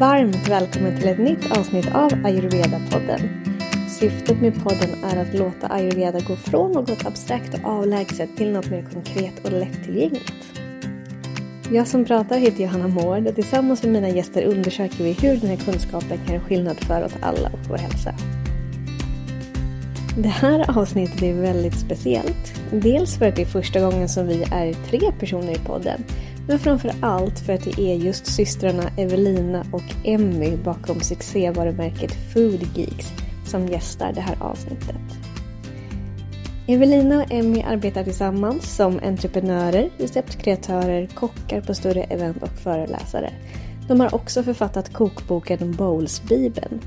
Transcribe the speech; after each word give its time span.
Varmt 0.00 0.48
välkommen 0.48 0.98
till 0.98 1.08
ett 1.08 1.18
nytt 1.18 1.58
avsnitt 1.58 1.94
av 1.94 2.10
Ayurveda-podden. 2.10 3.20
Syftet 3.88 4.40
med 4.40 4.64
podden 4.64 5.04
är 5.04 5.22
att 5.22 5.34
låta 5.34 5.68
ayurveda 5.68 6.20
gå 6.20 6.36
från 6.36 6.72
något 6.72 7.06
abstrakt 7.06 7.54
och 7.54 7.70
avlägset 7.70 8.36
till 8.36 8.52
något 8.52 8.70
mer 8.70 8.86
konkret 8.92 9.44
och 9.44 9.52
lättillgängligt. 9.52 10.60
Jag 11.72 11.88
som 11.88 12.04
pratar 12.04 12.38
heter 12.38 12.62
Johanna 12.62 12.88
Mård 12.88 13.26
och 13.26 13.34
tillsammans 13.34 13.82
med 13.82 13.92
mina 13.92 14.08
gäster 14.08 14.44
undersöker 14.44 15.04
vi 15.04 15.12
hur 15.12 15.36
den 15.36 15.50
här 15.50 15.56
kunskapen 15.56 16.18
kan 16.26 16.34
göra 16.34 16.44
skillnad 16.44 16.76
för 16.80 17.04
oss 17.04 17.16
alla 17.20 17.48
och 17.48 17.68
vår 17.68 17.78
hälsa. 17.78 18.14
Det 20.16 20.28
här 20.28 20.78
avsnittet 20.78 21.22
är 21.22 21.34
väldigt 21.34 21.78
speciellt. 21.78 22.60
Dels 22.72 23.18
för 23.18 23.28
att 23.28 23.36
det 23.36 23.42
är 23.42 23.46
första 23.46 23.80
gången 23.80 24.08
som 24.08 24.26
vi 24.26 24.42
är 24.42 24.74
tre 24.90 25.00
personer 25.18 25.52
i 25.52 25.58
podden 25.58 26.04
men 26.50 26.58
framför 26.58 26.92
allt 27.00 27.38
för 27.38 27.52
att 27.52 27.64
det 27.64 27.80
är 27.80 27.94
just 27.94 28.26
systrarna 28.26 28.82
Evelina 28.96 29.64
och 29.72 29.82
Emmy 30.04 30.56
bakom 30.56 31.00
succévarumärket 31.00 32.12
Food 32.32 32.66
Geeks 32.74 33.12
som 33.46 33.68
gästar 33.68 34.12
det 34.12 34.20
här 34.20 34.36
avsnittet. 34.40 34.96
Evelina 36.68 37.22
och 37.22 37.32
Emmy 37.32 37.62
arbetar 37.62 38.04
tillsammans 38.04 38.76
som 38.76 39.00
entreprenörer, 39.02 39.90
receptkreatörer, 39.98 41.06
kockar 41.06 41.60
på 41.60 41.74
större 41.74 42.02
event 42.02 42.42
och 42.42 42.58
föreläsare. 42.58 43.30
De 43.88 44.00
har 44.00 44.14
också 44.14 44.42
författat 44.42 44.92
kokboken 44.92 45.72
Bowls-bibeln. 45.72 46.80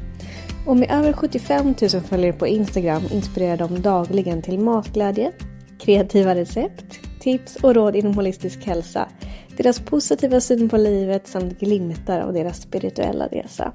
Och 0.66 0.78
med 0.78 0.92
över 0.92 1.14
75 1.14 1.74
000 1.94 2.02
följare 2.02 2.34
på 2.34 2.48
Instagram 2.48 3.04
inspirerar 3.12 3.58
de 3.58 3.82
dagligen 3.82 4.42
till 4.42 4.60
matglädje, 4.60 5.32
kreativa 5.80 6.36
recept, 6.36 7.00
tips 7.24 7.56
och 7.56 7.76
råd 7.76 7.96
inom 7.96 8.14
holistisk 8.14 8.66
hälsa, 8.66 9.10
deras 9.58 9.80
positiva 9.80 10.40
syn 10.42 10.70
på 10.70 10.78
livet 10.78 11.28
samt 11.28 11.60
glimtar 11.60 12.20
av 12.20 12.34
deras 12.34 12.62
spirituella 12.62 13.28
resa. 13.28 13.72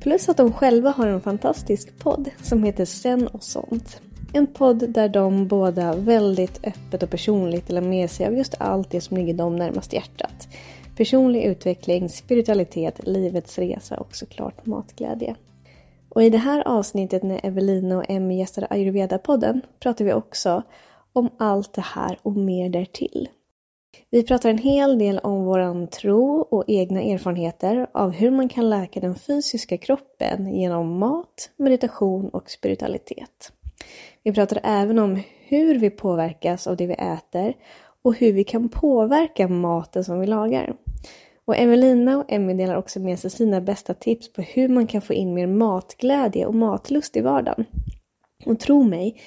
Plus 0.00 0.28
att 0.28 0.36
de 0.36 0.52
själva 0.52 0.90
har 0.90 1.06
en 1.06 1.20
fantastisk 1.20 1.98
podd 1.98 2.30
som 2.42 2.64
heter 2.64 2.84
Sen 2.84 3.26
och 3.26 3.42
sånt. 3.42 4.00
En 4.32 4.46
podd 4.46 4.90
där 4.90 5.08
de 5.08 5.46
båda 5.46 5.96
väldigt 5.96 6.66
öppet 6.66 7.02
och 7.02 7.10
personligt 7.10 7.66
delar 7.66 7.80
med 7.80 8.10
sig 8.10 8.26
av 8.26 8.36
just 8.36 8.54
allt 8.58 8.90
det 8.90 9.00
som 9.00 9.16
ligger 9.16 9.34
dem 9.34 9.56
närmast 9.56 9.92
hjärtat. 9.92 10.48
Personlig 10.96 11.44
utveckling, 11.44 12.08
spiritualitet, 12.08 13.00
livets 13.02 13.58
resa 13.58 13.96
och 13.96 14.16
såklart 14.16 14.66
matglädje. 14.66 15.36
Och 16.08 16.22
i 16.22 16.30
det 16.30 16.38
här 16.38 16.68
avsnittet 16.68 17.22
när 17.22 17.46
Evelina 17.46 17.96
och 17.98 18.04
Emmy 18.08 18.38
gästade 18.38 18.66
Ayurveda-podden 18.66 19.60
pratar 19.80 20.04
vi 20.04 20.12
också 20.12 20.62
om 21.18 21.30
allt 21.38 21.72
det 21.72 21.84
här 21.84 22.18
och 22.22 22.36
mer 22.36 22.68
därtill. 22.68 23.28
Vi 24.10 24.22
pratar 24.22 24.50
en 24.50 24.58
hel 24.58 24.98
del 24.98 25.18
om 25.18 25.44
våran 25.44 25.88
tro 25.88 26.40
och 26.40 26.64
egna 26.66 27.02
erfarenheter 27.02 27.86
av 27.94 28.10
hur 28.10 28.30
man 28.30 28.48
kan 28.48 28.70
läka 28.70 29.00
den 29.00 29.14
fysiska 29.14 29.78
kroppen 29.78 30.54
genom 30.54 30.98
mat, 30.98 31.50
meditation 31.56 32.28
och 32.28 32.50
spiritualitet. 32.50 33.52
Vi 34.22 34.32
pratar 34.32 34.60
även 34.62 34.98
om 34.98 35.22
hur 35.46 35.78
vi 35.78 35.90
påverkas 35.90 36.66
av 36.66 36.76
det 36.76 36.86
vi 36.86 36.94
äter 36.94 37.54
och 38.02 38.14
hur 38.14 38.32
vi 38.32 38.44
kan 38.44 38.68
påverka 38.68 39.48
maten 39.48 40.04
som 40.04 40.20
vi 40.20 40.26
lagar. 40.26 40.76
Och 41.44 41.56
Evelina 41.56 42.18
och 42.18 42.32
Emmy 42.32 42.54
delar 42.54 42.76
också 42.76 43.00
med 43.00 43.18
sig 43.18 43.30
sina 43.30 43.60
bästa 43.60 43.94
tips 43.94 44.32
på 44.32 44.42
hur 44.42 44.68
man 44.68 44.86
kan 44.86 45.02
få 45.02 45.12
in 45.12 45.34
mer 45.34 45.46
matglädje 45.46 46.46
och 46.46 46.54
matlust 46.54 47.16
i 47.16 47.20
vardagen. 47.20 47.64
Och 48.46 48.60
tro 48.60 48.82
mig, 48.82 49.20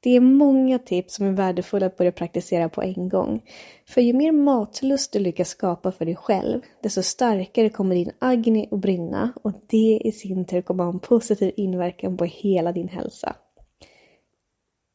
det 0.00 0.16
är 0.16 0.20
många 0.20 0.78
tips 0.78 1.14
som 1.14 1.26
är 1.26 1.32
värdefulla 1.32 1.86
att 1.86 1.96
börja 1.96 2.12
praktisera 2.12 2.68
på 2.68 2.82
en 2.82 3.08
gång. 3.08 3.42
För 3.88 4.00
ju 4.00 4.12
mer 4.12 4.32
matlust 4.32 5.12
du 5.12 5.18
lyckas 5.18 5.48
skapa 5.48 5.92
för 5.92 6.04
dig 6.04 6.16
själv, 6.16 6.60
desto 6.82 7.02
starkare 7.02 7.68
kommer 7.68 7.94
din 7.94 8.10
agni 8.18 8.68
att 8.70 8.80
brinna 8.80 9.32
och 9.42 9.52
det 9.66 10.00
i 10.04 10.12
sin 10.12 10.44
tur 10.44 10.62
kommer 10.62 10.84
ha 10.84 10.92
en 10.92 10.98
positiv 10.98 11.52
inverkan 11.56 12.16
på 12.16 12.24
hela 12.24 12.72
din 12.72 12.88
hälsa. 12.88 13.36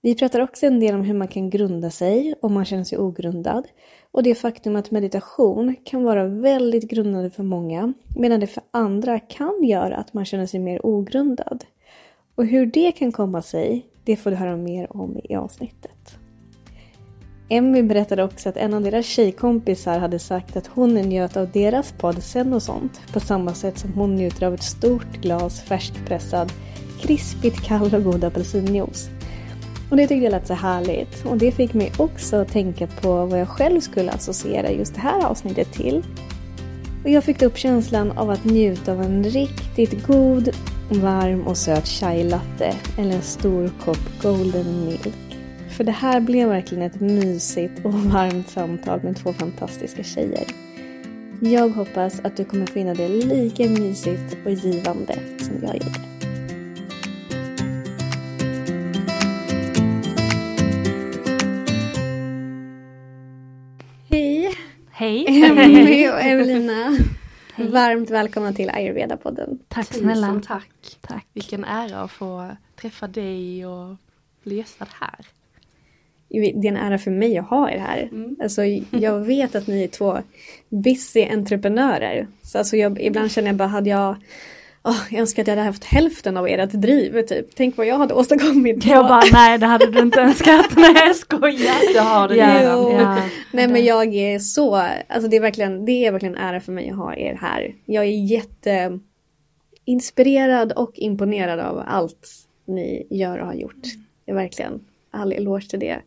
Vi 0.02 0.16
pratar 0.16 0.40
också 0.40 0.66
en 0.66 0.80
del 0.80 0.96
om 0.96 1.02
hur 1.02 1.14
man 1.14 1.28
kan 1.28 1.50
grunda 1.50 1.90
sig 1.90 2.36
om 2.42 2.54
man 2.54 2.66
känner 2.66 2.84
sig 2.84 2.98
ogrundad 2.98 3.68
och 4.12 4.24
det 4.24 4.36
faktum 4.36 4.76
att 4.76 4.92
meditation 4.92 5.76
kan 5.84 6.04
vara 6.04 6.28
väldigt 6.28 6.90
grundande 6.90 7.30
för 7.30 7.44
många 7.44 7.94
medan 8.16 8.40
det 8.40 8.48
för 8.48 8.64
andra 8.72 9.20
kan 9.20 9.64
göra 9.64 9.96
att 9.96 10.14
man 10.14 10.26
känner 10.26 10.46
sig 10.46 10.60
mer 10.60 10.86
ogrundad. 10.86 11.66
Och 12.36 12.46
hur 12.46 12.66
det 12.66 12.92
kan 12.92 13.12
komma 13.12 13.42
sig, 13.42 13.86
det 14.04 14.16
får 14.16 14.32
du 14.32 14.38
höra 14.38 14.58
mer 14.58 14.98
om 14.98 15.18
i 15.24 15.36
avsnittet. 15.36 16.18
Emmy 17.50 17.84
berättade 17.84 18.24
också 18.24 18.50
att 18.50 18.58
en 18.58 18.74
av 18.74 18.82
deras 18.82 19.06
tjejkompisar 19.06 20.00
hade 20.00 20.20
sagt 20.20 20.58
att 20.58 20.68
hon 20.68 20.94
njöt 20.94 21.38
av 21.38 21.52
deras 21.52 21.92
podd 21.92 22.24
Sen 22.24 22.54
och 22.54 22.64
sånt 22.64 23.02
på 23.14 23.20
samma 23.20 23.54
sätt 23.54 23.78
som 23.78 23.94
hon 23.94 24.16
njuter 24.16 24.48
av 24.48 24.54
ett 24.54 24.64
stort 24.64 25.22
glas 25.22 25.62
färskpressad, 25.62 26.52
krispigt 27.02 27.64
kall 27.64 27.96
och 27.96 28.04
god 28.04 28.24
apelsinjuice. 28.24 29.10
Och 29.92 29.98
det 29.98 30.08
tyckte 30.08 30.24
jag 30.24 30.32
lät 30.32 30.48
så 30.48 30.54
härligt 30.54 31.26
och 31.26 31.38
det 31.38 31.52
fick 31.52 31.74
mig 31.74 31.92
också 31.98 32.36
att 32.36 32.52
tänka 32.52 32.88
på 32.88 33.26
vad 33.26 33.40
jag 33.40 33.50
själv 33.50 33.80
skulle 33.80 34.12
associera 34.12 34.72
just 34.72 34.96
det 34.96 35.02
här 35.02 35.26
avsnittet 35.26 35.74
till. 35.74 36.04
Och 37.04 37.10
jag 37.10 37.24
fick 37.24 37.42
upp 37.42 37.58
känslan 37.58 38.12
av 38.12 38.30
att 38.30 38.46
njuta 38.46 38.92
av 38.92 39.02
en 39.02 39.24
riktigt 39.24 40.08
god, 40.08 40.50
varm 40.90 41.48
och 41.48 41.58
söt 41.58 41.88
chai 41.88 42.24
latte 42.24 42.76
eller 42.98 43.12
en 43.12 43.22
stor 43.22 43.72
kopp 43.86 44.22
golden 44.22 44.86
milk. 44.86 45.38
För 45.70 45.84
det 45.84 45.92
här 45.92 46.22
blev 46.22 46.50
verkligen 46.50 46.84
ett 46.84 47.00
mysigt 47.00 47.86
och 47.86 47.94
varmt 47.94 48.50
samtal 48.50 49.00
med 49.04 49.18
två 49.18 49.34
fantastiska 49.34 50.04
tjejer. 50.04 50.44
Jag 51.40 51.70
hoppas 51.70 52.20
att 52.24 52.38
du 52.38 52.46
kommer 52.46 52.66
finna 52.66 52.94
det 52.94 53.10
lika 53.10 53.70
mysigt 53.70 54.38
och 54.46 54.52
givande 54.52 55.14
som 55.40 55.54
jag 55.62 55.74
gjorde. 55.74 56.13
Hej! 65.04 65.26
Emmy 65.46 66.10
och 66.10 66.22
Evelina. 66.22 66.98
Hej. 67.54 67.68
Varmt 67.68 68.10
välkomna 68.10 68.54
till 68.54 68.70
Ayurveda-podden. 68.70 69.60
Tack 69.68 69.86
snälla. 69.94 70.28
Tusen 70.28 70.42
tack. 70.42 70.98
tack. 71.02 71.28
Vilken 71.34 71.64
ära 71.64 72.02
att 72.02 72.12
få 72.12 72.50
träffa 72.82 73.08
dig 73.08 73.66
och 73.66 73.96
bli 74.44 74.56
gästad 74.56 74.88
här. 75.00 75.26
Det 76.30 76.68
är 76.68 76.68
en 76.68 76.78
ära 76.78 76.98
för 76.98 77.12
mig 77.12 77.38
att 77.38 77.50
ha 77.50 77.72
er 77.72 77.78
här. 77.78 78.10
Mm. 78.12 78.36
Alltså, 78.44 78.64
jag 78.92 79.20
vet 79.20 79.56
att 79.56 79.68
ni 79.68 79.84
är 79.84 79.88
två 79.88 80.18
busy 80.70 81.26
entreprenörer. 81.26 82.28
Så 82.42 82.58
alltså 82.58 82.78
jag, 82.78 83.02
ibland 83.02 83.32
känner 83.32 83.48
jag 83.48 83.56
bara, 83.56 83.68
hade 83.68 83.90
jag 83.90 84.16
Oh, 84.86 85.02
jag 85.10 85.20
önskar 85.20 85.42
att 85.42 85.48
jag 85.48 85.56
hade 85.56 85.68
haft 85.68 85.84
hälften 85.84 86.38
av 86.38 86.48
ert 86.48 86.72
driv, 86.72 87.22
typ. 87.22 87.56
Tänk 87.56 87.78
vad 87.78 87.88
jag 87.88 87.98
hade 87.98 88.14
åstadkommit. 88.14 88.86
Jag 88.86 89.06
bara, 89.06 89.24
nej 89.34 89.58
det 89.58 89.66
hade 89.66 89.92
du 89.92 90.00
inte 90.00 90.22
önskat. 90.22 90.66
nej 90.76 90.94
jag 90.96 91.16
skojar. 91.16 91.94
Det 91.94 92.00
har 92.00 92.28
du 92.28 92.36
ja, 92.36 92.62
ja, 92.62 93.22
Nej 93.52 93.68
men 93.68 93.86
jag 93.86 94.16
är 94.16 94.40
så, 94.40 94.76
alltså 94.76 95.30
det 95.30 95.36
är 95.36 95.42
verkligen, 95.42 95.86
det 95.86 96.06
är 96.06 96.12
verkligen 96.12 96.36
ära 96.36 96.60
för 96.60 96.72
mig 96.72 96.90
att 96.90 96.98
ha 96.98 97.16
er 97.16 97.38
här. 97.42 97.76
Jag 97.86 98.04
är 98.04 98.42
jätteinspirerad 99.86 100.72
och 100.72 100.92
imponerad 100.96 101.60
av 101.60 101.84
allt 101.88 102.30
ni 102.66 103.08
gör 103.10 103.38
och 103.38 103.46
har 103.46 103.54
gjort. 103.54 103.84
Det 104.26 104.32
är 104.32 104.36
verkligen 104.36 104.86
all 105.12 105.32
eloge 105.34 105.70
till 105.70 105.80
det. 105.80 106.02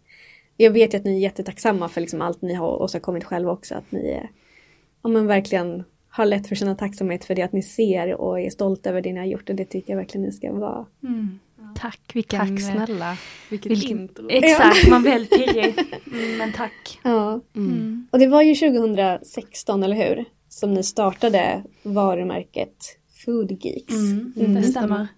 Jag 0.56 0.70
vet 0.70 0.94
ju 0.94 0.99
att 0.99 1.05
ni 1.05 1.17
är 1.17 1.20
jättetacksamma 1.20 1.88
för 1.88 2.00
liksom 2.00 2.23
allt 2.23 2.43
ni 2.43 2.55
har 2.55 2.82
åstadkommit 2.82 3.25
själva 3.25 3.52
också. 3.52 3.75
Att 3.75 3.93
ni 3.93 4.08
är, 4.08 4.31
ja 5.02 5.08
men 5.08 5.26
verkligen 5.26 5.84
har 6.16 6.26
lätt 6.26 6.46
för 6.48 6.54
att 6.54 6.58
känna 6.58 6.74
tacksamhet 6.74 7.24
för 7.24 7.34
det 7.34 7.42
att 7.42 7.52
ni 7.52 7.62
ser 7.62 8.14
och 8.14 8.40
är 8.40 8.50
stolta 8.50 8.90
över 8.90 9.02
det 9.02 9.12
ni 9.12 9.18
har 9.18 9.26
gjort 9.26 9.50
och 9.50 9.56
det 9.56 9.64
tycker 9.64 9.92
jag 9.92 9.96
verkligen 9.98 10.26
ni 10.26 10.32
ska 10.32 10.52
vara. 10.52 10.86
Mm. 11.02 11.38
Tack, 11.76 12.00
vilken... 12.14 12.40
Tack 12.56 12.60
snälla. 12.72 13.16
Vilket 13.50 13.70
vilken- 13.72 13.90
intro. 14.00 14.26
Exakt, 14.30 14.88
man 14.88 15.02
blir 15.02 15.24
pirrig. 15.26 15.74
Mm, 16.12 16.38
men 16.38 16.52
tack. 16.52 16.98
Ja. 17.02 17.40
Mm. 17.56 17.72
Mm. 17.72 18.06
Och 18.10 18.18
det 18.18 18.26
var 18.26 18.42
ju 18.42 18.54
2016, 18.54 19.82
eller 19.82 19.96
hur? 19.96 20.24
Som 20.48 20.74
ni 20.74 20.82
startade 20.82 21.62
varumärket 21.82 22.76
Food 23.24 23.52
Geeks. 23.64 23.94
Mm, 23.94 24.32
Mm. 24.36 24.54
det 24.54 24.62
stämmer. 24.62 25.08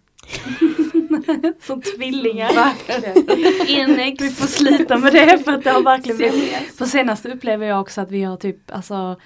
Som 1.67 1.83
tvillingar. 1.97 2.55
Verkligen. 2.55 4.17
Vi 4.21 4.31
får 4.31 4.47
sluta 4.47 4.99
med 4.99 5.13
det 5.13 5.39
för 5.45 5.53
att 5.53 5.65
det 5.65 5.71
har 5.71 5.83
verkligen 5.83 6.17
blivit. 6.17 6.79
På 6.79 6.87
senaste 6.87 7.29
upplever 7.33 7.67
jag 7.67 7.81
också 7.81 8.01
att 8.01 8.11
vi 8.11 8.23
har 8.23 8.37
typ, 8.37 8.71
alltså, 8.71 9.17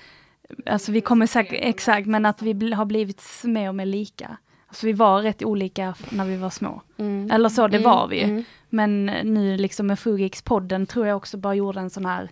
alltså 0.66 0.93
vi 0.93 1.00
kommer 1.00 1.26
säkert, 1.26 1.58
exakt, 1.62 2.06
men 2.06 2.26
att 2.26 2.43
vi 2.43 2.54
bl- 2.54 2.75
har 2.75 2.84
blivit 2.84 3.22
mer 3.44 3.69
och 3.69 3.75
mer 3.75 3.87
lika. 3.87 4.37
Alltså 4.69 4.87
vi 4.87 4.93
var 4.93 5.22
rätt 5.22 5.43
olika 5.44 5.94
när 6.10 6.25
vi 6.25 6.37
var 6.37 6.50
små. 6.50 6.82
Mm. 6.99 7.31
Eller 7.31 7.49
så, 7.49 7.69
det 7.69 7.76
Mm, 7.76 7.90
var 7.90 8.08
vi 8.08 8.16
ju. 8.19 8.25
mm. 8.25 8.44
Men 8.69 9.06
nu 9.06 9.56
liksom 9.56 9.87
med 9.87 9.99
Fugix-podden 9.99 10.87
tror 10.87 11.06
jag 11.06 11.16
också 11.16 11.37
bara 11.37 11.54
gjorde 11.54 11.81
en 11.81 11.90
sån 11.90 12.06
här 12.06 12.31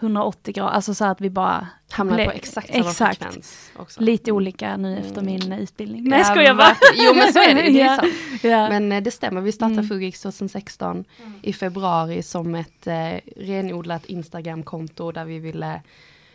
180 0.00 0.52
grader, 0.54 0.70
alltså 0.70 0.94
så 0.94 1.04
att 1.04 1.20
vi 1.20 1.30
bara 1.30 1.68
Hamnar 1.90 2.24
på 2.24 2.30
exakt 2.30 2.72
samma 2.72 2.88
exakt. 2.90 3.18
frekvens 3.22 3.70
också. 3.76 4.00
lite 4.00 4.32
olika 4.32 4.76
nu 4.76 4.98
efter 4.98 5.20
Mm. 5.22 5.24
min 5.26 5.52
utbildning. 5.52 6.10
Ja, 6.10 6.32
Nej 6.34 6.44
jag 6.46 6.56
bara. 6.56 6.76
Jo 6.94 7.14
men 7.14 7.32
så 7.32 7.38
är 7.38 7.54
det, 7.54 7.62
det 7.62 7.80
är 7.80 7.96
sant. 8.00 8.12
Ja. 8.42 8.68
Men 8.68 8.92
eh, 8.92 9.02
det 9.02 9.10
stämmer, 9.10 9.40
vi 9.40 9.52
startade 9.52 9.74
Mm. 9.74 9.88
Fugix 9.88 10.20
2016 10.20 11.04
i 11.42 11.52
februari 11.52 12.22
som 12.22 12.54
ett 12.54 12.86
eh, 12.86 13.20
renodlat 13.36 14.04
Instagramkonto 14.06 15.12
där 15.12 15.24
vi 15.24 15.38
ville 15.38 15.82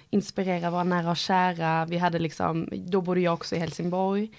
inspirera 0.09 0.69
våra 0.71 0.83
nära 0.83 1.11
och 1.11 1.17
kära. 1.17 1.85
Vi 1.85 1.97
hade 1.97 2.19
liksom, 2.19 2.69
då 2.71 3.01
bodde 3.01 3.19
jag 3.19 3.33
också 3.33 3.55
i 3.55 3.59
Helsingborg, 3.59 4.29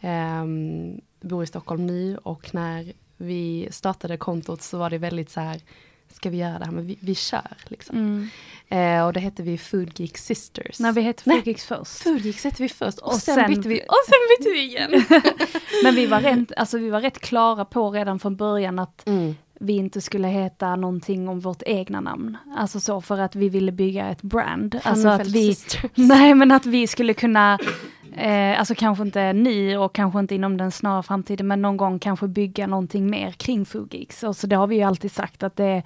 ehm, 0.00 1.00
bor 1.20 1.44
i 1.44 1.46
Stockholm 1.46 1.86
nu 1.86 2.16
och 2.16 2.54
när 2.54 2.92
vi 3.16 3.68
startade 3.70 4.16
kontot 4.16 4.62
så 4.62 4.78
var 4.78 4.90
det 4.90 4.98
väldigt 4.98 5.30
så 5.30 5.40
här, 5.40 5.60
ska 6.12 6.30
vi 6.30 6.36
göra 6.36 6.58
det 6.58 6.64
här, 6.64 6.72
men 6.72 6.86
vi, 6.86 6.98
vi 7.00 7.14
kör 7.14 7.56
liksom. 7.64 7.96
Mm. 7.96 8.28
Eh, 8.98 9.06
och 9.06 9.12
det 9.12 9.20
hette 9.20 9.42
vi 9.42 9.58
Food 9.58 10.00
Geek 10.00 10.18
Sisters. 10.18 10.80
När 10.80 10.92
vi 10.92 11.00
hette 11.00 11.22
Nej. 11.24 11.38
Fugix 11.42 11.64
först. 11.64 12.02
Food 12.02 12.20
Geeks 12.20 12.44
hette 12.44 12.62
vi 12.62 12.68
först 12.68 12.98
och, 12.98 13.12
Och 13.12 13.14
sen, 13.18 13.34
sen- 13.34 13.54
bytte 13.54 13.68
vi, 13.68 13.80
och 13.80 13.96
sen 14.06 14.18
bytte 14.38 14.50
vi 14.50 14.62
igen. 14.62 15.04
Men 15.84 15.94
vi 15.94 16.06
var, 16.06 16.20
rätt, 16.20 16.52
alltså 16.56 16.78
vi 16.78 16.90
var 16.90 17.00
rätt 17.00 17.18
klara 17.18 17.64
på 17.64 17.90
redan 17.90 18.18
från 18.18 18.36
början 18.36 18.78
att 18.78 19.06
Mm. 19.06 19.34
Vi 19.62 19.72
inte 19.72 20.00
skulle 20.00 20.28
heta 20.28 20.76
någonting 20.76 21.28
om 21.28 21.40
vårt 21.40 21.62
egna 21.66 22.00
namn. 22.00 22.36
Alltså 22.56 22.80
så 22.80 23.00
för 23.00 23.18
att 23.18 23.36
vi 23.36 23.48
ville 23.48 23.72
bygga 23.72 24.08
ett 24.08 24.22
brand. 24.22 24.80
Alltså 24.82 25.08
att 25.08 25.26
vi, 25.26 25.56
nej 25.94 26.34
men 26.34 26.52
att 26.52 26.66
vi 26.66 26.86
skulle 26.86 27.14
kunna, 27.14 27.58
eh, 28.16 28.58
alltså 28.58 28.74
kanske 28.74 29.04
inte 29.04 29.32
ni 29.32 29.76
och 29.76 29.94
kanske 29.94 30.18
inte 30.20 30.34
inom 30.34 30.56
den 30.56 30.70
snara 30.70 31.02
framtiden, 31.02 31.46
men 31.46 31.62
någon 31.62 31.76
gång 31.76 31.98
kanske 31.98 32.28
bygga 32.28 32.66
någonting 32.66 33.10
mer 33.10 33.30
kring 33.30 33.66
Fugix. 33.66 34.22
Och 34.22 34.36
så 34.36 34.46
det 34.46 34.56
har 34.56 34.66
vi 34.66 34.76
ju 34.76 34.82
alltid 34.82 35.12
sagt 35.12 35.42
att 35.42 35.56
det, 35.56 35.82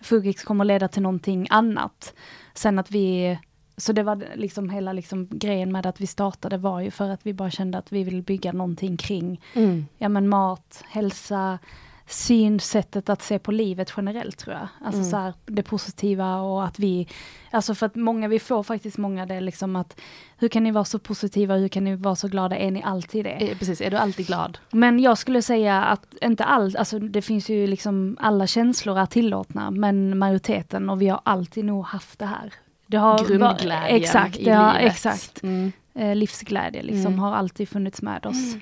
Fugix 0.00 0.44
kommer 0.44 0.64
leda 0.64 0.88
till 0.88 1.02
någonting 1.02 1.46
annat. 1.50 2.14
Sen 2.54 2.78
att 2.78 2.90
vi, 2.90 3.38
så 3.76 3.92
det 3.92 4.02
var 4.02 4.24
liksom 4.34 4.70
hela 4.70 4.92
liksom 4.92 5.28
grejen 5.30 5.72
med 5.72 5.86
att 5.86 6.00
vi 6.00 6.06
startade 6.06 6.56
var 6.58 6.80
ju 6.80 6.90
för 6.90 7.10
att 7.10 7.20
vi 7.26 7.34
bara 7.34 7.50
kände 7.50 7.78
att 7.78 7.92
vi 7.92 8.04
vill 8.04 8.22
bygga 8.22 8.52
någonting 8.52 8.96
kring 8.96 9.40
Mm. 9.54 9.86
ja 9.98 10.08
men 10.08 10.28
mat, 10.28 10.84
hälsa, 10.88 11.58
synsättet 12.06 13.08
att 13.08 13.22
se 13.22 13.38
på 13.38 13.52
livet 13.52 13.92
generellt 13.96 14.38
tror 14.38 14.54
jag. 14.56 14.68
Alltså 14.84 14.98
Mm. 15.00 15.10
så 15.10 15.16
här, 15.16 15.34
det 15.46 15.62
positiva 15.62 16.36
och 16.36 16.64
att 16.64 16.78
vi, 16.78 17.08
alltså 17.50 17.74
för 17.74 17.86
att 17.86 17.94
många, 17.96 18.28
vi 18.28 18.38
får 18.38 18.62
faktiskt 18.62 18.98
många 18.98 19.26
det 19.26 19.40
liksom 19.40 19.76
att 19.76 20.00
hur 20.38 20.48
kan 20.48 20.64
ni 20.64 20.70
vara 20.70 20.84
så 20.84 20.98
positiva, 20.98 21.56
hur 21.56 21.68
kan 21.68 21.84
ni 21.84 21.96
vara 21.96 22.16
så 22.16 22.28
glada, 22.28 22.56
är 22.56 22.70
ni 22.70 22.82
alltid 22.82 23.24
det? 23.24 23.30
Eh, 23.50 23.58
Precis, 23.58 23.80
är 23.80 23.90
du 23.90 23.96
alltid 23.96 24.26
glad? 24.26 24.58
Men 24.70 24.98
jag 25.00 25.18
skulle 25.18 25.42
säga 25.42 25.82
att 25.84 26.14
inte 26.22 26.44
allt, 26.44 26.76
alltså 26.76 26.98
det 26.98 27.22
finns 27.22 27.48
ju 27.48 27.66
liksom 27.66 28.16
alla 28.20 28.46
känslor 28.46 28.98
är 28.98 29.06
tillåtna, 29.06 29.70
men 29.70 30.18
majoriteten 30.18 30.90
och 30.90 31.02
vi 31.02 31.08
har 31.08 31.20
alltid 31.24 31.64
nog 31.64 31.84
haft 31.84 32.18
det 32.18 32.26
här. 32.26 32.52
Det 32.86 32.96
har 32.96 33.18
Grundglädjen 33.24 33.96
exakt, 34.02 34.36
i 34.38 34.44
det 34.44 34.50
har, 34.52 34.78
livet. 34.78 34.92
exakt. 34.92 35.42
Mm. 35.42 35.72
Eh, 35.94 36.14
livsglädje 36.16 36.82
liksom 36.82 37.06
Mm. 37.12 37.18
har 37.18 37.32
alltid 37.34 37.68
funnits 37.68 38.02
med 38.02 38.26
oss. 38.26 38.54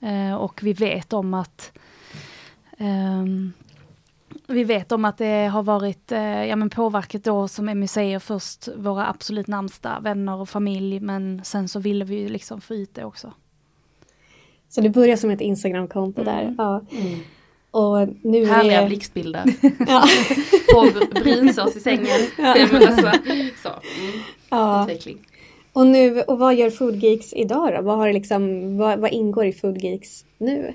Eh, 0.00 0.34
och 0.34 0.60
vi 0.62 0.72
vet 0.72 1.12
om 1.12 1.34
att 1.34 1.72
ehm, 2.78 3.52
vi 4.46 4.64
vet 4.64 4.92
om 4.92 5.04
att 5.04 5.18
det 5.18 5.46
har 5.46 5.62
varit 5.62 6.12
eh, 6.12 6.44
ja, 6.44 6.56
men 6.56 6.70
påverkat 6.70 7.24
då 7.24 7.48
som 7.48 7.68
Emmy 7.68 7.86
säger 7.86 8.18
först 8.18 8.68
våra 8.76 9.06
absolut 9.06 9.46
närmsta 9.46 10.00
vänner 10.00 10.36
och 10.36 10.48
familj 10.48 11.00
men 11.00 11.40
sen 11.44 11.68
så 11.68 11.80
ville 11.80 12.04
vi 12.04 12.16
ju 12.16 12.28
liksom 12.28 12.60
få 12.60 12.74
ut 12.74 12.94
det 12.94 13.04
också. 13.04 13.32
Så 14.68 14.80
det 14.80 14.90
börjar 14.90 15.16
som 15.16 15.30
ett 15.30 15.40
Instagramkonto 15.40 16.24
där. 16.24 16.42
Mm. 16.42 16.54
Ja. 16.58 16.82
Och 17.70 18.08
nu 18.22 18.42
är 18.42 18.46
Härliga 18.46 18.80
det... 18.80 18.86
blixtbilder. 18.86 19.44
Ja. 19.86 20.04
På 20.72 20.88
brunsås 21.20 21.76
i 21.76 21.80
sängen. 21.80 22.20
Men 22.36 22.86
alltså, 22.86 23.10
så. 23.62 23.68
Mm. 23.68 24.20
ja. 24.50 24.82
Utveckling. 24.82 25.18
Och, 25.72 25.86
nu, 25.86 26.22
och 26.22 26.38
vad 26.38 26.54
gör 26.54 26.70
Food 26.70 26.96
Geeks 26.96 27.32
idag 27.32 27.74
då? 27.74 27.82
Vad, 27.82 27.98
har 27.98 28.12
liksom, 28.12 28.76
vad, 28.76 28.98
vad 28.98 29.12
ingår 29.12 29.46
i 29.46 29.52
Food 29.52 29.78
Geeks 29.82 30.24
nu? 30.38 30.74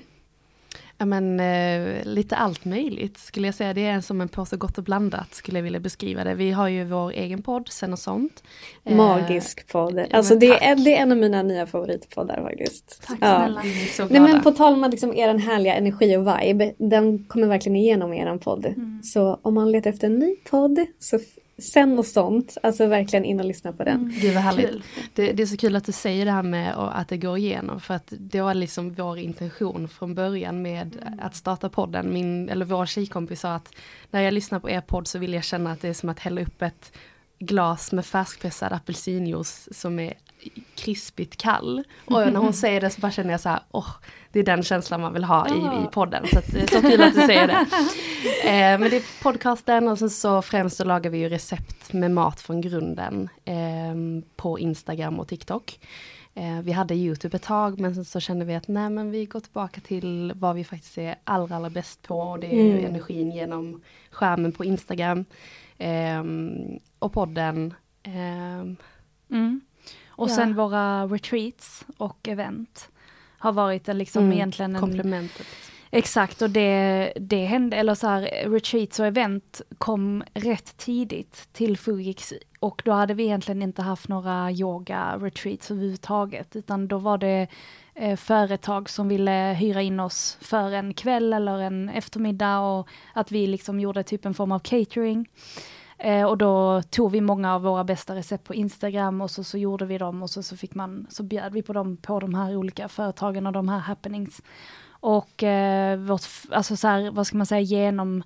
Ja 1.02 1.06
men 1.06 1.40
eh, 1.40 2.04
lite 2.04 2.36
allt 2.36 2.64
möjligt 2.64 3.18
skulle 3.18 3.48
jag 3.48 3.54
säga. 3.54 3.74
Det 3.74 3.86
är 3.86 4.00
som 4.00 4.20
en 4.20 4.28
påse 4.28 4.56
gott 4.56 4.78
och 4.78 4.84
blandat 4.84 5.34
skulle 5.34 5.58
jag 5.58 5.62
vilja 5.62 5.80
beskriva 5.80 6.24
det. 6.24 6.34
Vi 6.34 6.50
har 6.50 6.68
ju 6.68 6.84
vår 6.84 7.10
egen 7.10 7.42
podd, 7.42 7.68
Sen 7.68 7.92
och 7.92 7.98
sånt. 7.98 8.42
Eh, 8.84 8.96
Magisk 8.96 9.72
podd. 9.72 9.98
ja, 10.10 10.16
Alltså 10.16 10.34
det 10.36 10.48
tack. 10.52 10.62
är, 10.62 10.76
det 10.76 10.96
är 10.96 11.02
en 11.02 11.12
av 11.12 11.18
mina 11.18 11.42
nya 11.42 11.66
favoritpoddar 11.66 12.42
faktiskt. 12.42 13.02
Tack 13.06 13.18
Ja. 13.20 13.36
snälla. 13.38 13.60
Vi 13.64 13.82
är 13.82 13.86
så 13.86 14.06
Nej 14.06 14.20
men 14.20 14.42
på 14.42 14.50
tal 14.50 14.72
om 14.74 14.84
att 14.84 14.90
liksom 14.90 15.14
er 15.14 15.38
härliga 15.38 15.74
energi 15.74 16.16
och 16.16 16.26
vibe, 16.26 16.72
den 16.78 17.24
kommer 17.24 17.46
verkligen 17.46 17.76
igenom 17.76 18.12
i 18.12 18.18
er 18.20 18.38
podd. 18.38 18.66
Mm. 18.66 19.02
Så 19.02 19.38
om 19.42 19.54
man 19.54 19.70
letar 19.72 19.90
efter 19.90 20.06
en 20.06 20.18
ny 20.18 20.36
podd, 20.50 20.86
så 20.98 21.18
sen 21.58 21.98
och 21.98 22.06
sånt, 22.06 22.56
alltså 22.62 22.86
verkligen 22.86 23.24
in 23.24 23.40
och 23.40 23.46
lyssna 23.46 23.72
på 23.72 23.84
den. 23.84 24.14
Gud 24.20 24.34
vad 24.34 24.42
härligt. 24.42 24.70
Kul. 24.70 24.82
Det, 25.14 25.32
det 25.32 25.42
är 25.42 25.46
så 25.46 25.56
kul 25.56 25.76
att 25.76 25.84
du 25.84 25.92
säger 25.92 26.24
det 26.24 26.30
här 26.30 26.42
med 26.42 26.74
att 26.74 27.08
det 27.08 27.16
går 27.16 27.38
igenom 27.38 27.80
för 27.80 27.94
att 27.94 28.12
det 28.18 28.40
var 28.40 28.54
liksom 28.54 28.92
vår 28.92 29.18
intention 29.18 29.88
från 29.88 30.14
början 30.14 30.62
med 30.62 31.16
att 31.20 31.36
starta 31.36 31.68
podden. 31.68 32.12
Min, 32.12 32.48
eller 32.48 32.64
vår 32.64 32.86
tjejkompis 32.86 33.40
sa 33.40 33.54
att 33.54 33.74
när 34.10 34.20
jag 34.20 34.34
lyssnar 34.34 34.60
på 34.60 34.70
er 34.70 34.80
podd 34.80 35.06
så 35.06 35.18
vill 35.18 35.32
jag 35.32 35.44
känna 35.44 35.72
att 35.72 35.80
det 35.80 35.88
är 35.88 35.94
som 35.94 36.08
att 36.08 36.18
hälla 36.18 36.40
upp 36.40 36.62
ett 36.62 36.92
glas 37.42 37.92
med 37.92 38.06
färskpressad 38.06 38.72
apelsinjuice 38.72 39.68
som 39.72 39.98
är 39.98 40.14
krispigt 40.74 41.36
kall. 41.36 41.84
Och 42.04 42.32
när 42.32 42.36
hon 42.40 42.52
säger 42.52 42.80
det 42.80 42.90
så 42.90 43.00
bara 43.00 43.12
känner 43.12 43.30
jag 43.30 43.40
så 43.40 43.48
här, 43.48 43.60
åh, 43.70 43.88
det 44.32 44.38
är 44.38 44.44
den 44.44 44.62
känslan 44.62 45.00
man 45.00 45.12
vill 45.12 45.24
ha 45.24 45.48
i, 45.48 45.84
i 45.84 45.86
podden. 45.92 46.26
Så 46.32 46.38
att, 46.38 46.54
är 46.54 46.66
så 46.66 46.80
kul 46.82 47.02
att 47.02 47.14
du 47.14 47.20
säger 47.20 47.46
det. 47.46 47.66
Eh, 48.44 48.78
men 48.78 48.90
det 48.90 48.96
är 48.96 49.22
podcasten 49.22 49.88
och 49.88 49.98
sen 49.98 50.10
så 50.10 50.42
främst 50.42 50.76
så 50.76 50.84
lagar 50.84 51.10
vi 51.10 51.18
ju 51.18 51.28
recept 51.28 51.92
med 51.92 52.10
mat 52.10 52.40
från 52.40 52.60
grunden 52.60 53.28
eh, 53.44 54.24
på 54.36 54.58
Instagram 54.58 55.20
och 55.20 55.28
TikTok. 55.28 55.80
Eh, 56.34 56.60
vi 56.62 56.72
hade 56.72 56.94
YouTube 56.94 57.36
ett 57.36 57.42
tag 57.42 57.80
men 57.80 57.94
sen 57.94 58.04
så 58.04 58.20
kände 58.20 58.44
vi 58.44 58.54
att 58.54 58.68
nej 58.68 58.90
men 58.90 59.10
vi 59.10 59.26
går 59.26 59.40
tillbaka 59.40 59.80
till 59.80 60.32
vad 60.36 60.54
vi 60.54 60.64
faktiskt 60.64 60.98
är 60.98 61.14
allra, 61.24 61.56
allra 61.56 61.70
bäst 61.70 62.02
på 62.02 62.18
och 62.18 62.38
det 62.38 62.46
är 62.46 62.72
Mm. 62.72 62.84
energin 62.84 63.30
genom 63.32 63.82
skärmen 64.10 64.52
på 64.52 64.64
Instagram. 64.64 65.24
Ehm, 65.82 66.78
och 66.98 67.12
podden. 67.12 67.74
ehm, 68.02 68.76
Mm. 69.30 69.60
Och 70.08 70.30
Ja. 70.30 70.34
sen 70.34 70.54
våra 70.54 71.06
retreats 71.06 71.84
och 71.96 72.28
event 72.28 72.88
har 73.38 73.52
varit 73.52 73.88
en 73.88 73.98
liksom 73.98 74.22
Mm, 74.24 74.32
egentligen 74.32 74.74
en 74.74 74.80
komplementet. 74.80 75.46
Exakt 75.90 76.42
och 76.42 76.50
det, 76.50 77.12
det 77.20 77.44
hände, 77.44 77.76
eller 77.76 77.94
så 77.94 78.06
här 78.06 78.48
retreats 78.50 79.00
och 79.00 79.06
event 79.06 79.60
kom 79.78 80.24
rätt 80.34 80.76
tidigt 80.76 81.48
till 81.52 81.76
Fugix 81.78 82.32
och 82.60 82.82
då 82.84 82.92
hade 82.92 83.14
vi 83.14 83.22
egentligen 83.24 83.62
inte 83.62 83.82
haft 83.82 84.08
några 84.08 84.50
yoga 84.52 85.16
retreats 85.20 85.70
överhuvudtaget 85.70 86.56
utan 86.56 86.88
då 86.88 86.98
var 86.98 87.18
det 87.18 87.46
eh, 87.94 88.16
företag 88.16 88.88
som 88.88 89.08
ville 89.08 89.56
hyra 89.60 89.82
in 89.82 90.00
oss 90.00 90.38
för 90.40 90.72
en 90.72 90.94
kväll 90.94 91.32
eller 91.32 91.58
en 91.58 91.88
eftermiddag 91.88 92.60
och 92.60 92.88
att 93.14 93.32
vi 93.32 93.46
liksom 93.46 93.80
gjorde 93.80 94.02
typ 94.02 94.24
en 94.24 94.34
form 94.34 94.52
av 94.52 94.58
catering. 94.58 95.28
Eh, 95.98 96.24
och 96.24 96.38
då 96.38 96.82
tog 96.82 97.10
vi 97.12 97.20
många 97.20 97.54
av 97.54 97.62
våra 97.62 97.84
bästa 97.84 98.14
recept 98.14 98.44
på 98.44 98.54
Instagram 98.54 99.20
och 99.20 99.30
så, 99.30 99.44
så 99.44 99.58
gjorde 99.58 99.84
vi 99.84 99.98
dem 99.98 100.22
och 100.22 100.30
så, 100.30 100.42
så 100.42 100.56
fick 100.56 100.74
man, 100.74 101.06
så 101.10 101.22
bjöd 101.22 101.52
vi 101.52 101.62
på 101.62 101.72
dem 101.72 101.96
på 101.96 102.20
de 102.20 102.34
här 102.34 102.56
olika 102.56 102.88
företagen 102.88 103.46
och 103.46 103.52
de 103.52 103.68
här 103.68 103.78
happenings. 103.78 104.42
Och 104.90 105.42
eh, 105.42 105.98
vårt, 105.98 106.22
alltså 106.50 106.76
så 106.76 106.88
här, 106.88 107.10
vad 107.10 107.26
ska 107.26 107.36
man 107.36 107.46
säga, 107.46 107.60
genom 107.60 108.22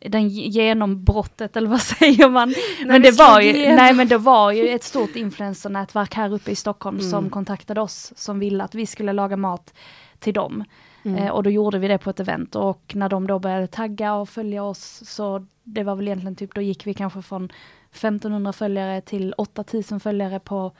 den 0.00 0.28
ge- 0.28 0.48
genombrottet 0.48 1.56
eller 1.56 1.68
vad 1.68 1.80
säger 1.98 2.28
man? 2.28 2.54
men 2.86 3.02
vi 3.02 3.10
det 3.10 3.16
var 3.18 3.40
ju, 3.40 3.52
nej 3.52 3.94
men 3.94 4.08
det 4.08 4.18
var 4.18 4.52
ju 4.52 4.68
ett 4.68 4.84
stort 4.84 5.16
influencernätverk 5.16 6.14
här 6.14 6.32
uppe 6.32 6.50
i 6.50 6.54
Stockholm 6.56 6.98
Mm. 6.98 7.10
som 7.10 7.30
kontaktade 7.30 7.80
oss 7.80 8.12
som 8.16 8.38
ville 8.38 8.64
att 8.64 8.74
vi 8.74 8.86
skulle 8.86 9.12
laga 9.12 9.36
mat 9.36 9.74
till 10.18 10.34
dem. 10.34 10.64
Mm. 11.04 11.18
Eh, 11.24 11.30
och 11.30 11.42
då 11.42 11.50
gjorde 11.50 11.78
vi 11.78 11.88
det 11.88 11.98
på 11.98 12.10
ett 12.10 12.20
event 12.20 12.54
och 12.56 12.92
när 12.94 13.08
de 13.08 13.26
då 13.26 13.38
började 13.38 13.66
tagga 13.66 14.14
och 14.14 14.28
följa 14.28 14.64
oss 14.64 15.02
så 15.06 15.46
det 15.62 15.82
var 15.84 15.96
väl 15.96 16.06
egentligen 16.08 16.36
typ, 16.36 16.54
då 16.54 16.60
gick 16.60 16.86
vi 16.86 16.94
kanske 16.94 17.22
från 17.22 17.50
1500 17.92 18.52
följare 18.52 19.00
till 19.00 19.34
8000 19.36 20.00
följare 20.00 20.40
på, 20.40 20.72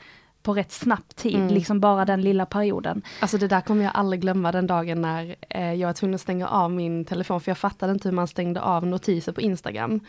på 0.45 0.55
rätt 0.55 0.73
snabb 0.73 1.09
tid, 1.15 1.35
Mm. 1.35 1.49
liksom 1.55 1.81
bara 1.81 2.05
den 2.05 2.23
lilla 2.23 2.47
perioden. 2.47 3.03
Alltså 3.21 3.39
det 3.39 3.49
där 3.49 3.61
kommer 3.61 3.85
jag 3.85 3.93
aldrig 3.95 4.21
glömma 4.21 4.53
den 4.53 4.67
dagen 4.67 5.01
när 5.03 5.37
eh, 5.51 5.73
jag 5.73 5.89
var 5.89 5.93
tvungen 5.93 6.15
att 6.15 6.21
stänga 6.21 6.49
av 6.49 6.71
min 6.71 7.05
telefon 7.05 7.41
för 7.41 7.51
jag 7.51 7.59
fattade 7.59 7.93
inte 7.93 8.09
hur 8.09 8.15
man 8.15 8.29
stängde 8.29 8.61
av 8.61 8.87
notiser 8.87 9.33
på 9.33 9.41
Instagram. 9.41 10.01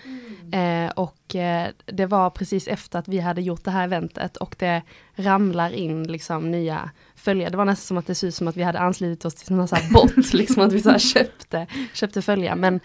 Eh, 0.51 0.91
och 0.95 1.35
eh, 1.35 1.67
det 1.85 2.05
var 2.05 2.29
precis 2.29 2.67
efter 2.67 2.99
att 2.99 3.07
vi 3.07 3.19
hade 3.19 3.41
gjort 3.41 3.63
det 3.63 3.71
här 3.71 3.83
eventet 3.83 4.37
och 4.37 4.55
det 4.59 4.81
ramlar 5.15 5.69
in 5.73 6.03
liksom 6.07 6.51
nya 6.51 6.89
följare. 7.15 7.49
Det 7.49 7.57
var 7.57 7.65
nästan 7.65 7.85
som 7.87 7.97
att 7.97 8.07
det 8.07 8.15
såg 8.15 8.27
ut 8.27 8.35
som 8.35 8.47
att 8.47 8.57
vi 8.57 8.63
hade 8.63 8.79
anslutit 8.79 9.25
oss 9.25 9.35
till 9.35 9.55
någon 9.55 9.67
sån 9.67 9.77
här 9.77 9.93
bot, 9.93 10.33
liksom 10.33 10.63
att 10.63 10.73
vi 10.73 10.81
så 10.81 10.97
köpte, 10.99 11.67
köpte 11.93 12.21
följare. 12.21 12.55
Men 12.55 12.79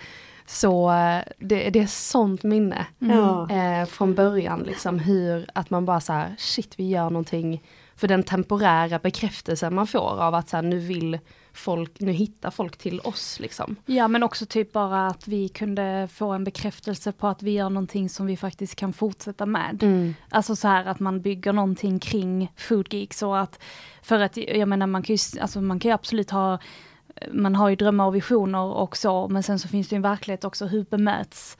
så 0.52 0.90
eh, 0.90 1.22
det, 1.38 1.70
det 1.70 1.80
är 1.80 1.86
sånt 1.86 2.42
minne 2.42 2.86
Ja. 2.98 3.50
eh, 3.50 3.86
från 3.86 4.14
början, 4.14 4.60
liksom 4.60 4.98
hur 4.98 5.46
att 5.54 5.70
man 5.70 5.84
bara 5.84 6.00
så 6.00 6.12
här, 6.12 6.34
shit 6.38 6.74
vi 6.78 6.88
gör 6.88 7.10
någonting 7.10 7.62
för 7.96 8.08
den 8.08 8.22
temporära 8.22 8.98
bekräftelsen 8.98 9.74
man 9.74 9.86
får 9.86 10.20
av 10.22 10.34
att 10.34 10.48
så 10.48 10.56
här, 10.56 10.62
nu 10.62 10.78
vill 10.78 11.18
folk, 11.52 12.00
nu 12.00 12.12
hittar 12.12 12.50
folk 12.50 12.76
till 12.76 13.00
oss 13.00 13.40
liksom. 13.40 13.76
Ja 13.86 14.08
men 14.08 14.22
också 14.22 14.46
typ 14.46 14.72
bara 14.72 15.06
att 15.06 15.28
vi 15.28 15.48
kunde 15.48 16.08
få 16.12 16.30
en 16.32 16.44
bekräftelse 16.44 17.12
på 17.12 17.26
att 17.28 17.42
vi 17.42 17.50
gör 17.50 17.70
någonting 17.70 18.08
som 18.08 18.26
vi 18.26 18.36
faktiskt 18.36 18.76
kan 18.76 18.92
fortsätta 18.92 19.46
med. 19.46 20.14
Alltså 20.30 20.56
så 20.56 20.68
här 20.68 20.84
att 20.84 21.00
man 21.00 21.20
bygger 21.20 21.52
någonting 21.52 21.98
kring 21.98 22.52
Food 22.56 22.94
Geeks 22.94 23.22
och 23.22 23.38
att, 23.40 23.58
för 24.02 24.20
att 24.20 24.36
jag 24.36 24.68
menar 24.68 24.86
man 24.86 25.02
kan 25.02 25.16
ju, 25.16 25.40
alltså 25.40 25.60
man 25.60 25.80
kan 25.80 25.88
ju 25.88 25.94
absolut 25.94 26.30
ha, 26.30 26.58
man 27.32 27.54
har 27.54 27.68
ju 27.68 27.76
drömmar 27.76 28.06
och 28.06 28.14
visioner 28.14 28.62
och 28.62 28.96
så, 28.96 29.28
men 29.28 29.42
sen 29.42 29.58
så 29.58 29.68
finns 29.68 29.88
det 29.88 29.94
ju 29.94 29.96
en 29.96 30.02
verklighet 30.02 30.44
också, 30.44 30.66
hur 30.66 30.84
bemöts 30.84 31.58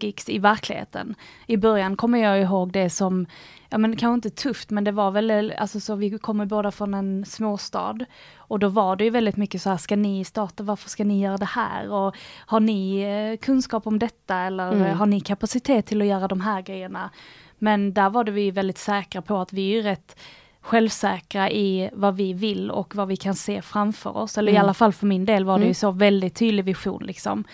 Geeks 0.00 0.28
i 0.28 0.38
verkligheten? 0.38 1.14
I 1.46 1.56
början 1.56 1.96
kommer 1.96 2.18
jag 2.18 2.40
ihåg 2.42 2.72
det 2.72 2.90
som, 2.90 3.26
ja 3.68 3.78
men 3.78 3.96
kanske 3.96 4.14
inte 4.14 4.30
tufft, 4.30 4.70
men 4.70 4.84
det 4.84 4.92
var 4.92 5.10
väl, 5.10 5.52
alltså 5.58 5.80
så 5.80 5.94
vi 5.94 6.18
kommer 6.18 6.46
båda 6.46 6.70
från 6.70 6.94
en 6.94 7.24
småstad, 7.24 7.98
och 8.36 8.58
då 8.58 8.68
var 8.68 8.96
det 8.96 9.04
ju 9.04 9.10
väldigt 9.10 9.36
mycket 9.36 9.62
så 9.62 9.70
här, 9.70 9.76
ska 9.76 9.96
ni 9.96 10.24
starta, 10.24 10.62
varför 10.62 10.90
ska 10.90 11.04
ni 11.04 11.22
göra 11.22 11.36
det 11.36 11.44
här? 11.44 11.90
Och 11.90 12.16
har 12.46 12.60
ni 12.60 13.00
eh, 13.00 13.44
kunskap 13.44 13.86
om 13.86 13.98
detta 13.98 14.36
eller 14.36 14.72
Mm. 14.72 14.98
har 14.98 15.06
ni 15.06 15.20
kapacitet 15.20 15.86
till 15.86 16.02
att 16.02 16.08
göra 16.08 16.28
de 16.28 16.40
här 16.40 16.62
grejerna? 16.62 17.10
Men 17.58 17.94
där 17.94 18.10
var 18.10 18.24
det 18.24 18.32
vi 18.32 18.50
väldigt 18.50 18.78
säkra 18.78 19.22
på 19.22 19.36
att 19.36 19.52
vi 19.52 19.78
är 19.78 19.82
rätt 19.82 20.16
självsäkra 20.64 21.50
i 21.50 21.90
vad 21.92 22.16
vi 22.16 22.32
vill 22.32 22.70
och 22.70 22.94
vad 22.96 23.08
vi 23.08 23.16
kan 23.16 23.34
se 23.34 23.62
framför 23.62 24.16
oss. 24.16 24.38
Eller 24.38 24.52
i 24.52 24.54
Mm. 24.54 24.64
alla 24.64 24.74
fall 24.74 24.92
för 24.92 25.06
min 25.06 25.24
del 25.24 25.44
var 25.44 25.58
det 25.58 25.62
ju 25.64 25.66
Mm. 25.66 25.74
så 25.74 25.90
väldigt 25.90 26.34
tydlig 26.36 26.64
vision 26.64 27.02
liksom. 27.06 27.44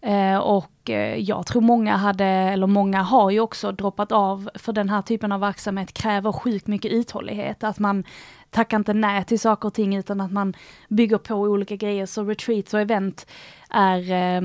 Eh, 0.00 0.36
och 0.36 0.90
eh, 0.90 1.16
jag 1.16 1.46
tror 1.46 1.62
många 1.62 1.96
hade, 1.96 2.24
eller 2.24 2.66
många 2.66 3.02
har 3.02 3.30
ju 3.30 3.40
också 3.40 3.72
droppat 3.72 4.12
av 4.12 4.50
för 4.54 4.72
den 4.72 4.88
här 4.88 5.02
typen 5.02 5.32
av 5.32 5.40
verksamhet 5.40 5.92
kräver 5.92 6.32
sjukt 6.32 6.66
mycket 6.66 6.92
uthållighet. 6.92 7.64
Att 7.64 7.78
man 7.78 8.04
tackar 8.50 8.76
inte 8.76 8.92
nej 8.94 9.24
till 9.24 9.40
saker 9.40 9.66
och 9.68 9.74
ting 9.74 9.96
utan 9.96 10.20
att 10.20 10.32
man 10.32 10.54
bygger 10.88 11.18
på 11.18 11.34
olika 11.34 11.76
grejer. 11.76 12.06
Så 12.06 12.24
retreats 12.24 12.74
och 12.74 12.80
event 12.80 13.26
är 13.70 14.12
eh, 14.12 14.40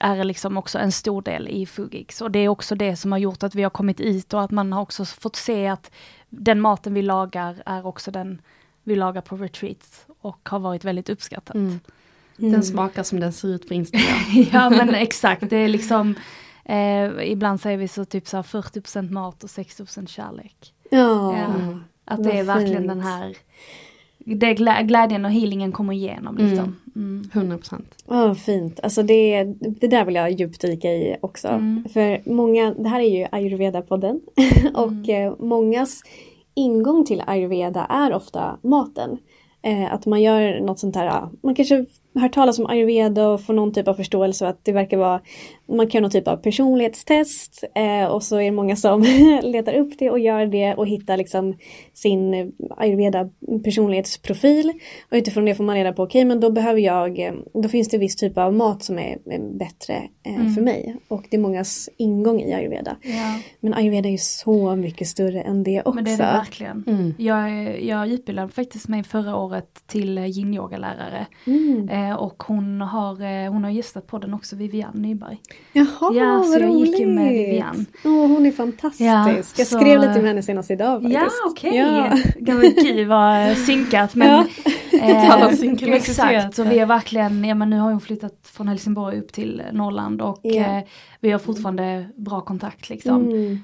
är 0.00 0.24
liksom 0.24 0.56
också 0.56 0.78
en 0.78 0.92
stor 0.92 1.22
del 1.22 1.48
i 1.48 1.66
Fugix. 1.66 2.20
Och 2.20 2.30
det 2.30 2.38
är 2.38 2.48
också 2.48 2.74
det 2.74 2.96
som 2.96 3.12
har 3.12 3.18
gjort 3.18 3.42
att 3.42 3.54
vi 3.54 3.62
har 3.62 3.70
kommit 3.70 4.00
hit 4.00 4.34
och 4.34 4.42
att 4.42 4.50
man 4.50 4.72
har 4.72 4.82
också 4.82 5.04
fått 5.04 5.36
se 5.36 5.66
att 5.66 5.90
den 6.28 6.60
maten 6.60 6.94
vi 6.94 7.02
lagar 7.02 7.62
är 7.66 7.86
också 7.86 8.10
den 8.10 8.40
vi 8.82 8.96
lagar 8.96 9.20
på 9.20 9.36
retreats 9.36 10.06
och 10.20 10.48
har 10.48 10.58
varit 10.58 10.84
väldigt 10.84 11.08
uppskattat. 11.08 11.54
Mm. 11.54 11.80
Mm. 12.38 12.52
Den 12.52 12.62
smakar 12.62 13.02
som 13.02 13.20
den 13.20 13.32
ser 13.32 13.48
ut 13.48 13.68
på 13.68 13.74
Instagram. 13.74 14.18
ja 14.52 14.70
men 14.70 14.94
exakt, 14.94 15.50
det 15.50 15.56
är 15.56 15.68
liksom 15.68 16.14
eh, 16.64 17.30
ibland 17.30 17.60
säger 17.60 17.78
vi 17.78 17.88
så 17.88 18.04
typ 18.04 18.28
så 18.28 18.36
här 18.36 18.42
40% 18.42 19.10
mat 19.10 19.44
och 19.44 19.50
60% 19.50 20.06
kärlek. 20.06 20.74
Ja. 20.90 21.38
Ja. 21.38 21.44
Mm. 21.44 21.84
Att 22.04 22.24
det 22.24 22.38
är 22.38 22.44
verkligen 22.44 22.82
fint. 22.82 22.88
den 22.88 23.00
här 23.00 23.36
det 24.24 24.54
glä- 24.54 24.82
glädjen 24.82 25.24
och 25.24 25.30
healingen 25.30 25.72
kommer 25.72 25.92
igenom 25.92 26.36
liksom. 26.36 26.76
Mm. 26.96 27.30
100%. 27.32 27.82
Ja, 28.08 28.34
fint. 28.34 28.80
Alltså 28.82 29.02
det, 29.02 29.44
det 29.80 29.86
där 29.88 30.04
vill 30.04 30.14
jag 30.14 30.30
djupdyka 30.30 30.88
i 30.92 31.16
också. 31.20 31.48
Mm. 31.48 31.84
För 31.92 32.30
många, 32.30 32.74
det 32.74 32.88
här 32.88 33.00
är 33.00 33.18
ju 33.18 33.24
ayurveda-podden 33.24 34.20
och 34.74 35.08
eh, 35.08 35.34
mångas 35.38 36.02
ingång 36.54 37.04
till 37.04 37.22
ayurveda 37.26 37.84
är 37.84 38.14
ofta 38.14 38.58
maten. 38.62 39.18
Eh, 39.62 39.94
att 39.94 40.06
man 40.06 40.22
gör 40.22 40.60
något 40.60 40.78
sånt 40.78 40.96
här, 40.96 41.28
man 41.42 41.54
kanske 41.54 41.84
hör 42.14 42.28
talas 42.28 42.58
om 42.58 42.66
ayurveda 42.66 43.28
och 43.28 43.40
får 43.40 43.54
någon 43.54 43.72
typ 43.72 43.88
av 43.88 43.94
förståelse 43.94 44.48
att 44.48 44.64
det 44.64 44.72
verkar 44.72 44.96
vara, 44.96 45.20
man 45.68 45.86
kan 45.86 45.98
göra 45.98 46.02
någon 46.02 46.10
typ 46.10 46.28
av 46.28 46.36
personlighetstest 46.36 47.64
eh, 47.74 48.06
och 48.06 48.22
så 48.22 48.36
är 48.36 48.44
det 48.44 48.50
många 48.50 48.76
som 48.76 49.02
letar 49.42 49.74
upp 49.74 49.98
det 49.98 50.10
och 50.10 50.18
gör 50.18 50.46
det 50.46 50.74
och 50.74 50.86
hittar 50.86 51.16
liksom 51.16 51.56
sin 51.92 52.52
ayurveda 52.76 53.28
personlighetsprofil. 53.64 54.72
Och 55.10 55.16
utifrån 55.16 55.44
det 55.44 55.54
får 55.54 55.64
man 55.64 55.76
reda 55.76 55.92
på, 55.92 56.02
okej 56.02 56.24
men 56.24 56.40
då 56.40 56.50
behöver 56.50 56.80
jag, 56.80 57.18
eh, 57.18 57.32
då 57.54 57.68
finns 57.68 57.88
det 57.88 57.98
viss 57.98 58.16
typ 58.16 58.38
av 58.38 58.54
mat 58.54 58.82
som 58.82 58.98
är 58.98 59.18
bättre 59.58 60.02
eh, 60.22 60.54
för 60.54 60.62
mig. 60.62 60.96
Och 61.08 61.24
det 61.30 61.36
är 61.36 61.40
mångas 61.40 61.88
ingång 61.96 62.40
i 62.40 62.54
ayurveda. 62.54 62.96
Ja. 63.02 63.40
Men 63.60 63.74
ayurveda 63.74 64.08
är 64.08 64.12
ju 64.12 64.18
så 64.18 64.76
mycket 64.76 65.08
större 65.08 65.42
än 65.42 65.62
det 65.62 65.80
också. 65.80 65.94
Men 65.94 66.04
det 66.04 66.10
är 66.10 66.16
det 66.16 66.22
verkligen. 66.22 66.84
Mm. 66.86 67.14
Jag, 67.18 67.82
jag 67.84 68.08
utbildade 68.08 68.48
faktiskt 68.48 68.88
mig 68.88 69.04
förra 69.04 69.36
året 69.36 69.82
till 69.86 70.18
yin-yoga-lärare. 70.18 71.26
Mm. 71.46 71.88
Eh, 71.88 72.03
och 72.12 72.42
hon 72.46 72.80
har, 72.80 73.22
eh, 73.44 73.52
hon 73.52 73.64
har 73.64 73.70
gästat 73.70 74.06
podden 74.06 74.34
också, 74.34 74.56
Vivian 74.56 74.92
Nyberg. 74.94 75.38
Jaha, 75.72 75.86
Ja, 76.14 76.42
så 76.44 76.50
vad 76.52 76.62
jag 76.62 76.70
gick 76.86 76.98
ju 76.98 77.06
med. 77.06 77.28
Vivian. 77.32 77.86
Åh, 78.04 78.26
hon 78.26 78.46
är 78.46 78.52
fantastisk. 78.52 79.00
Ja, 79.00 79.30
jag 79.32 79.44
så- 79.44 79.64
skrev 79.64 80.00
lite 80.00 80.14
med 80.14 80.24
henne 80.24 80.42
senast 80.42 80.70
idag 80.70 81.02
faktiskt. 81.02 81.20
Ja, 81.22 81.50
okej. 81.50 81.76
Ja. 81.76 82.16
Ja. 82.38 82.64
Gud 82.82 83.08
vad 83.08 83.56
synkat. 83.56 84.14
Men, 84.14 84.28
Ja. 84.28 84.44
eh. 85.00 85.44
Exakt, 85.94 86.54
så 86.56 86.62
vi 86.64 86.78
är 86.78 86.86
verkligen, 86.86 87.44
ja 87.44 87.54
men 87.54 87.70
nu 87.70 87.78
har 87.78 87.90
hon 87.90 88.00
flyttat 88.00 88.34
från 88.42 88.68
Helsingborg 88.68 89.18
upp 89.18 89.32
till 89.32 89.62
Norrland 89.72 90.22
och 90.22 90.46
eh, 90.46 90.82
vi 91.20 91.30
har 91.30 91.38
fortfarande 91.38 92.06
bra 92.16 92.40
kontakt 92.40 92.88
liksom. 92.88 93.22
Mm. 93.22 93.58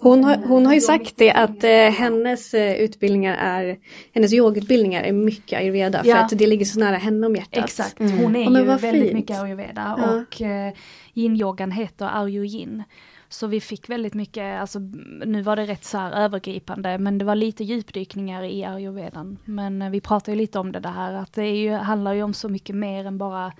Hon, 0.00 0.24
har, 0.24 0.36
hon 0.36 0.66
har 0.66 0.74
ju 0.74 0.80
sagt 0.80 1.16
det 1.16 1.32
att 1.32 1.64
eh, 1.64 1.70
hennes 1.70 2.54
eh, 2.54 2.74
utbildningar 2.76 3.36
är, 3.36 3.78
hennes 4.14 4.32
yogautbildningar 4.32 5.02
är 5.02 5.12
mycket 5.12 5.58
ayurveda 5.58 6.02
för 6.02 6.08
Ja. 6.10 6.16
att 6.18 6.38
det 6.38 6.46
ligger 6.46 6.64
så 6.64 6.78
nära 6.78 6.96
henne 6.96 7.26
om 7.26 7.36
hjärtat. 7.36 7.64
Exakt, 7.64 8.00
Mm. 8.00 8.18
hon 8.18 8.36
är 8.36 8.42
Ja, 8.44 8.50
men 8.50 8.62
ju 8.62 8.68
vad 8.68 8.80
väldigt 8.80 9.02
fint. 9.02 9.14
mycket 9.14 9.42
ayurveda 9.42 9.94
Ja. 9.98 10.14
och 10.22 10.42
eh, 10.42 10.72
yin-yogan 11.14 11.70
heter 11.70 12.06
Arju 12.12 12.44
Yin. 12.46 12.82
Så 13.28 13.46
vi 13.46 13.60
fick 13.60 13.88
väldigt 13.90 14.14
mycket, 14.14 14.60
alltså 14.60 14.78
nu 15.26 15.42
var 15.42 15.56
det 15.56 15.66
rätt 15.66 15.84
så 15.84 15.98
här 15.98 16.12
övergripande 16.24 16.98
men 16.98 17.18
det 17.18 17.24
var 17.24 17.34
lite 17.34 17.64
djupdykningar 17.64 18.42
i 18.44 18.64
ayurvedan. 18.64 19.38
Men 19.44 19.82
eh, 19.82 19.90
vi 19.90 20.00
pratade 20.00 20.32
ju 20.32 20.38
lite 20.38 20.58
om 20.58 20.72
det, 20.72 20.80
det 20.80 20.88
här 20.88 21.12
att 21.14 21.32
det 21.32 21.42
är 21.42 21.56
ju, 21.56 21.72
handlar 21.72 22.12
ju 22.12 22.22
om 22.22 22.34
så 22.34 22.48
mycket 22.48 22.76
mer 22.76 23.06
än 23.06 23.18
bara 23.18 23.52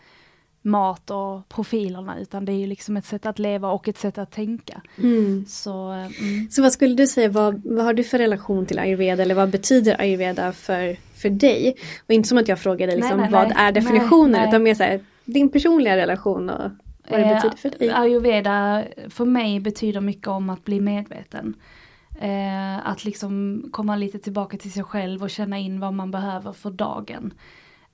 mat 0.62 1.10
och 1.10 1.48
profilerna 1.48 2.18
utan 2.20 2.44
det 2.44 2.52
är 2.52 2.56
ju 2.56 2.66
liksom 2.66 2.96
ett 2.96 3.04
sätt 3.04 3.26
att 3.26 3.38
leva 3.38 3.70
och 3.70 3.88
ett 3.88 3.98
sätt 3.98 4.18
att 4.18 4.30
tänka. 4.30 4.82
Mm. 4.98 5.44
Så 5.48 5.84
mm. 5.84 6.50
Så 6.50 6.62
vad 6.62 6.72
skulle 6.72 6.94
du 6.94 7.06
säga, 7.06 7.28
vad, 7.28 7.62
vad 7.64 7.84
har 7.84 7.94
du 7.94 8.04
för 8.04 8.18
relation 8.18 8.66
till 8.66 8.78
ayurveda 8.78 9.22
eller 9.22 9.34
vad 9.34 9.50
betyder 9.50 10.00
ayurveda 10.00 10.52
för, 10.52 10.96
för 11.14 11.30
dig? 11.30 11.76
Och 12.06 12.14
inte 12.14 12.28
som 12.28 12.38
att 12.38 12.48
jag 12.48 12.58
frågar 12.58 12.86
dig 12.86 12.96
liksom, 12.96 13.16
Nej, 13.16 13.30
nej, 13.30 13.40
vad 13.40 13.48
nej. 13.48 13.56
är 13.58 13.72
definitionen 13.72 14.48
utan 14.48 14.62
mer 14.62 14.74
så 14.74 14.82
här, 14.82 15.00
din 15.24 15.48
personliga 15.48 15.96
relation 15.96 16.50
och 16.50 16.70
vad 17.08 17.20
det 17.20 17.26
Eh, 17.26 17.34
betyder 17.34 17.56
för 17.56 17.70
dig. 17.70 17.90
Ayurveda 17.90 18.84
för 19.08 19.24
mig 19.24 19.60
betyder 19.60 20.00
mycket 20.00 20.28
om 20.28 20.50
att 20.50 20.64
bli 20.64 20.80
medveten. 20.80 21.54
Eh, 22.20 22.88
att 22.88 23.04
liksom 23.04 23.62
komma 23.72 23.96
lite 23.96 24.18
tillbaka 24.18 24.56
till 24.56 24.72
sig 24.72 24.84
själv 24.84 25.22
och 25.22 25.30
känna 25.30 25.58
in 25.58 25.80
vad 25.80 25.94
man 25.94 26.10
behöver 26.10 26.52
för 26.52 26.70
dagen. 26.70 27.34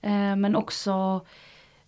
Eh, 0.03 0.37
men 0.37 0.57
också, 0.57 1.21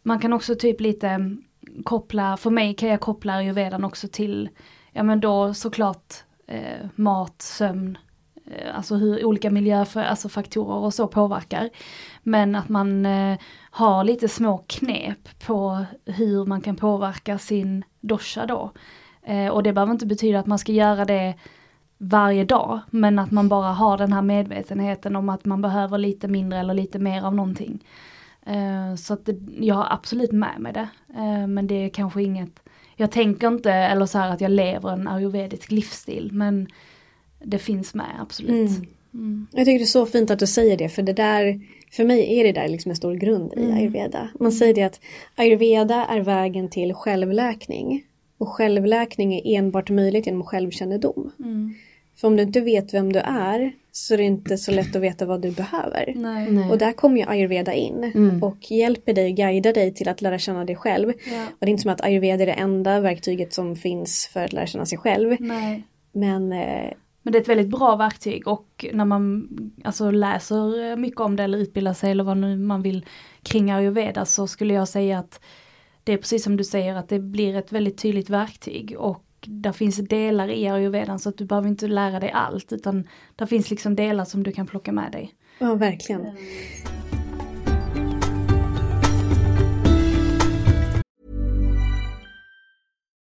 man 0.06 0.18
kan 0.18 0.32
också 0.32 0.54
typ 0.54 0.80
lite 0.80 1.36
koppla, 1.84 2.36
för 2.36 2.50
mig 2.50 2.74
kan 2.74 2.88
jag 2.88 3.00
koppla 3.00 3.32
ayurvedan 3.32 3.84
också 3.84 4.08
till, 4.08 4.48
ja 4.92 5.02
men 5.02 5.20
då 5.20 5.54
såklart 5.54 6.14
eh, 6.46 6.86
mat, 6.94 7.42
sömn, 7.42 7.98
eh, 8.46 8.76
alltså 8.76 8.94
hur 8.96 9.24
olika 9.24 9.50
miljöfaktorer 9.50 10.10
alltså 10.10 10.28
faktorer 10.28 10.76
och 10.76 10.94
så 10.94 11.08
påverkar. 11.08 11.70
Men 12.22 12.54
att 12.54 12.68
man 12.68 13.06
eh, 13.06 13.38
har 13.70 14.04
lite 14.04 14.28
små 14.28 14.58
knep 14.66 15.38
på 15.46 15.84
hur 16.04 16.44
man 16.44 16.60
kan 16.60 16.76
påverka 16.76 17.38
sin 17.38 17.84
dosha 18.00 18.46
då. 18.46 18.70
Eh, 19.22 19.48
och 19.48 19.62
det 19.62 19.72
behöver 19.72 19.92
inte 19.92 20.06
betyda 20.06 20.38
att 20.38 20.46
man 20.46 20.58
ska 20.58 20.72
göra 20.72 21.04
det 21.04 21.34
varje 21.98 22.44
dag, 22.44 22.80
men 22.90 23.18
att 23.18 23.30
man 23.30 23.48
bara 23.48 23.72
har 23.72 23.98
den 23.98 24.12
här 24.12 24.22
medvetenheten 24.22 25.16
om 25.16 25.28
att 25.28 25.44
man 25.44 25.62
behöver 25.62 25.98
lite 25.98 26.28
mindre 26.28 26.58
eller 26.58 26.74
lite 26.74 26.98
mer 26.98 27.22
av 27.22 27.34
någonting. 27.34 27.84
Eh, 28.46 28.94
så 28.96 29.14
att 29.14 29.26
det, 29.26 29.36
jag 29.60 29.74
har 29.74 29.86
absolut 29.90 30.32
med 30.32 30.60
mig 30.60 30.72
det, 30.72 30.88
eh, 31.16 31.46
men 31.46 31.66
det 31.66 31.74
är 31.74 31.88
kanske 31.88 32.22
inget, 32.22 32.60
jag 32.96 33.10
tänker 33.10 33.48
inte, 33.48 33.72
eller 33.72 34.06
så 34.06 34.18
här 34.18 34.30
att 34.30 34.40
jag 34.40 34.50
lever 34.50 34.92
en 34.92 35.08
ayurvedisk 35.08 35.70
livsstil, 35.70 36.30
men 36.32 36.68
det 37.44 37.58
finns 37.58 37.94
med 37.94 38.20
absolut. 38.20 38.70
Mm. 38.70 38.86
Mm. 39.14 39.46
Jag 39.52 39.64
tycker 39.64 39.78
det 39.78 39.84
är 39.84 39.86
så 39.86 40.06
fint 40.06 40.30
att 40.30 40.38
du 40.38 40.46
säger 40.46 40.76
det 40.76 40.88
för 40.88 41.02
det 41.02 41.12
där, 41.12 41.60
för 41.90 42.04
mig 42.04 42.40
är 42.40 42.44
det 42.44 42.52
där 42.52 42.68
liksom 42.68 42.90
en 42.90 42.96
stor 42.96 43.14
grund 43.14 43.52
i 43.56 43.62
Mm. 43.62 43.76
ayurveda. 43.76 44.28
Man 44.40 44.52
säger 44.52 44.74
det 44.74 44.82
att 44.82 45.00
ayurveda 45.34 46.06
är 46.06 46.20
vägen 46.20 46.68
till 46.68 46.94
självläkning. 46.94 48.04
Och 48.38 48.48
självläkning 48.48 49.34
är 49.34 49.58
enbart 49.58 49.90
möjligt 49.90 50.26
genom 50.26 50.44
självkännedom. 50.44 51.32
Mm. 51.38 51.74
För 52.16 52.28
om 52.28 52.36
du 52.36 52.42
inte 52.42 52.60
vet 52.60 52.94
vem 52.94 53.12
du 53.12 53.18
är 53.18 53.72
så 53.96 54.16
det 54.16 54.22
är 54.22 54.26
inte 54.26 54.58
så 54.58 54.72
lätt 54.72 54.96
att 54.96 55.02
veta 55.02 55.26
vad 55.26 55.42
du 55.42 55.50
behöver. 55.50 56.12
Nej. 56.16 56.70
Och 56.70 56.78
där 56.78 56.92
kommer 56.92 57.16
ju 57.20 57.28
ayurveda 57.28 57.72
in 57.74 58.12
Mm. 58.14 58.42
och 58.42 58.70
hjälper 58.70 59.12
dig, 59.12 59.32
guidar 59.32 59.72
dig 59.72 59.94
till 59.94 60.08
att 60.08 60.22
lära 60.22 60.38
känna 60.38 60.64
dig 60.64 60.76
själv. 60.76 61.12
Ja. 61.30 61.44
Och 61.44 61.56
det 61.60 61.66
är 61.66 61.70
inte 61.70 61.82
som 61.82 61.90
att 61.92 62.04
ayurveda 62.04 62.42
är 62.42 62.46
det 62.46 62.52
enda 62.52 63.00
verktyget 63.00 63.52
som 63.52 63.76
finns 63.76 64.30
för 64.32 64.44
att 64.44 64.52
lära 64.52 64.66
känna 64.66 64.86
sig 64.86 64.98
själv. 64.98 65.36
Nej. 65.40 65.84
Men 66.12 66.52
eh, 66.52 66.92
Men 67.22 67.32
det 67.32 67.38
är 67.38 67.42
ett 67.42 67.48
väldigt 67.48 67.68
bra 67.70 67.96
verktyg 67.96 68.48
och 68.48 68.86
när 68.92 69.04
man 69.04 69.48
alltså, 69.84 70.10
läser 70.10 70.96
mycket 70.96 71.20
om 71.20 71.36
det 71.36 71.42
eller 71.44 71.58
utbildar 71.58 71.94
sig 71.94 72.10
eller 72.10 72.24
vad 72.24 72.36
nu 72.36 72.56
man 72.56 72.82
vill 72.82 73.04
kring 73.42 73.70
ayurveda 73.70 74.24
så 74.24 74.46
skulle 74.46 74.74
jag 74.74 74.88
säga 74.88 75.18
att 75.18 75.40
det 76.04 76.12
är 76.12 76.16
precis 76.16 76.44
som 76.44 76.56
du 76.56 76.64
säger 76.64 76.94
att 76.94 77.08
det 77.08 77.18
blir 77.18 77.56
ett 77.56 77.72
väldigt 77.72 77.98
tydligt 77.98 78.30
verktyg 78.30 78.94
och 78.98 79.22
där 79.40 79.72
finns 79.72 79.96
delar 79.96 80.48
i 80.48 80.68
ayurvedan 80.68 81.18
så 81.18 81.28
att 81.28 81.38
du 81.38 81.44
behöver 81.44 81.68
inte 81.68 81.86
lära 81.88 82.20
dig 82.20 82.30
allt 82.30 82.72
utan 82.72 83.08
där 83.36 83.46
finns 83.46 83.70
liksom 83.70 83.96
delar 83.96 84.24
som 84.24 84.42
du 84.42 84.52
kan 84.52 84.66
plocka 84.66 84.92
med 84.92 85.12
dig. 85.12 85.34
ja, 85.58 85.74
verkligen. 85.74 86.26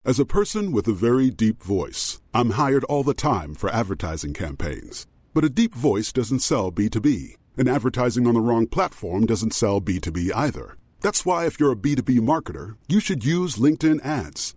As 0.04 0.18
a 0.18 0.24
person 0.24 0.72
with 0.72 0.88
a 0.88 0.92
very 0.92 1.30
deep 1.30 1.62
voice, 1.62 2.20
I'm 2.34 2.50
hired 2.50 2.84
all 2.84 3.04
the 3.04 3.14
time 3.14 3.54
for 3.54 3.70
advertising 3.70 4.34
campaigns. 4.34 5.06
But 5.32 5.44
a 5.44 5.48
deep 5.48 5.74
voice 5.74 6.12
doesn't 6.12 6.40
sell 6.40 6.72
B2B, 6.72 7.36
and 7.56 7.68
advertising 7.68 8.26
on 8.26 8.34
the 8.34 8.40
wrong 8.40 8.66
platform 8.66 9.26
doesn't 9.26 9.54
sell 9.54 9.80
B2B 9.80 10.32
either. 10.34 10.76
That's 11.02 11.24
why, 11.24 11.46
if 11.46 11.60
you're 11.60 11.72
a 11.72 11.76
B2B 11.76 12.18
marketer, 12.20 12.74
you 12.88 12.98
should 12.98 13.24
use 13.24 13.56
LinkedIn 13.56 14.04
ads. 14.04 14.56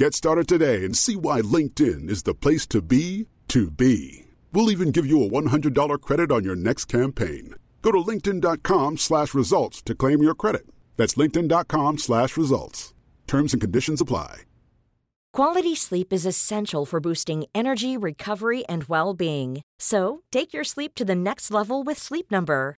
Get 0.00 0.14
started 0.14 0.48
today 0.48 0.82
and 0.86 0.96
see 0.96 1.14
why 1.14 1.42
LinkedIn 1.42 2.08
is 2.08 2.22
the 2.22 2.32
place 2.32 2.66
to 2.68 2.80
be 2.80 3.26
to 3.48 3.70
be. 3.70 4.24
We'll 4.50 4.70
even 4.70 4.92
give 4.92 5.04
you 5.04 5.22
a 5.22 5.28
$100 5.28 6.00
credit 6.00 6.32
on 6.32 6.42
your 6.42 6.56
next 6.56 6.86
campaign. 6.86 7.54
Go 7.82 7.92
to 7.92 7.98
linkedin.com 7.98 8.96
slash 8.96 9.34
results 9.34 9.82
to 9.82 9.94
claim 9.94 10.22
your 10.22 10.34
credit. 10.34 10.62
That's 10.96 11.16
linkedin.com 11.16 11.98
slash 11.98 12.38
results. 12.38 12.94
Terms 13.26 13.52
and 13.52 13.60
conditions 13.60 14.00
apply. 14.00 14.44
Quality 15.34 15.74
sleep 15.74 16.14
is 16.14 16.24
essential 16.24 16.86
for 16.86 17.00
boosting 17.00 17.44
energy, 17.54 17.98
recovery, 17.98 18.64
and 18.70 18.84
well 18.84 19.12
being. 19.12 19.60
So, 19.78 20.22
take 20.32 20.54
your 20.54 20.64
sleep 20.64 20.94
to 20.94 21.04
the 21.04 21.14
next 21.14 21.50
level 21.50 21.82
with 21.82 21.98
Sleep 21.98 22.30
Number. 22.30 22.79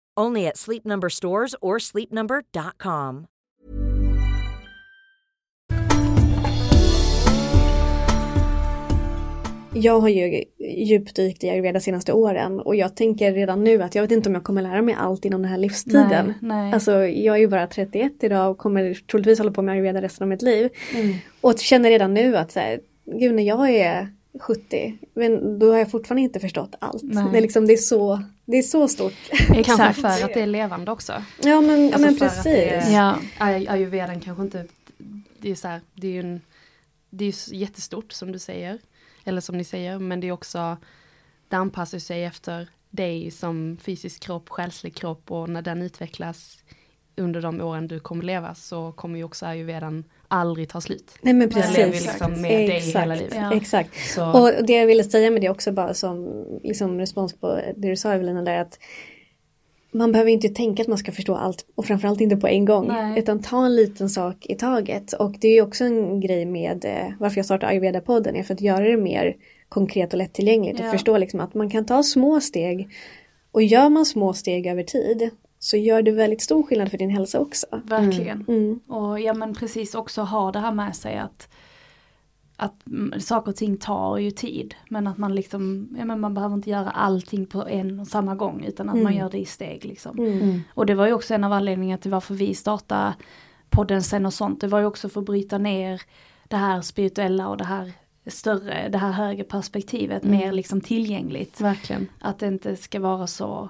Only 0.19 0.47
at 0.47 0.57
Sleep 0.57 0.85
Number 0.85 1.09
stores 1.09 1.55
or 1.61 1.79
sleepnumber.com. 1.79 3.27
Jag 9.73 9.99
har 9.99 10.09
ju 10.09 10.43
djupdykt 10.59 11.43
i 11.43 11.49
ayurveda 11.49 11.73
de 11.73 11.79
senaste 11.79 12.13
åren 12.13 12.59
och 12.59 12.75
jag 12.75 12.95
tänker 12.95 13.33
redan 13.33 13.63
nu 13.63 13.83
att 13.83 13.95
jag 13.95 14.01
vet 14.01 14.11
inte 14.11 14.29
om 14.29 14.35
jag 14.35 14.43
kommer 14.43 14.61
lära 14.61 14.81
mig 14.81 14.95
allt 14.99 15.25
inom 15.25 15.41
den 15.41 15.51
här 15.51 15.57
livstiden. 15.57 16.25
Nej, 16.25 16.35
nej. 16.41 16.73
Alltså 16.73 16.91
jag 16.91 17.35
är 17.35 17.39
ju 17.39 17.47
bara 17.47 17.67
31 17.67 18.13
idag 18.21 18.51
och 18.51 18.57
kommer 18.57 18.93
troligtvis 18.93 19.39
hålla 19.39 19.51
på 19.51 19.61
med 19.61 19.73
ayurveda 19.73 20.01
resten 20.01 20.25
av 20.25 20.29
mitt 20.29 20.41
liv. 20.41 20.69
Mm. 20.95 21.15
Och 21.41 21.59
känner 21.59 21.89
redan 21.89 22.13
nu 22.13 22.37
att 22.37 22.51
så 22.51 22.59
här, 22.59 22.79
gud 23.05 23.35
när 23.35 23.43
jag 23.43 23.69
är 23.69 24.07
70, 24.39 24.97
men 25.13 25.59
då 25.59 25.71
har 25.71 25.77
jag 25.77 25.91
fortfarande 25.91 26.21
inte 26.21 26.39
förstått 26.39 26.75
allt. 26.79 27.03
Nej. 27.03 27.25
Det 27.31 27.37
är, 27.37 27.41
liksom, 27.41 27.67
det, 27.67 27.73
är 27.73 27.77
så, 27.77 28.19
det 28.51 28.57
är 28.57 28.61
så 28.61 28.87
stort. 28.87 29.13
Kanske 29.65 29.93
för 29.93 30.07
att 30.25 30.33
det 30.33 30.41
är 30.41 30.47
levande 30.47 30.91
också. 30.91 31.23
Ja 31.43 31.61
men, 31.61 31.81
ja, 31.87 31.93
Alltså 31.93 32.05
men 32.05 32.17
precis. 32.17 32.45
är- 32.45 32.91
Ja. 32.93 33.17
Ay- 33.39 33.67
Ayurvedan 33.69 34.19
kanske 34.19 34.43
inte, 34.43 34.65
det 35.39 35.51
är 35.51 35.55
så 35.55 35.67
här, 35.67 35.81
det 35.93 36.07
är 36.07 36.11
ju 36.11 36.19
en, 36.19 36.41
det 37.09 37.25
är 37.25 37.53
jättestort 37.53 38.11
som 38.11 38.31
du 38.31 38.39
säger. 38.39 38.79
Eller 39.23 39.41
som 39.41 39.57
ni 39.57 39.63
säger, 39.63 39.99
men 39.99 40.19
det 40.19 40.27
är 40.27 40.31
också, 40.31 40.77
det 41.49 41.55
anpassar 41.55 41.99
sig 41.99 42.23
efter 42.25 42.67
dig 42.89 43.31
som 43.31 43.77
fysisk 43.81 44.21
kropp, 44.21 44.49
själslig 44.49 44.95
kropp 44.95 45.31
och 45.31 45.49
när 45.49 45.61
den 45.61 45.81
utvecklas 45.81 46.63
under 47.15 47.41
de 47.41 47.61
åren 47.61 47.87
du 47.87 47.99
kommer 47.99 48.23
leva 48.23 48.55
så 48.55 48.91
kommer 48.91 49.17
ju 49.17 49.23
också 49.23 49.45
ayurvedan 49.45 50.03
aldrig 50.31 50.69
ta 50.69 50.81
slut. 50.81 51.11
Nej 51.21 51.33
men 51.33 51.49
precis. 51.49 51.77
lever 51.77 51.93
ju 51.93 51.99
liksom 51.99 52.41
med 52.41 52.51
dig 52.51 52.77
Exakt. 52.77 53.03
hela 53.03 53.15
livet. 53.15 53.33
Ja. 53.35 53.55
Exakt. 53.55 54.13
Så, 54.15 54.31
Och 54.31 54.65
det 54.65 54.73
jag 54.73 54.87
ville 54.87 55.03
säga 55.03 55.31
med 55.31 55.41
det 55.41 55.49
också 55.49 55.71
bara 55.71 55.93
som 55.93 56.45
liksom 56.63 56.99
respons 56.99 57.33
på 57.33 57.59
det 57.75 57.89
du 57.89 57.95
sa 57.95 58.13
Evelina 58.13 58.41
där 58.41 58.57
att 58.61 58.79
man 59.93 60.11
behöver 60.11 60.31
inte 60.31 60.49
tänka 60.49 60.81
att 60.81 60.87
man 60.87 60.97
ska 60.97 61.11
förstå 61.11 61.35
allt 61.35 61.65
och 61.75 61.85
framförallt 61.85 62.21
inte 62.21 62.37
på 62.37 62.47
en 62.47 62.65
gång. 62.65 62.87
Nej. 62.87 63.19
Utan 63.19 63.41
ta 63.41 63.65
en 63.65 63.75
liten 63.75 64.09
sak 64.09 64.45
i 64.45 64.55
taget. 64.55 65.13
Och 65.13 65.35
det 65.39 65.47
är 65.47 65.53
ju 65.53 65.61
också 65.61 65.83
en 65.83 66.19
grej 66.19 66.45
med 66.45 66.85
eh, 66.85 67.13
varför 67.19 67.37
jag 67.37 67.45
startade 67.45 67.71
Ayurveda-podden 67.71 68.35
är 68.35 68.43
för 68.43 68.53
att 68.53 68.61
göra 68.61 68.85
det 68.85 68.97
mer 68.97 69.35
konkret 69.69 70.13
och 70.13 70.17
lättillgängligt. 70.17 70.79
Ja. 70.79 70.85
Och 70.85 70.91
förstå 70.91 71.17
liksom 71.17 71.39
att 71.39 71.53
man 71.53 71.69
kan 71.69 71.85
ta 71.85 72.03
små 72.03 72.41
steg. 72.41 72.89
Och 73.51 73.63
gör 73.63 73.89
man 73.89 74.05
små 74.05 74.33
steg 74.33 74.67
över 74.67 74.83
tid 74.83 75.29
så 75.63 75.77
gör 75.77 76.01
det 76.01 76.11
väldigt 76.11 76.41
stor 76.41 76.63
skillnad 76.63 76.91
för 76.91 76.97
din 76.97 77.09
hälsa 77.09 77.39
också. 77.39 77.67
Verkligen. 77.83 78.45
Mm. 78.47 78.79
Och 78.87 79.19
ja 79.19 79.33
men 79.33 79.55
precis 79.55 79.95
också 79.95 80.21
ha 80.21 80.51
det 80.51 80.59
här 80.59 80.71
med 80.71 80.95
sig 80.95 81.17
att 81.17 81.49
att 82.55 82.87
mm, 82.87 83.19
saker 83.19 83.51
och 83.51 83.55
ting 83.55 83.77
tar 83.77 84.17
ju 84.17 84.31
tid. 84.31 84.75
Men 84.89 85.07
att 85.07 85.17
man 85.17 85.35
liksom, 85.35 85.89
ja 85.97 86.05
men 86.05 86.19
man 86.19 86.33
behöver 86.33 86.55
inte 86.55 86.69
göra 86.69 86.89
allting 86.89 87.45
på 87.45 87.67
en 87.67 87.99
och 87.99 88.07
samma 88.07 88.35
gång 88.35 88.63
utan 88.67 88.89
att 88.89 88.97
man 88.97 89.15
gör 89.15 89.29
det 89.29 89.37
i 89.37 89.45
steg 89.45 89.85
liksom. 89.85 90.19
Mm. 90.19 90.61
Och 90.73 90.85
det 90.85 90.95
var 90.95 91.07
ju 91.07 91.13
också 91.13 91.33
en 91.33 91.43
av 91.43 91.53
anledningarna 91.53 91.97
till 91.97 92.11
varför 92.11 92.33
vi 92.33 92.55
startade 92.55 93.13
podden 93.69 94.03
sen 94.03 94.25
och 94.25 94.33
sånt. 94.33 94.61
Det 94.61 94.67
var 94.67 94.79
ju 94.79 94.85
också 94.85 95.09
för 95.09 95.19
att 95.19 95.25
bryta 95.25 95.57
ner 95.57 96.01
det 96.47 96.57
här 96.57 96.81
spirituella 96.81 97.47
och 97.47 97.57
det 97.57 97.65
här 97.65 97.91
större, 98.27 98.89
det 98.89 98.97
här 98.97 99.11
högre 99.11 99.43
perspektivet 99.43 100.23
mer 100.23 100.51
liksom 100.51 100.81
tillgängligt. 100.81 101.61
verkligen. 101.61 102.07
Att 102.19 102.39
det 102.39 102.47
inte 102.47 102.75
ska 102.75 102.99
vara 102.99 103.27
så 103.27 103.69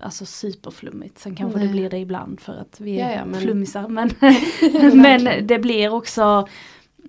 alltså 0.00 0.26
superflummigt. 0.26 1.18
Sen 1.18 1.36
kanske 1.36 1.58
Nej. 1.58 1.66
det 1.66 1.72
blir 1.72 1.90
det 1.90 1.98
ibland 1.98 2.40
för 2.40 2.56
att 2.56 2.80
vi 2.80 3.00
är 3.00 3.10
Ja, 3.10 3.16
ja, 3.16 3.24
men- 3.24 3.40
flummisar. 3.40 3.88
Men, 3.88 4.10
men 5.02 5.46
det 5.46 5.58
blir 5.58 5.94
också 5.94 6.48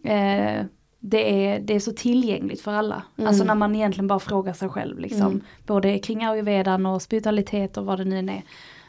eh, 0.03 0.65
det, 1.03 1.45
är, 1.45 1.59
det 1.59 1.73
är 1.73 1.79
så 1.79 1.91
tillgängligt 1.91 2.61
för 2.61 2.71
alla. 2.71 3.03
Alltså 3.17 3.43
när 3.43 3.55
man 3.55 3.75
egentligen 3.75 4.07
bara 4.07 4.19
frågar 4.19 4.53
sig 4.53 4.69
själv 4.69 4.99
liksom. 4.99 5.41
Både 5.65 5.99
kring 5.99 6.25
ayurvedan 6.25 6.85
och 6.85 7.01
spiritualitet 7.01 7.77
och 7.77 7.85
vad 7.85 7.99
det 7.99 8.05
nu 8.05 8.19
än 8.19 8.29
är. 8.29 8.43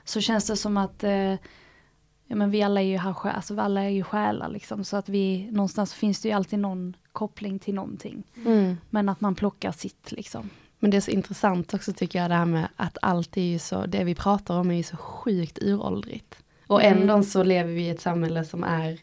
Så 0.05 0.21
känns 0.21 0.47
det 0.47 0.57
som 0.57 0.77
att 0.77 1.05
eh, 1.05 1.33
ja, 2.27 2.37
men 2.37 2.51
vi 2.51 2.63
alla 2.63 2.81
är 2.81 2.87
ju 2.87 2.97
här, 2.97 3.15
alltså 3.29 3.55
vi 3.55 3.61
alla 3.61 3.83
är 3.83 3.89
ju 3.89 4.03
själar 4.03 4.49
liksom. 4.49 4.85
Så 4.85 4.97
att 4.97 5.09
vi, 5.09 5.49
någonstans 5.51 5.95
finns 5.95 6.21
det 6.23 6.29
ju 6.29 6.35
alltid 6.35 6.59
någon 6.59 6.97
koppling 7.13 7.59
till 7.59 7.75
någonting. 7.75 8.23
Mm. 8.47 8.77
Men 8.91 9.09
att 9.09 9.21
man 9.21 9.35
plockar 9.35 9.73
sitt 9.73 10.13
liksom. 10.13 10.51
Men 10.83 10.91
det 10.91 10.97
är 10.97 11.01
så 11.01 11.11
intressant 11.11 11.75
också 11.75 11.93
tycker 11.93 12.19
jag 12.19 12.31
det 12.31 12.35
här 12.35 12.45
med 12.45 12.69
att 12.77 12.99
allt 13.03 13.37
är 13.37 13.43
ju 13.43 13.59
så, 13.59 13.87
det 13.87 14.05
vi 14.05 14.15
pratar 14.15 14.59
om 14.59 14.71
är 14.71 14.75
ju 14.75 14.83
så 14.83 14.97
sjukt 14.97 15.59
uråldrigt. 15.63 16.43
Och 16.67 16.83
ändå 16.83 17.23
så 17.23 17.43
lever 17.43 17.73
vi 17.73 17.83
i 17.83 17.91
ett 17.91 18.01
samhälle 18.01 18.45
som 18.45 18.65
är 18.65 18.99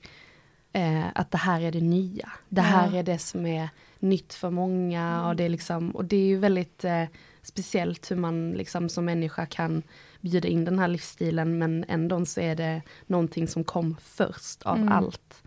eh, 0.73 1.05
att 1.15 1.31
det 1.31 1.37
här 1.37 1.61
är 1.61 1.71
det 1.71 1.81
nya. 1.81 2.31
Det 2.49 2.61
här 2.61 2.95
är 2.95 3.03
det 3.03 3.19
som 3.19 3.45
är 3.45 3.69
nytt 3.99 4.33
för 4.33 4.49
många 4.49 5.27
och 5.27 5.35
det 5.35 5.43
är 5.43 5.49
liksom, 5.49 5.91
och 5.91 6.05
det 6.05 6.15
är 6.15 6.25
ju 6.25 6.37
väldigt 6.37 6.83
eh, 6.83 7.03
speciellt 7.41 8.11
hur 8.11 8.15
man 8.15 8.51
liksom 8.51 8.89
som 8.89 9.05
människa 9.05 9.45
kan 9.45 9.83
bjuda 10.21 10.47
in 10.47 10.65
den 10.65 10.79
här 10.79 10.87
livsstilen 10.87 11.57
men 11.57 11.85
ändå 11.87 12.25
så 12.25 12.41
är 12.41 12.55
det 12.55 12.81
någonting 13.07 13.47
som 13.47 13.63
kom 13.63 13.95
först 14.01 14.63
av 14.63 14.89
allt. 14.91 15.43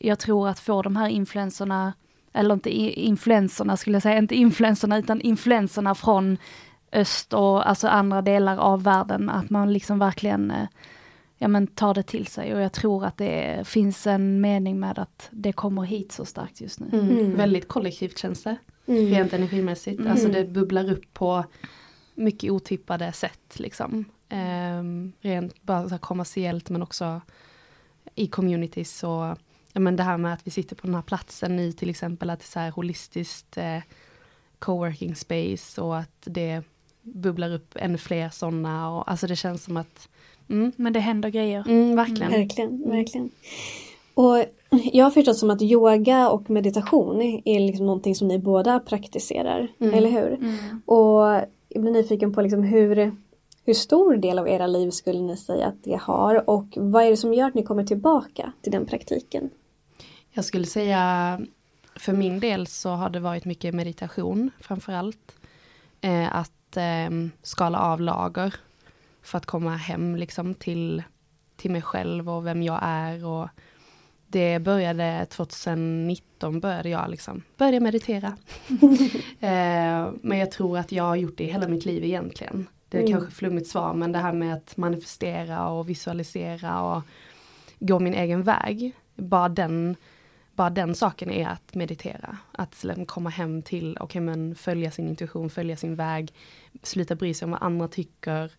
jag 0.00 0.18
tror 0.18 0.48
att 0.48 0.58
få 0.58 0.82
de 0.82 0.96
här 0.96 1.08
influenserna, 1.08 1.92
eller 2.32 2.54
inte 2.54 2.70
influenserna 3.00 3.76
skulle 3.76 3.94
jag 3.94 4.02
säga, 4.02 4.18
inte 4.18 4.34
influenserna 4.34 4.98
utan 4.98 5.20
influenserna 5.20 5.94
från 5.94 6.38
öst 6.92 7.32
och 7.32 7.68
alltså 7.68 7.88
andra 7.88 8.22
delar 8.22 8.56
av 8.58 8.82
världen, 8.82 9.30
att 9.30 9.50
man 9.50 9.72
liksom 9.72 9.98
verkligen 9.98 10.50
eh, 10.50 10.66
ja, 11.38 11.48
men 11.48 11.66
tar 11.66 11.94
det 11.94 12.02
till 12.02 12.26
sig 12.26 12.54
och 12.54 12.60
jag 12.60 12.72
tror 12.72 13.04
att 13.04 13.16
det 13.16 13.68
finns 13.68 14.06
en 14.06 14.40
mening 14.40 14.80
med 14.80 14.98
att 14.98 15.28
det 15.30 15.52
kommer 15.52 15.82
hit 15.82 16.12
så 16.12 16.24
starkt 16.24 16.60
just 16.60 16.80
nu. 16.80 16.88
Mm. 16.92 17.10
Mm. 17.10 17.36
Väldigt 17.36 17.68
kollektivt 17.68 18.18
känns 18.18 18.42
det. 18.42 18.56
Mm. 18.86 19.06
Rent 19.06 19.32
energimässigt. 19.32 20.00
Mm. 20.00 20.12
Alltså 20.12 20.28
det 20.28 20.44
bubblar 20.44 20.92
upp 20.92 21.14
på 21.14 21.44
mycket 22.14 22.50
otippade 22.50 23.12
sätt 23.12 23.58
liksom. 23.58 24.04
Ehm, 24.28 25.12
rent 25.20 25.62
bara 25.62 25.82
så 25.82 25.88
här 25.88 25.98
kommersiellt 25.98 26.70
men 26.70 26.82
också 26.82 27.20
i 28.14 28.26
communities 28.26 29.04
och 29.04 29.38
ja, 29.72 29.80
men 29.80 29.96
det 29.96 30.02
här 30.02 30.16
med 30.18 30.32
att 30.32 30.46
vi 30.46 30.50
sitter 30.50 30.76
på 30.76 30.86
den 30.86 30.94
här 30.94 31.02
platsen 31.02 31.58
i 31.60 31.72
till 31.72 31.90
exempel 31.90 32.30
att 32.30 32.38
det 32.38 32.44
är 32.44 32.46
så 32.52 32.58
här 32.58 32.70
holistiskt 32.70 33.56
eh, 33.56 33.78
coworking 34.58 35.14
space 35.14 35.80
och 35.80 35.98
att 35.98 36.16
det 36.24 36.62
bubblar 37.02 37.54
upp 37.54 37.76
ännu 37.76 37.98
fler 37.98 38.28
sådana 38.30 38.90
och 38.90 39.10
alltså 39.10 39.26
det 39.26 39.36
känns 39.36 39.64
som 39.64 39.76
att 39.76 40.08
mm, 40.48 40.72
Men 40.76 40.92
det 40.92 41.00
händer 41.00 41.28
grejer. 41.28 41.64
mm, 41.68 41.96
verkligen. 41.96 42.30
Verkligen, 42.32 42.90
verkligen. 42.90 43.30
Och 44.14 44.44
jag 44.92 45.04
har 45.04 45.10
förstått 45.10 45.36
som 45.38 45.50
att 45.50 45.62
yoga 45.62 46.30
och 46.30 46.50
meditation 46.50 47.20
är 47.44 47.60
liksom 47.60 47.86
någonting 47.86 48.14
som 48.14 48.28
ni 48.28 48.38
båda 48.38 48.80
praktiserar, 48.80 49.68
Mm. 49.78 49.94
eller 49.94 50.10
hur? 50.10 50.32
Mm. 50.34 50.82
Och 50.86 51.22
jag 51.68 51.82
blir 51.82 51.90
nyfiken 51.92 52.32
på 52.34 52.42
liksom 52.42 52.62
hur, 52.62 53.12
hur 53.64 53.74
stor 53.74 54.16
del 54.16 54.38
av 54.38 54.48
era 54.48 54.66
liv 54.66 54.90
skulle 54.90 55.20
ni 55.20 55.36
säga 55.36 55.66
att 55.66 55.84
det 55.84 55.98
har 56.00 56.50
och 56.50 56.66
vad 56.76 57.04
är 57.04 57.10
det 57.10 57.16
som 57.16 57.34
gör 57.34 57.46
att 57.46 57.54
ni 57.54 57.62
kommer 57.62 57.84
tillbaka 57.84 58.52
till 58.62 58.72
den 58.72 58.86
praktiken? 58.86 59.50
Jag 60.32 60.44
skulle 60.44 60.66
säga 60.66 61.40
för 61.96 62.12
min 62.12 62.40
del 62.40 62.66
så 62.66 62.90
har 62.90 63.10
det 63.10 63.20
varit 63.20 63.44
mycket 63.44 63.74
meditation 63.74 64.50
framförallt. 64.60 65.36
Eh, 66.00 66.36
att 66.36 66.76
eh, 66.76 67.10
skala 67.42 67.78
av 67.78 68.00
lager 68.00 68.54
för 69.22 69.38
att 69.38 69.46
komma 69.46 69.76
hem 69.76 70.16
liksom 70.16 70.54
till, 70.54 71.02
till 71.56 71.70
mig 71.70 71.82
själv 71.82 72.30
och 72.30 72.46
vem 72.46 72.62
jag 72.62 72.78
är. 72.82 73.24
Och 73.26 73.48
det 74.26 74.58
började 74.58 75.26
2019 75.30 76.60
började 76.60 76.88
jag 76.88 77.10
liksom, 77.10 77.42
började 77.56 77.80
meditera. 77.80 78.26
eh, 79.40 80.12
men 80.22 80.38
jag 80.38 80.50
tror 80.50 80.78
att 80.78 80.92
jag 80.92 81.04
har 81.04 81.16
gjort 81.16 81.36
det 81.38 81.44
hela 81.44 81.68
mitt 81.68 81.84
liv 81.84 82.04
egentligen. 82.04 82.66
Det 82.88 82.98
är 82.98 83.02
Mm. 83.02 83.12
kanske 83.12 83.30
flummigt 83.30 83.68
svar 83.70 83.94
men 83.94 84.12
det 84.12 84.18
här 84.18 84.32
med 84.32 84.54
att 84.54 84.76
manifestera 84.76 85.68
och 85.68 85.88
visualisera 85.88 86.80
och 86.82 87.02
gå 87.78 87.98
min 87.98 88.14
egen 88.14 88.42
väg. 88.42 88.92
Bara 89.14 89.48
den, 89.48 89.96
bara 90.60 90.70
den 90.70 90.94
saken 90.94 91.30
är 91.30 91.46
att 91.48 91.74
meditera. 91.74 92.36
Att 92.52 92.84
komma 93.06 93.30
hem 93.30 93.62
till, 93.62 93.96
okej 94.00 94.20
men 94.20 94.54
följa 94.54 94.90
sin 94.90 95.08
intuition, 95.08 95.50
följa 95.50 95.76
sin 95.76 95.94
väg, 95.96 96.32
sluta 96.82 97.14
bry 97.14 97.34
sig 97.34 97.46
om 97.46 97.50
vad 97.50 97.62
andra 97.62 97.88
tycker. 97.88 98.50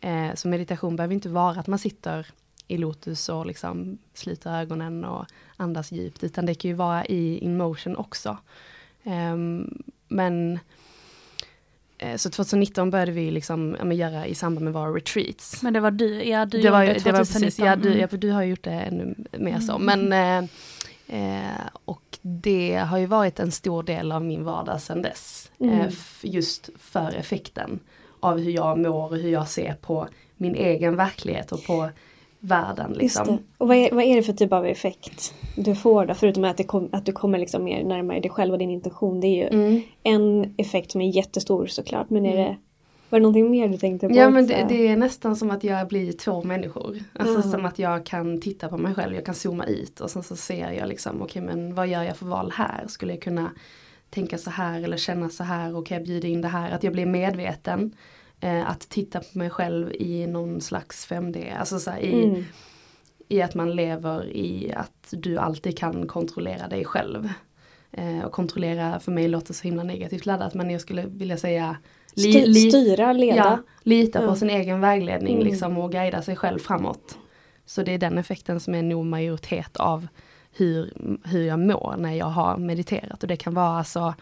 Eh, 0.00 0.34
så 0.34 0.48
meditation 0.48 0.96
behöver 0.96 1.14
inte 1.14 1.28
vara 1.28 1.60
att 1.60 1.66
man 1.66 1.78
sitter 1.78 2.26
i 2.68 2.76
lotus 2.78 3.28
och 3.28 3.46
liksom 3.46 3.98
sluter 4.14 4.60
ögonen 4.60 5.04
och 5.04 5.26
andas 5.56 5.92
djupt, 5.92 6.24
utan 6.24 6.46
det 6.46 6.54
kan 6.54 6.68
ju 6.68 6.74
vara 6.74 7.04
i 7.06 7.38
in 7.38 7.56
motion 7.56 7.96
också. 7.96 8.38
Ehm, 9.04 9.82
men 10.08 10.58
eh, 11.98 12.16
så 12.16 12.30
2019 12.30 12.90
började 12.90 13.12
vi 13.12 13.30
liksom 13.30 13.76
ja, 13.78 13.84
men 13.84 13.96
göra 13.96 14.26
i 14.26 14.34
samband 14.34 14.64
med 14.64 14.72
våra 14.72 14.90
retreats. 14.94 15.62
Men 15.62 15.72
det 15.72 15.80
var 15.80 15.90
du, 15.90 16.22
ja 16.24 16.46
du 16.46 16.60
det 16.62 16.70
var, 16.70 16.82
gjorde 16.82 16.94
ju- 16.98 17.04
det 17.04 17.12
var 17.12 17.18
2019. 17.24 17.42
precis, 17.42 17.58
ja 17.58 17.76
du, 17.76 17.88
Mm. 17.88 18.00
ja, 18.10 18.16
du 18.18 18.30
har 18.30 18.42
gjort 18.42 18.64
det 18.64 18.70
ännu 18.72 19.14
mer 19.38 19.60
så. 19.60 19.78
Men, 19.78 20.12
eh, 20.12 20.50
eh, 21.12 21.66
och 21.84 22.18
det 22.22 22.74
har 22.74 22.98
ju 22.98 23.06
varit 23.06 23.40
en 23.40 23.52
stor 23.52 23.82
del 23.82 24.12
av 24.12 24.24
min 24.24 24.44
vardag 24.44 24.80
sedan 24.80 25.02
dess. 25.02 25.50
Mm. 25.60 25.80
Eh, 25.80 25.92
just 26.22 26.70
för 26.78 27.14
effekten 27.16 27.80
av 28.20 28.38
hur 28.38 28.50
jag 28.50 28.78
mår 28.78 29.10
och 29.10 29.16
hur 29.16 29.30
jag 29.30 29.48
ser 29.48 29.74
på 29.74 30.08
min 30.36 30.54
egen 30.54 30.96
verklighet 30.96 31.52
och 31.52 31.64
på 31.66 31.88
världen. 32.38 32.90
Just 32.90 33.00
Liksom. 33.00 33.38
Och 33.58 33.68
vad 33.68 33.76
är, 33.76 33.92
vad 33.92 34.04
är 34.04 34.16
det 34.16 34.22
för 34.22 34.32
typ 34.32 34.52
av 34.52 34.66
effekt 34.66 35.34
du 35.56 35.74
får 35.74 36.06
då? 36.06 36.14
Förutom 36.14 36.44
att, 36.44 36.66
kom, 36.66 36.88
att 36.92 37.06
du 37.06 37.12
kommer 37.12 37.38
liksom 37.38 37.64
mer 37.64 37.84
närmare 37.84 38.20
dig 38.20 38.30
själv 38.30 38.52
och 38.52 38.58
din 38.58 38.70
intention. 38.70 39.20
Det 39.20 39.26
är 39.26 39.36
ju 39.36 39.48
Mm. 39.48 39.82
en 40.02 40.54
effekt 40.58 40.90
som 40.90 41.00
är 41.00 41.16
jättestor 41.16 41.66
såklart. 41.66 42.10
Men 42.10 42.26
är 42.26 42.36
det, 42.36 42.56
var 43.12 43.18
det 43.18 43.22
någonting 43.22 43.50
mer 43.50 43.68
du 43.68 43.76
tänkte 43.78 44.08
på? 44.08 44.14
Ja 44.14 44.30
men 44.30 44.46
det, 44.46 44.66
det 44.68 44.88
är 44.88 44.96
nästan 44.96 45.36
som 45.36 45.50
att 45.50 45.64
jag 45.64 45.88
blir 45.88 46.12
två 46.12 46.42
människor. 46.42 46.98
Alltså 47.12 47.34
Ja. 47.34 47.42
som 47.42 47.64
att 47.64 47.78
jag 47.78 48.06
kan 48.06 48.40
titta 48.40 48.68
på 48.68 48.78
mig 48.78 48.94
själv, 48.94 49.14
jag 49.14 49.26
kan 49.26 49.34
zooma 49.34 49.64
ut 49.66 50.00
och 50.00 50.10
sen 50.10 50.22
så 50.22 50.36
ser 50.36 50.70
jag 50.72 50.88
liksom, 50.88 51.22
okej 51.22 51.42
men 51.42 51.74
vad 51.74 51.88
gör 51.88 52.02
jag 52.02 52.16
för 52.16 52.26
val 52.26 52.52
här? 52.54 52.84
Skulle 52.88 53.12
jag 53.12 53.22
kunna 53.22 53.50
tänka 54.10 54.38
så 54.38 54.50
här 54.50 54.82
eller 54.82 54.96
känna 54.96 55.28
så 55.28 55.44
här 55.44 55.76
och 55.76 55.86
kan 55.86 55.96
jag 55.96 56.04
bjuda 56.06 56.28
in 56.28 56.40
det 56.40 56.48
här? 56.48 56.70
Att 56.70 56.82
jag 56.82 56.92
blir 56.92 57.06
medveten. 57.06 57.94
Eh, 58.40 58.70
att 58.70 58.80
titta 58.80 59.20
på 59.20 59.38
mig 59.38 59.50
själv 59.50 59.92
i 59.92 60.26
någon 60.26 60.60
slags 60.60 61.06
5D, 61.10 61.58
alltså 61.58 61.78
så 61.78 61.90
här, 61.90 61.98
i, 62.00 62.24
Mm. 62.24 62.44
i 63.28 63.42
att 63.42 63.54
man 63.54 63.76
lever 63.76 64.26
i 64.36 64.72
att 64.76 65.08
du 65.10 65.38
alltid 65.38 65.78
kan 65.78 66.06
kontrollera 66.06 66.68
dig 66.68 66.84
själv. 66.84 67.28
Eh, 67.92 68.24
och 68.24 68.32
kontrollera 68.32 69.00
för 69.00 69.12
mig 69.12 69.28
låter 69.28 69.54
så 69.54 69.62
himla 69.62 69.82
negativt 69.82 70.26
laddat 70.26 70.54
men 70.54 70.70
jag 70.70 70.80
skulle 70.80 71.06
vilja 71.06 71.36
säga 71.36 71.76
li- 72.14 72.46
li- 72.46 72.70
styra, 72.70 73.12
leda. 73.12 73.36
Ja, 73.36 73.58
lita 73.82 74.22
Ja. 74.22 74.28
på 74.28 74.36
sin 74.36 74.50
egen 74.50 74.80
vägledning 74.80 75.34
Mm. 75.34 75.46
liksom 75.46 75.78
och 75.78 75.92
guida 75.92 76.22
sig 76.22 76.36
själv 76.36 76.58
framåt. 76.58 77.18
Så 77.66 77.82
det 77.82 77.92
är 77.94 77.98
den 77.98 78.18
effekten 78.18 78.60
som 78.60 78.74
är 78.74 78.82
nog 78.82 79.06
majoritet 79.06 79.76
av 79.76 80.06
hur, 80.52 80.92
hur 81.24 81.42
jag 81.46 81.58
mår 81.58 81.94
när 81.98 82.12
jag 82.14 82.26
har 82.26 82.56
mediterat. 82.56 83.22
Och 83.22 83.28
det 83.28 83.36
kan 83.36 83.54
vara 83.54 83.78
alltså, 83.78 84.14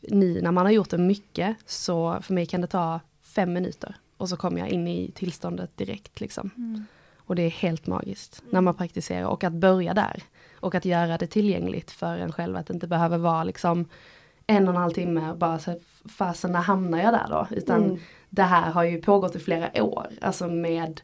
nu 0.00 0.40
när 0.42 0.52
man 0.52 0.66
har 0.66 0.72
gjort 0.72 0.90
det 0.90 0.98
mycket, 0.98 1.56
så 1.66 2.18
för 2.22 2.34
mig 2.34 2.46
kan 2.46 2.60
det 2.60 2.66
ta 2.66 3.00
fem 3.22 3.52
minuter. 3.52 3.94
Och 4.16 4.28
så 4.28 4.36
kommer 4.36 4.58
jag 4.58 4.68
in 4.68 4.88
i 4.88 5.10
tillståndet 5.14 5.76
direkt 5.76 6.20
liksom. 6.20 6.50
Mm. 6.56 6.84
Och 7.16 7.36
det 7.36 7.42
är 7.42 7.50
helt 7.50 7.86
magiskt 7.86 8.42
när 8.50 8.60
man 8.60 8.74
praktiserar 8.74 9.24
och 9.26 9.44
att 9.44 9.52
börja 9.52 9.94
där. 9.94 10.22
Och 10.60 10.74
att 10.74 10.84
göra 10.84 11.18
det 11.18 11.26
tillgängligt 11.26 11.90
för 11.90 12.18
en 12.18 12.32
själv, 12.32 12.56
att 12.56 12.66
det 12.66 12.74
inte 12.74 12.86
behöver 12.86 13.18
vara 13.18 13.44
liksom 13.44 13.84
en 14.46 14.68
och 14.68 14.74
en 14.74 14.80
halv 14.80 14.90
timme 14.92 15.30
och 15.30 15.36
bara 15.38 15.58
så 15.58 15.74
fasen 16.18 16.52
när 16.52 16.60
hamnar 16.60 16.98
jag 17.02 17.12
där 17.12 17.26
då? 17.30 17.46
Utan 17.56 17.84
Mm. 17.84 17.98
det 18.30 18.42
här 18.42 18.70
har 18.70 18.84
ju 18.84 19.02
pågått 19.02 19.36
i 19.36 19.38
flera 19.38 19.82
år, 19.84 20.06
alltså 20.20 20.48
med 20.48 21.00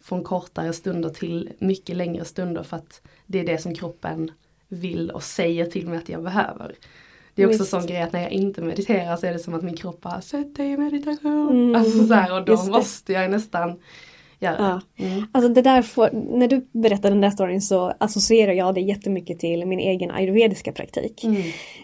från 0.00 0.24
kortare 0.24 0.72
stunder 0.72 1.08
till 1.10 1.50
mycket 1.58 1.96
längre 1.96 2.24
stunder 2.24 2.62
för 2.62 2.76
att 2.76 3.00
det 3.26 3.38
är 3.40 3.44
det 3.46 3.58
som 3.58 3.74
kroppen 3.74 4.30
vill 4.68 5.10
och 5.10 5.22
säger 5.22 5.66
till 5.66 5.88
mig 5.88 5.98
att 5.98 6.08
jag 6.08 6.22
behöver. 6.22 6.74
Det 7.34 7.42
är 7.42 7.46
också 7.46 7.58
Visst. 7.58 7.70
sån 7.70 7.86
grej 7.86 8.02
att 8.02 8.12
när 8.12 8.22
jag 8.22 8.30
inte 8.30 8.62
mediterar 8.62 9.16
så 9.16 9.26
är 9.26 9.32
det 9.32 9.38
som 9.38 9.54
att 9.54 9.62
min 9.62 9.76
kropp 9.76 10.00
bara 10.00 10.20
sätt 10.20 10.56
dig 10.56 10.70
i 10.72 10.76
meditation. 10.76 11.50
Mm, 11.50 11.76
Alltså 11.76 12.06
så 12.06 12.14
här, 12.14 12.32
och 12.34 12.44
då 12.44 12.64
måste 12.64 13.12
jag 13.12 13.30
nästan 13.30 13.78
göra 14.40 14.80
det. 14.96 15.04
Mm. 15.04 15.26
Alltså 15.32 15.48
det 15.48 15.62
där 15.62 15.82
får, 15.82 16.10
när 16.12 16.48
du 16.48 16.68
berättar 16.72 17.10
den 17.10 17.20
där 17.20 17.30
storyn 17.30 17.62
så 17.62 17.92
associerar 18.00 18.52
jag 18.52 18.74
det 18.74 18.80
jättemycket 18.80 19.38
till 19.38 19.66
min 19.66 19.78
egen 19.78 20.10
ayurvediska 20.10 20.72
praktik. 20.72 21.24
Mm. 21.24 21.42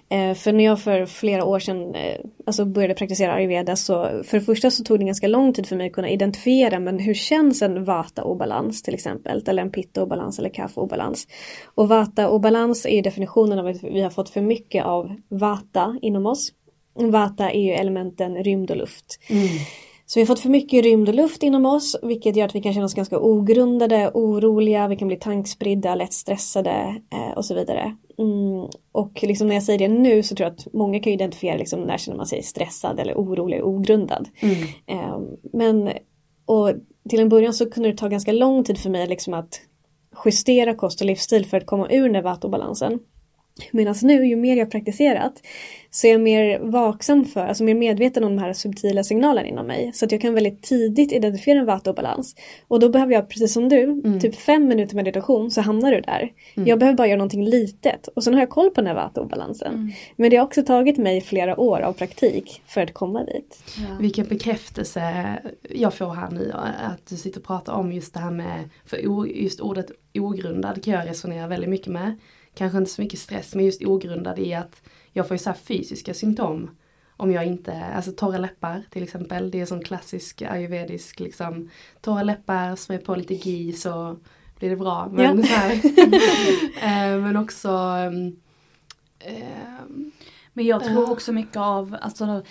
Eh, 0.09 0.37
för 0.37 0.53
när 0.53 0.65
jag 0.65 0.81
för 0.81 1.07
flera 1.07 1.45
år 1.45 1.59
sedan 1.59 1.95
eh, 1.95 2.21
alltså 2.47 2.65
började 2.65 2.95
praktisera 2.95 3.33
ayurveda 3.33 3.77
så 3.77 4.23
för 4.25 4.39
det 4.39 4.45
första 4.45 4.71
så 4.71 4.85
tog 4.85 4.99
det 4.99 5.05
ganska 5.05 5.29
lång 5.29 5.53
tid 5.53 5.67
för 5.67 5.77
mig 5.77 5.87
att 5.87 5.93
kunna 5.93 6.11
identifiera 6.11 6.79
men 6.79 6.99
hur 6.99 7.15
känns 7.15 7.63
en 7.63 7.85
vata-obalans 7.85 8.83
till 8.83 8.95
exempel 8.95 9.43
eller 9.47 9.63
en 9.63 9.71
pitta-obalans 9.71 10.39
eller 10.39 10.51
kaffe-obalans. 10.51 11.29
Och 11.75 11.89
vata-obalans 11.89 12.87
är 12.87 12.97
ju 12.97 13.03
definitionen 13.03 13.59
av 13.59 13.67
att 13.67 13.83
vi 13.83 14.01
har 14.01 14.11
fått 14.11 14.31
för 14.31 14.41
mycket 14.41 14.85
av 14.85 15.17
vata 15.29 15.99
inom 16.03 16.27
oss. 16.27 16.53
Vata 16.95 17.51
är 17.51 17.61
ju 17.61 17.71
elementen 17.71 18.45
rymd 18.45 18.71
och 18.71 18.77
luft. 18.77 19.07
Mm. 19.31 19.49
Så 20.07 20.19
vi 20.19 20.23
har 20.23 20.27
fått 20.27 20.41
för 20.41 20.49
mycket 20.49 20.85
rymd 20.85 21.09
och 21.09 21.15
luft 21.15 21.43
inom 21.43 21.67
oss 21.67 21.97
vilket 22.03 22.37
gör 22.37 22.45
att 22.45 22.55
vi 22.55 22.63
kan 22.63 22.75
känna 22.75 22.87
oss 22.87 22.95
ganska 22.95 23.19
ogrundade, 23.19 24.11
oroliga, 24.15 24.89
vi 24.89 24.97
kan 24.97 25.09
bli 25.09 25.17
tankspridda, 25.17 25.95
lätt 25.95 26.13
stressade 26.13 27.03
eh, 27.13 27.37
och 27.37 27.45
så 27.45 27.55
vidare. 27.55 27.97
Mm, 28.19 28.69
och 28.93 29.23
liksom 29.23 29.47
när 29.49 29.55
jag 29.55 29.63
säger 29.63 29.79
det 29.79 29.89
nu 29.89 30.23
så 30.23 30.35
tror 30.35 30.45
jag 30.45 30.53
att 30.55 30.73
många 30.73 31.01
kan 31.01 31.13
identifiera 31.13 31.57
liksom 31.57 31.81
när 31.81 31.99
känner 31.99 32.17
man 32.17 32.27
sig 32.27 32.43
stressad 32.43 33.01
eller 33.01 33.15
orolig 33.15 33.63
och 33.63 33.69
ogrundad. 33.69 34.29
Mm. 34.41 34.63
Eh, 34.87 35.19
men 35.53 35.91
och 36.47 36.73
till 37.09 37.21
en 37.21 37.29
början 37.29 37.55
så 37.55 37.71
kunde 37.71 37.91
det 37.91 37.99
ta 37.99 38.09
ganska 38.09 38.33
lång 38.33 38.65
tid 38.65 38.79
för 38.79 38.91
mig 38.91 39.07
liksom 39.07 39.35
att 39.35 39.61
justera 40.25 40.75
kost 40.75 41.01
och 41.01 41.07
livsstil 41.07 41.47
för 41.47 41.57
att 41.57 41.67
komma 41.67 41.89
ur 41.91 42.03
den 42.03 42.15
här 42.15 42.23
vattobalansen. 42.23 43.01
Medan 43.71 43.95
nu, 44.03 44.27
ju 44.27 44.37
mer 44.37 44.57
jag 44.57 44.71
praktiserat, 44.71 45.43
så 45.91 46.07
är 46.07 46.13
jag 46.13 46.21
mer 46.21 46.59
vaksam 46.59 47.25
för, 47.25 47.47
alltså 47.47 47.65
mer 47.65 47.75
medveten 47.75 48.25
om 48.25 48.37
de 48.37 48.43
här 48.43 48.53
subtila 48.53 49.05
signalerna 49.05 49.49
inom 49.49 49.67
mig. 49.67 49.91
Så 49.95 50.05
att 50.05 50.13
jag 50.13 50.21
kan 50.21 50.35
väldigt 50.35 50.63
tidigt 50.63 51.13
identifiera 51.13 51.59
en 51.59 51.67
vattobalans. 51.67 52.37
Och 52.69 52.81
då 52.81 52.89
behöver 52.89 53.13
jag, 53.13 53.29
precis 53.29 53.53
som 53.53 53.69
du, 53.69 54.03
typ 54.21 54.35
fem 54.35 54.69
minuter 54.69 54.97
meditation 54.97 55.51
så 55.51 55.61
hamnar 55.61 55.93
du 55.93 56.01
där. 56.01 56.33
Jag 56.55 56.79
behöver 56.79 56.97
bara 56.97 57.07
göra 57.07 57.19
någonting 57.19 57.45
litet 57.45 58.07
och 58.07 58.25
sen 58.25 58.35
har 58.35 58.41
jag 58.41 58.51
koll 58.51 58.71
på 58.71 58.81
den 58.81 58.87
här 58.87 58.95
vattobalansen. 58.95 59.93
Men 60.17 60.31
det 60.31 60.37
har 60.37 60.45
också 60.45 60.63
tagit 60.63 60.99
mig 60.99 61.21
flera 61.21 61.61
år 61.61 61.81
av 61.81 61.93
praktik 61.93 62.63
för 62.67 62.81
att 62.81 62.95
komma 62.95 63.25
dit. 63.25 63.63
Vilken 64.01 64.27
bekräftelse 64.27 65.25
jag 65.71 65.95
får 65.95 66.15
här 66.15 66.31
nu 66.31 66.53
att 66.83 67.07
du 67.09 67.17
sitter 67.17 67.41
och 67.41 67.47
pratar 67.47 67.73
om 67.73 67.93
just 67.93 68.15
det 68.15 68.21
här 68.21 68.31
med, 68.31 68.69
för 68.87 68.97
just 69.27 69.61
ordet 69.61 69.87
ogrundad 70.15 70.85
kan 70.85 70.95
jag 70.95 71.09
resonera 71.09 71.47
väldigt 71.47 71.71
mycket 71.71 71.93
med. 71.93 72.19
Kanske 72.55 72.79
inte 72.79 72.91
så 72.91 73.03
mycket 73.03 73.19
stress 73.19 73.55
men 73.55 73.65
just 73.65 73.83
ogrundad 73.83 74.39
i 74.39 74.55
att 74.55 74.83
jag 75.13 75.29
får 75.29 75.35
ju 75.35 75.39
så 75.39 75.53
fysiska 75.53 76.15
symptom 76.15 76.71
om 77.17 77.33
jag 77.33 77.47
inte, 77.47 77.85
alltså 77.85 78.13
torra 78.13 78.39
läppar 78.39 78.83
till 78.91 79.03
exempel, 79.03 79.51
det 79.51 79.61
är 79.61 79.67
sån 79.67 79.85
klassisk 79.85 80.43
ayurvedisk 80.43 81.21
liksom 81.21 81.71
torra 82.01 82.23
läppar, 82.23 82.77
smörj 82.77 82.99
på 82.99 83.15
lite 83.15 83.35
ghee 83.35 83.73
så 83.73 84.17
blir 84.59 84.71
det 84.71 84.77
bra. 84.77 85.09
Men, 85.13 85.45
ja. 85.45 85.73
eh, 86.83 87.21
men 87.21 87.37
också 87.37 87.69
eh, 89.19 89.45
Men 90.53 90.67
jag 90.67 90.85
tror 90.85 91.11
också 91.11 91.33
mycket 91.33 91.57
av, 91.57 91.97
alltså 92.01 92.43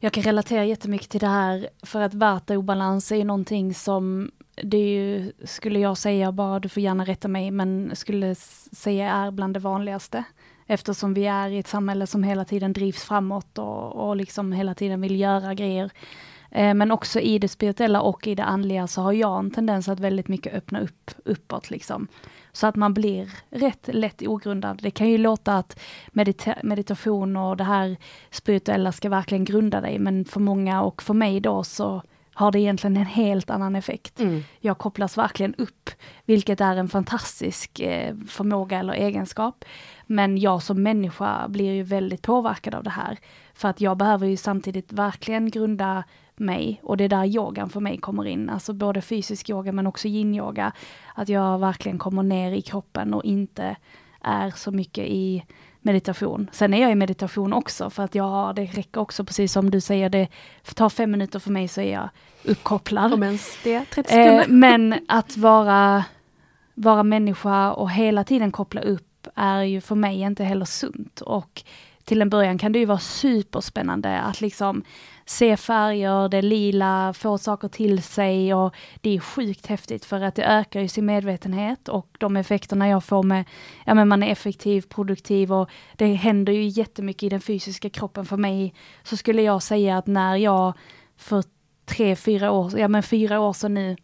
jag 0.00 0.12
kan 0.12 0.22
relatera 0.22 0.64
jättemycket 0.64 1.10
till 1.10 1.20
det 1.20 1.26
här 1.26 1.68
för 1.82 2.00
att 2.00 2.14
värteobalans 2.14 3.12
är 3.12 3.24
någonting 3.24 3.74
som 3.74 4.30
det 4.62 4.76
är 4.76 4.88
ju, 4.88 5.32
skulle 5.44 5.78
jag 5.78 5.98
säga, 5.98 6.32
bara 6.32 6.60
du 6.60 6.68
får 6.68 6.82
gärna 6.82 7.04
rätta 7.04 7.28
mig, 7.28 7.50
men 7.50 7.96
skulle 7.96 8.34
säga 8.34 9.12
är 9.12 9.30
bland 9.30 9.54
det 9.54 9.60
vanligaste. 9.60 10.24
Eftersom 10.66 11.14
vi 11.14 11.26
är 11.26 11.48
i 11.48 11.58
ett 11.58 11.66
samhälle 11.66 12.06
som 12.06 12.22
hela 12.22 12.44
tiden 12.44 12.72
drivs 12.72 13.04
framåt 13.04 13.58
och, 13.58 14.08
och 14.08 14.16
liksom 14.16 14.52
hela 14.52 14.74
tiden 14.74 15.00
vill 15.00 15.20
göra 15.20 15.54
grejer. 15.54 15.90
Eh, 16.50 16.74
men 16.74 16.90
också 16.90 17.20
i 17.20 17.38
det 17.38 17.48
spirituella 17.48 18.00
och 18.00 18.26
i 18.26 18.34
det 18.34 18.44
andliga 18.44 18.86
så 18.86 19.02
har 19.02 19.12
jag 19.12 19.38
en 19.38 19.50
tendens 19.50 19.88
att 19.88 20.00
väldigt 20.00 20.28
mycket 20.28 20.54
öppna 20.54 20.80
upp 20.80 21.10
uppåt 21.24 21.70
liksom. 21.70 22.08
Så 22.52 22.66
att 22.66 22.76
man 22.76 22.94
blir 22.94 23.30
rätt 23.50 23.88
lätt 23.92 24.22
ogrundad. 24.22 24.80
Det 24.82 24.90
kan 24.90 25.08
ju 25.08 25.18
låta 25.18 25.56
att 25.56 25.80
medita 26.08 26.54
meditation 26.62 27.36
och 27.36 27.56
det 27.56 27.64
här 27.64 27.96
spirituella 28.30 28.92
ska 28.92 29.08
verkligen 29.08 29.44
grunda 29.44 29.80
dig, 29.80 29.98
men 29.98 30.24
för 30.24 30.40
många 30.40 30.82
och 30.82 31.02
för 31.02 31.14
mig 31.14 31.40
då 31.40 31.64
så 31.64 32.02
har 32.38 32.52
det 32.52 32.60
egentligen 32.60 32.96
en 32.96 33.06
helt 33.06 33.50
annan 33.50 33.76
effekt. 33.76 34.20
Mm. 34.20 34.42
Jag 34.60 34.78
kopplas 34.78 35.18
verkligen 35.18 35.54
upp, 35.54 35.90
vilket 36.24 36.60
är 36.60 36.76
en 36.76 36.88
fantastisk 36.88 37.80
eh, 37.80 38.16
förmåga 38.28 38.78
eller 38.78 38.92
egenskap. 38.92 39.64
Men 40.06 40.38
jag 40.38 40.62
som 40.62 40.82
människa 40.82 41.48
blir 41.48 41.72
ju 41.72 41.82
väldigt 41.82 42.22
påverkad 42.22 42.74
av 42.74 42.82
det 42.82 42.90
här. 42.90 43.18
För 43.54 43.68
att 43.68 43.80
jag 43.80 43.96
behöver 43.96 44.26
ju 44.26 44.36
samtidigt 44.36 44.92
verkligen 44.92 45.50
grunda 45.50 46.04
mig 46.36 46.80
och 46.82 46.96
det 46.96 47.04
är 47.04 47.08
där 47.08 47.24
yogan 47.24 47.70
för 47.70 47.80
mig 47.80 47.98
kommer 47.98 48.26
in, 48.26 48.50
alltså 48.50 48.72
både 48.72 49.00
fysisk 49.00 49.50
yoga 49.50 49.72
men 49.72 49.86
också 49.86 50.08
yin-yoga. 50.08 50.72
Att 51.14 51.28
jag 51.28 51.58
verkligen 51.58 51.98
kommer 51.98 52.22
ner 52.22 52.52
i 52.52 52.62
kroppen 52.62 53.14
och 53.14 53.24
inte 53.24 53.76
är 54.20 54.50
så 54.50 54.70
mycket 54.70 55.04
i 55.04 55.44
meditation. 55.80 56.50
Sen 56.52 56.74
är 56.74 56.82
jag 56.82 56.92
i 56.92 56.94
meditation 56.94 57.52
också 57.52 57.90
för 57.90 58.02
att 58.02 58.14
jag 58.14 58.24
har, 58.24 58.52
det 58.52 58.64
räcker 58.64 59.00
också 59.00 59.24
precis 59.24 59.52
som 59.52 59.70
du 59.70 59.80
säger, 59.80 60.08
det 60.08 60.28
tar 60.74 60.88
fem 60.88 61.10
minuter 61.10 61.38
för 61.38 61.50
mig 61.50 61.68
så 61.68 61.80
är 61.80 61.92
jag 61.92 62.08
uppkopplad. 62.44 63.14
Om 63.14 63.22
ens 63.22 63.58
det, 63.64 63.84
30 63.84 64.08
sekunder. 64.08 64.40
Eh, 64.40 64.48
men 64.48 64.94
att 65.08 65.36
vara, 65.36 66.04
vara 66.74 67.02
människa 67.02 67.72
och 67.72 67.90
hela 67.90 68.24
tiden 68.24 68.52
koppla 68.52 68.80
upp 68.80 69.26
är 69.34 69.62
ju 69.62 69.80
för 69.80 69.94
mig 69.94 70.20
inte 70.20 70.44
heller 70.44 70.64
sunt. 70.64 71.20
Och 71.20 71.62
till 72.08 72.22
en 72.22 72.30
början 72.30 72.58
kan 72.58 72.72
det 72.72 72.78
ju 72.78 72.84
vara 72.84 72.98
superspännande 72.98 74.20
att 74.20 74.40
liksom 74.40 74.82
se 75.26 75.56
färger, 75.56 76.28
det 76.28 76.42
lila, 76.42 77.12
få 77.12 77.38
saker 77.38 77.68
till 77.68 78.02
sig 78.02 78.54
och 78.54 78.74
det 79.00 79.16
är 79.16 79.20
sjukt 79.20 79.66
häftigt 79.66 80.04
för 80.04 80.20
att 80.20 80.34
det 80.34 80.44
ökar 80.44 80.80
ju 80.80 80.88
sin 80.88 81.06
medvetenhet 81.06 81.88
och 81.88 82.16
de 82.18 82.36
effekterna 82.36 82.88
jag 82.88 83.04
får 83.04 83.22
med, 83.22 83.44
ja 83.86 83.94
men 83.94 84.08
man 84.08 84.22
är 84.22 84.32
effektiv, 84.32 84.82
produktiv 84.82 85.52
och 85.52 85.70
det 85.96 86.14
händer 86.14 86.52
ju 86.52 86.62
jättemycket 86.62 87.22
i 87.22 87.28
den 87.28 87.40
fysiska 87.40 87.90
kroppen 87.90 88.26
för 88.26 88.36
mig. 88.36 88.74
Så 89.02 89.16
skulle 89.16 89.42
jag 89.42 89.62
säga 89.62 89.98
att 89.98 90.06
när 90.06 90.36
jag 90.36 90.72
för 91.16 91.44
tre, 91.84 92.16
fyra 92.16 92.50
år, 92.50 92.78
ja 92.78 92.88
men 92.88 93.02
fyra 93.02 93.40
år 93.40 93.52
sedan 93.52 93.74
nu, 93.74 93.96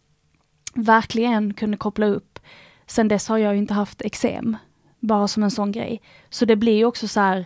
verkligen 0.75 1.53
kunde 1.53 1.77
koppla 1.77 2.05
upp. 2.05 2.39
Sen 2.85 3.07
dess 3.07 3.27
har 3.27 3.37
jag 3.37 3.53
ju 3.53 3.59
inte 3.59 3.73
haft 3.73 4.01
eksem, 4.01 4.57
bara 4.99 5.27
som 5.27 5.43
en 5.43 5.51
sån 5.51 5.71
grej. 5.71 6.01
Så 6.29 6.45
det 6.45 6.55
blir 6.55 6.77
ju 6.77 6.85
också 6.85 7.07
så 7.07 7.19
här, 7.19 7.45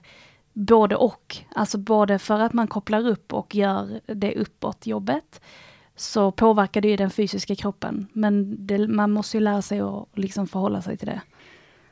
både 0.54 0.96
och. 0.96 1.38
Alltså 1.56 1.78
både 1.78 2.20
för 2.20 2.40
att 2.40 2.54
man 2.54 2.68
kopplar 2.68 3.08
upp 3.08 3.34
och 3.34 3.56
gör 3.56 4.00
det 4.06 4.36
uppåt 4.36 4.88
jobbet 4.88 5.42
så 5.96 6.32
påverkar 6.32 6.82
det 6.82 6.88
ju 6.88 6.96
den 6.96 7.10
fysiska 7.10 7.56
kroppen. 7.56 8.08
Men 8.14 8.56
det, 8.68 8.88
man 8.88 9.12
måste 9.12 9.38
ju 9.38 9.44
lära 9.44 9.62
sig 9.62 9.80
att 9.80 10.08
liksom 10.14 10.48
förhålla 10.48 10.82
sig 10.82 10.98
till 10.98 11.08
det. 11.08 11.22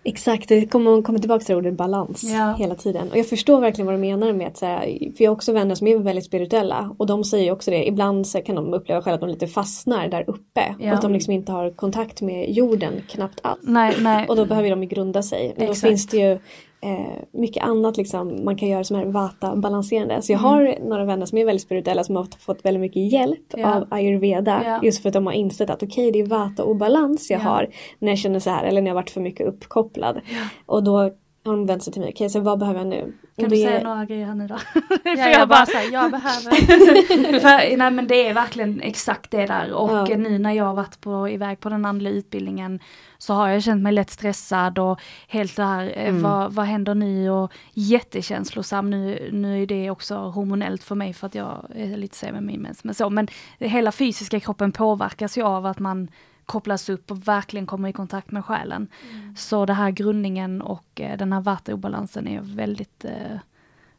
Exakt, 0.04 0.50
det 0.50 0.66
kommer, 0.66 1.02
kommer 1.02 1.20
tillbaka 1.20 1.46
till 1.46 1.56
ordet 1.56 1.74
balans 1.74 2.24
ja. 2.24 2.54
hela 2.54 2.76
tiden. 2.76 3.12
Och 3.12 3.18
jag 3.18 3.30
förstår 3.30 3.62
verkligen 3.62 3.86
vad 3.86 3.96
du 3.96 4.00
menar 4.00 4.34
med 4.34 4.48
att, 4.48 4.58
så 4.58 4.66
för 4.66 5.24
jag 5.24 5.32
har 5.32 5.36
också 5.36 5.54
vänner 5.54 5.76
som 5.76 5.88
är 5.88 5.98
väldigt 5.98 6.26
spirituella 6.26 6.96
och 6.98 7.08
de 7.08 7.24
säger 7.24 7.52
också 7.52 7.72
det, 7.72 7.88
ibland 7.88 8.28
så 8.28 8.42
kan 8.42 8.56
de 8.56 8.74
uppleva 8.74 9.02
själva 9.02 9.16
att 9.16 9.22
de 9.22 9.30
lite 9.30 9.48
fastnar 9.48 10.08
där 10.08 10.24
uppe 10.28 10.76
ja. 10.80 10.92
och 10.92 10.96
att 10.96 11.02
de 11.02 11.14
liksom 11.14 11.34
inte 11.34 11.52
har 11.52 11.72
kontakt 11.72 12.22
med 12.22 12.52
jorden 12.52 12.94
knappt 13.10 13.40
alls. 13.44 13.60
Nej, 13.64 13.96
nej. 14.00 14.28
Och 14.28 14.36
då 14.36 14.46
behöver 14.46 14.70
de 14.70 14.88
grunda 14.88 15.24
sig. 15.24 15.54
Men 15.58 15.68
då 15.68 15.74
finns 15.74 16.08
det 16.08 16.18
ju 16.18 16.40
eh, 16.82 17.24
mycket 17.32 17.64
annat 17.64 17.98
liksom 17.98 18.46
man 18.46 18.56
kan 18.56 18.70
göra 18.70 18.84
som 18.84 18.98
är 18.98 19.06
vata-balanserande. 19.06 20.22
Så 20.22 20.32
jag 20.32 20.40
mm. 20.40 20.52
har 20.52 20.90
några 20.90 21.06
vänner 21.06 21.26
som 21.26 21.38
är 21.38 21.46
väldigt 21.46 21.62
spirituella 21.62 22.04
som 22.04 22.16
har 22.16 22.28
fått 22.40 22.66
väldigt 22.66 22.82
mycket 22.82 23.12
hjälp 23.12 23.54
ja. 23.58 23.76
av 23.76 23.88
ayurveda. 23.92 24.62
Ja. 24.66 24.80
Just 24.84 25.02
för 25.02 25.10
att 25.10 25.14
de 25.14 25.26
har 25.26 25.34
insett 25.34 25.70
att 25.70 25.84
okej 25.84 26.10
okay, 26.10 26.12
det 26.12 26.20
är 26.20 26.30
vata-obalans 26.30 27.30
jag 27.30 27.40
ja. 27.40 27.44
har 27.44 27.70
när 28.00 28.10
jag 28.10 28.18
känner 28.18 28.40
så 28.40 28.50
här 28.50 28.64
eller 28.64 28.82
när 28.82 28.90
jag 28.90 28.96
varit 28.96 29.10
för 29.10 29.22
mycket 29.22 29.48
uppkopplad. 29.48 30.22
Och 30.66 30.84
då 30.84 31.12
de 31.52 31.66
vänt 31.66 31.84
sig 31.84 31.94
till 31.94 32.02
mig, 32.02 32.12
okej 32.14 32.30
så 32.30 32.40
vad 32.40 32.60
behöver 32.60 32.80
jag 32.80 32.88
nu? 32.88 33.14
Kan 33.40 33.50
du 33.50 33.56
säga 33.56 33.84
några 33.84 34.06
grejer 34.06 34.26
här 34.26 34.36
nu 34.36 34.48
då? 34.48 34.58
ja, 35.04 35.12
jag, 35.12 35.32
jag 35.32 35.50
bara 35.50 35.66
säger, 35.66 35.92
jag 35.92 36.12
behöver. 36.12 36.52
för, 37.40 37.78
nej 37.78 37.92
men 37.92 38.08
det 38.08 38.28
är 38.28 38.34
verkligen 38.34 38.82
exakt 38.82 39.32
det 39.32 39.46
där 39.46 39.74
och 39.74 40.10
ja. 40.10 40.18
nu 40.18 40.40
när 40.40 40.52
jag 40.52 40.66
har 40.66 40.74
varit 40.74 41.02
på, 41.02 41.30
iväg 41.30 41.60
på 41.60 41.70
den 41.70 41.86
andliga 41.86 42.14
utbildningen 42.14 42.80
så 43.18 43.34
har 43.34 43.48
jag 43.48 43.64
känt 43.64 43.84
mig 43.84 43.94
lätt 43.94 44.10
stressad 44.10 44.80
och 44.80 45.00
helt 45.28 45.56
det 45.56 45.64
här, 45.64 45.94
eh, 45.96 46.10
mm. 46.10 46.22
vad, 46.22 46.54
vad 46.54 46.66
händer 46.66 46.96
nu 46.96 47.30
och 47.30 47.52
jättekänslosam. 47.74 48.90
Nu, 48.90 49.30
nu 49.32 49.64
är 49.64 49.68
det 49.68 49.90
också 49.90 50.16
hormonellt 50.16 50.84
för 50.84 50.96
mig 50.96 51.14
för 51.14 51.28
att 51.28 51.36
jag 51.36 51.66
är 51.76 51.98
lite 51.98 52.18
sen 52.18 52.34
med 52.34 52.44
min 52.44 52.62
mens. 52.62 52.84
Men, 52.84 52.96
så, 52.96 53.10
men 53.10 53.28
hela 53.60 53.92
fysiska 53.92 54.40
kroppen 54.40 54.72
påverkas 54.72 55.38
ju 55.38 55.44
av 55.44 55.66
att 55.66 55.80
man 55.80 56.08
kopplas 56.48 56.90
upp 56.90 57.12
och 57.12 57.28
verkligen 57.28 57.66
kommer 57.66 57.90
i 57.90 57.94
kontakt 57.94 58.32
med 58.32 58.46
själen. 58.46 58.88
Mm. 59.12 59.36
Så 59.36 59.66
det 59.66 59.74
här 59.74 59.92
grundningen 59.92 60.62
och 60.62 61.02
eh, 61.02 61.18
den 61.18 61.34
här 61.34 61.42
vatteobalansen 61.42 62.28
är 62.28 62.42
väldigt 62.42 63.06
eh, 63.06 63.40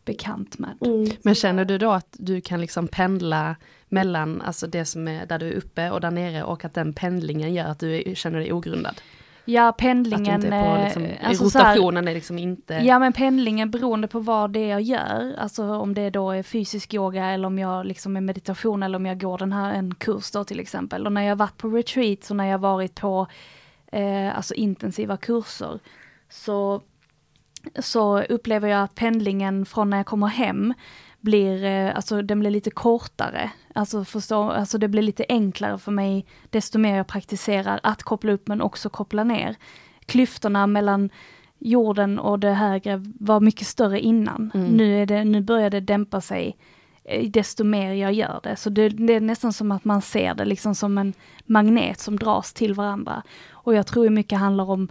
bekant 0.05 0.59
med. 0.59 0.71
Mm. 0.81 1.11
Men 1.23 1.35
känner 1.35 1.65
du 1.65 1.79
då 1.79 1.91
att 1.91 2.09
du 2.11 2.41
kan 2.41 2.61
liksom 2.61 2.89
pendla 2.89 3.57
mellan 3.89 4.43
alltså 4.43 4.67
det 4.67 4.85
som 4.85 5.09
är 5.09 5.27
där 5.27 5.39
du 5.39 5.49
är 5.49 5.55
uppe 5.55 5.91
och 5.91 6.01
där 6.01 6.11
nere 6.11 6.43
och 6.43 6.65
att 6.65 6.75
den 6.75 6.93
pendlingen 6.93 7.55
gör 7.55 7.67
att 7.67 7.79
du 7.79 8.13
känner 8.17 8.39
dig 8.39 8.53
ogrundad? 8.53 9.01
Ja, 9.51 9.73
pendlingen... 9.73 10.39
Att 10.39 10.45
inte 10.45 10.61
på, 10.61 10.83
liksom, 10.85 11.05
eh, 11.05 11.29
alltså 11.29 11.45
rotationen 11.45 12.05
här, 12.05 12.11
är 12.11 12.15
liksom 12.15 12.39
inte... 12.39 12.75
Ja, 12.75 12.99
men 12.99 13.13
pendlingen 13.13 13.71
beroende 13.71 14.09
på 14.09 14.19
vad 14.21 14.51
det 14.51 14.61
är 14.61 14.69
jag 14.69 14.81
gör, 14.81 15.35
alltså 15.39 15.65
om 15.65 15.95
det 15.95 16.11
då 16.11 16.31
är 16.31 16.43
fysisk 16.43 16.95
yoga 16.95 17.27
eller 17.27 17.47
om 17.47 17.59
jag 17.59 17.87
liksom 17.87 18.17
är 18.17 18.21
meditation 18.21 18.83
eller 18.83 18.97
om 18.97 19.07
jag 19.07 19.21
går 19.21 19.39
den 19.39 19.53
här, 19.53 19.73
en 19.73 19.95
kurs 19.95 20.31
då 20.31 20.45
till 20.45 20.61
exempel. 20.61 21.07
Och 21.07 21.13
när 21.13 21.23
jag 21.23 21.37
varit 21.37 21.57
på 21.57 21.69
retreats 21.69 22.31
och 22.31 22.37
när 22.37 22.45
jag 22.45 22.59
varit 22.59 22.95
på 22.95 23.27
eh, 23.93 24.37
alltså 24.37 24.55
intensiva 24.55 25.17
kurser 25.17 25.79
så, 26.29 26.83
så 27.79 28.23
upplever 28.23 28.69
jag 28.69 28.83
att 28.83 28.95
pendlingen 28.95 29.67
från 29.67 29.91
när 29.91 29.97
jag 29.97 30.07
kommer 30.07 30.27
hem 30.27 30.75
blir, 31.21 31.65
eh, 31.65 31.97
alltså 31.97 32.23
den 32.23 32.41
blir 32.41 32.51
lite 32.51 32.71
kortare. 32.71 33.51
Alltså, 33.75 34.05
förstå, 34.05 34.51
alltså 34.51 34.79
det 34.79 34.89
blir 34.89 35.03
lite 35.03 35.25
enklare 35.29 35.79
för 35.79 35.93
mig 35.93 36.27
desto 36.51 36.79
mer 36.79 36.97
jag 36.97 37.07
praktiserar 37.07 37.81
att 37.83 38.03
koppla 38.03 38.33
upp 38.33 38.49
men 38.49 38.61
också 38.61 38.89
koppla 38.89 39.25
ner. 39.25 39.57
Klyftorna 40.07 40.67
mellan 40.67 41.11
jorden 41.59 42.19
och 42.19 42.39
det 42.39 42.53
högre 42.53 43.03
var 43.21 43.41
mycket 43.41 43.67
större 43.67 44.01
innan. 44.01 44.51
Mm. 44.55 44.67
Nu, 44.67 45.03
är 45.03 45.07
det, 45.07 45.25
nu 45.25 45.41
börjar 45.41 45.71
det 45.71 45.81
dämpa 45.81 46.21
sig 46.21 46.57
eh, 47.05 47.31
desto 47.31 47.65
mer 47.65 47.93
jag 47.93 48.13
gör 48.13 48.41
det. 48.43 48.57
Så 48.57 48.71
det, 48.71 48.89
det, 48.89 49.13
är 49.13 49.21
nästan 49.21 49.53
som 49.53 49.73
att 49.73 49.85
man 49.85 50.03
ser 50.03 50.35
det 50.35 50.45
liksom 50.45 50.75
som 50.75 50.99
en 50.99 51.13
magnet 51.47 52.01
som 52.01 52.19
dras 52.19 52.53
till 52.53 52.75
varandra. 52.75 53.23
Och 53.51 53.75
jag 53.75 53.87
tror 53.87 54.11
mycket 54.11 54.39
handlar 54.39 54.71
om 54.71 54.89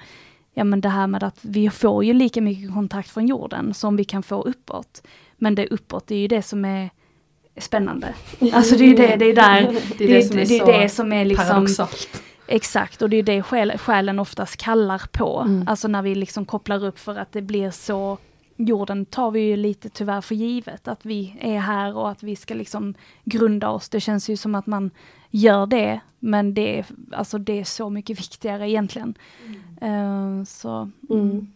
ja 0.53 0.63
men 0.63 0.81
det 0.81 0.89
här 0.89 1.07
med 1.07 1.23
att 1.23 1.39
vi 1.41 1.69
får 1.69 2.03
ju 2.03 2.13
lika 2.13 2.41
mycket 2.41 2.73
kontakt 2.73 3.09
från 3.09 3.27
jorden 3.27 3.73
som 3.73 3.95
vi 3.95 4.03
kan 4.03 4.23
få 4.23 4.41
uppåt. 4.41 5.01
Men 5.38 5.56
det 5.56 5.67
uppåt, 5.67 6.08
det 6.08 6.15
är 6.15 6.19
ju 6.19 6.28
det 6.28 6.41
som 6.41 6.65
är 6.65 6.89
spännande. 7.58 8.13
Alltså 8.54 8.76
det 8.76 8.84
är 8.84 8.88
ju 8.88 8.95
det, 8.95 9.15
det 9.15 9.26
är 9.26 9.36
där, 9.36 9.82
det 9.97 10.04
är 10.04 10.08
det, 10.08 10.23
som 10.23 10.38
är, 10.39 10.45
det, 10.45 10.60
är 10.60 10.82
det 10.82 10.89
som 10.89 11.13
är 11.13 11.26
liksom 11.26 11.47
paradoxalt. 11.47 12.23
Exakt, 12.47 13.02
och 13.02 13.10
det 13.10 13.17
är 13.17 13.23
det 13.23 13.43
själ, 13.43 13.78
själen 13.78 14.19
oftast 14.19 14.58
kallar 14.58 15.02
på. 15.12 15.43
Mm. 15.47 15.67
Alltså 15.67 15.88
när 15.88 16.02
vi 16.02 16.15
liksom 16.15 16.45
kopplar 16.45 16.86
upp 16.86 17.00
för 17.00 17.15
att 17.15 17.32
det 17.32 17.41
blir 17.41 17.71
så 17.71 18.17
jorden 18.58 19.06
tar 19.06 19.32
vi 19.32 19.39
ju 19.39 19.56
lite 19.56 19.89
tyvärr 19.89 20.21
för 20.21 20.36
givet, 20.36 20.88
att 20.88 21.06
vi 21.06 21.36
är 21.39 21.60
här 21.60 21.97
och 21.97 22.10
att 22.10 22.23
vi 22.23 22.36
ska 22.36 22.54
liksom 22.54 22.93
grunda 23.23 23.69
oss. 23.69 23.89
Det 23.89 24.00
känns 24.00 24.30
ju 24.30 24.38
som 24.38 24.56
att 24.56 24.67
man 24.67 24.91
gör 25.30 25.65
det, 25.65 26.00
men 26.19 26.54
det 26.54 26.80
är, 26.80 26.86
alltså 27.12 27.38
det 27.38 27.60
är 27.60 27.63
så 27.63 27.89
mycket 27.89 28.19
viktigare 28.19 28.69
egentligen. 28.69 29.15
Mm. 29.45 29.62
Uh, 29.83 30.43
så, 30.43 30.69
mm. 31.09 31.21
mm. 31.21 31.47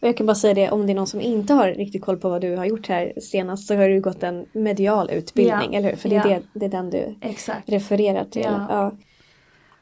Och 0.00 0.08
jag 0.08 0.16
kan 0.16 0.26
bara 0.26 0.34
säga 0.34 0.54
det, 0.54 0.70
om 0.70 0.86
det 0.86 0.92
är 0.92 0.94
någon 0.94 1.06
som 1.06 1.20
inte 1.20 1.54
har 1.54 1.68
riktigt 1.68 2.02
koll 2.02 2.16
på 2.16 2.28
vad 2.28 2.40
du 2.40 2.56
har 2.56 2.64
gjort 2.64 2.88
här 2.88 3.12
senast 3.20 3.66
så 3.66 3.74
har 3.74 3.88
du 3.88 4.00
gått 4.00 4.22
en 4.22 4.46
medial 4.52 5.10
utbildning, 5.10 5.72
ja. 5.72 5.78
eller 5.78 5.90
hur? 5.90 5.96
För 5.96 6.08
det 6.08 6.16
är, 6.16 6.28
ja. 6.28 6.38
det, 6.52 6.60
det 6.60 6.66
är 6.66 6.70
den 6.70 6.90
du 6.90 7.14
Exakt. 7.20 7.68
refererar 7.68 8.24
till. 8.24 8.42
Ja. 8.68 8.92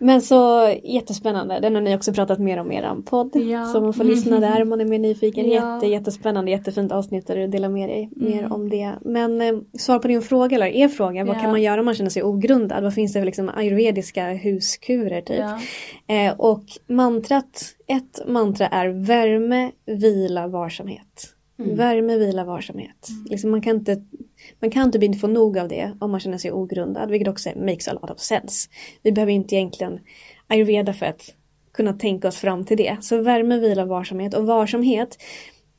Men 0.01 0.23
så 0.23 0.73
jättespännande, 0.85 1.61
den 1.61 1.75
har 1.75 1.83
ni 1.83 1.97
också 1.97 2.13
pratat 2.13 2.39
mer 2.39 2.59
om 2.61 2.73
i 2.73 2.77
er 2.77 3.03
podd. 3.07 3.37
Ja. 3.37 3.65
Så 3.65 3.81
man 3.81 3.93
får 3.95 4.05
lyssna 4.05 4.41
där 4.41 4.63
om 4.63 4.69
man 4.69 4.81
är 4.81 4.85
mer 4.85 4.99
nyfiken. 4.99 5.51
Ja. 5.51 5.75
Jätte, 5.75 5.87
jättespännande, 5.87 6.51
jättefint 6.51 6.93
avsnitt 6.93 7.27
där 7.27 7.37
du 7.37 7.47
delar 7.47 7.69
med 7.69 7.89
dig 7.89 8.11
mer 8.17 8.39
Mm. 8.39 8.53
om 8.53 8.71
det. 8.71 8.93
Men 9.01 9.41
eh, 9.41 9.55
svar 9.79 9.99
på 9.99 10.09
din 10.09 10.23
fråga, 10.23 10.55
eller 10.57 10.67
er 10.67 10.89
fråga, 10.89 11.25
vad 11.25 11.37
Ja. 11.37 11.41
kan 11.41 11.51
man 11.51 11.63
göra 11.63 11.81
om 11.81 11.85
man 11.85 11.95
känner 11.95 12.11
sig 12.11 12.23
ogrundad? 12.23 12.83
Vad 12.83 12.95
finns 12.95 13.13
det 13.13 13.21
för 13.21 13.27
liksom 13.27 13.51
ayurvediska 13.55 14.27
huskurer 14.33 15.21
typ? 15.21 15.41
Eh, 16.07 16.35
och 16.41 16.65
mantrat, 16.89 17.63
ett 17.89 18.29
mantra 18.29 18.67
är 18.67 18.89
värme, 18.89 19.71
vila, 19.87 20.49
varsamhet. 20.49 21.35
Mm. 21.59 21.77
Värme, 21.77 22.17
vila, 22.17 22.45
varsamhet. 22.45 23.09
Liksom 23.31 23.51
man, 23.51 23.61
kan 23.61 23.77
inte, 23.77 24.03
man 24.61 24.71
kan 24.71 24.93
typ 24.93 25.03
inte 25.03 25.19
få 25.19 25.27
nog 25.27 25.59
av 25.59 25.69
det 25.69 25.97
om 26.01 26.11
man 26.11 26.21
känner 26.21 26.39
sig 26.39 26.53
ogrundad, 26.53 27.11
vilket 27.11 27.29
också 27.29 27.51
makes 27.57 27.89
a 27.89 27.93
lot 27.93 28.11
of 28.11 28.21
sense. 28.21 28.69
Vi 29.03 29.13
behöver 29.13 29.33
inte 29.33 29.55
egentligen 29.55 30.01
ayurveda 30.47 30.93
för 30.93 31.07
att 31.07 31.35
kunna 31.73 31.93
tänka 31.93 32.29
oss 32.29 32.37
fram 32.37 32.65
till 32.65 32.77
det. 32.77 32.97
Så 33.01 33.23
värme, 33.23 33.59
vila, 33.59 33.85
varsamhet. 33.85 34.35
Och 34.35 34.47
varsamhet, 34.47 35.19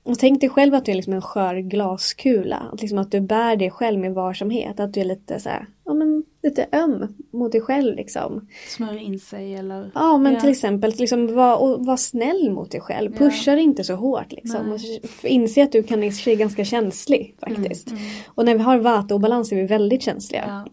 och 0.03 0.19
tänk 0.19 0.41
dig 0.41 0.49
själv 0.49 0.73
att 0.73 0.85
du 0.85 0.91
är 0.91 0.95
liksom 0.95 1.13
en 1.13 1.21
skör 1.21 1.55
glaskula. 1.55 2.69
Att, 2.73 2.81
liksom 2.81 2.97
att 2.97 3.11
du 3.11 3.21
bär 3.21 3.55
dig 3.55 3.71
själv 3.71 3.99
med 3.99 4.13
varsamhet. 4.13 4.79
Att 4.79 4.93
du 4.93 4.99
är 4.99 5.05
lite 5.05 5.39
så 5.39 5.49
här, 5.49 5.65
ja 5.85 5.93
men 5.93 6.23
lite 6.43 6.67
öm 6.71 7.07
mot 7.31 7.51
dig 7.51 7.61
själv 7.61 7.95
liksom. 7.95 8.47
Smörja 8.67 8.99
in 8.99 9.19
sig 9.19 9.55
eller... 9.55 9.91
Ja 9.95 10.17
men 10.17 10.33
Ja. 10.33 10.39
till 10.39 10.49
exempel 10.49 10.93
liksom, 10.97 11.35
var, 11.35 11.77
var 11.77 11.97
snäll 11.97 12.51
mot 12.51 12.71
dig 12.71 12.81
själv. 12.81 13.11
Ja. 13.11 13.17
Pusha 13.17 13.51
dig 13.51 13.63
inte 13.63 13.83
så 13.83 13.95
hårt 13.95 14.31
liksom. 14.31 14.65
Nej. 14.65 15.01
Och 15.23 15.25
inse 15.29 15.63
att 15.63 15.71
du 15.71 15.83
kan 15.83 16.11
sig 16.11 16.35
ganska 16.35 16.65
känslig 16.65 17.35
faktiskt. 17.39 17.93
Och 18.27 18.45
när 18.45 18.53
vi 18.55 18.61
har 18.61 18.77
vata-obalans 18.77 19.51
är 19.51 19.55
vi 19.55 19.63
väldigt 19.63 20.01
känsliga. 20.01 20.43
Ja. 20.47 20.71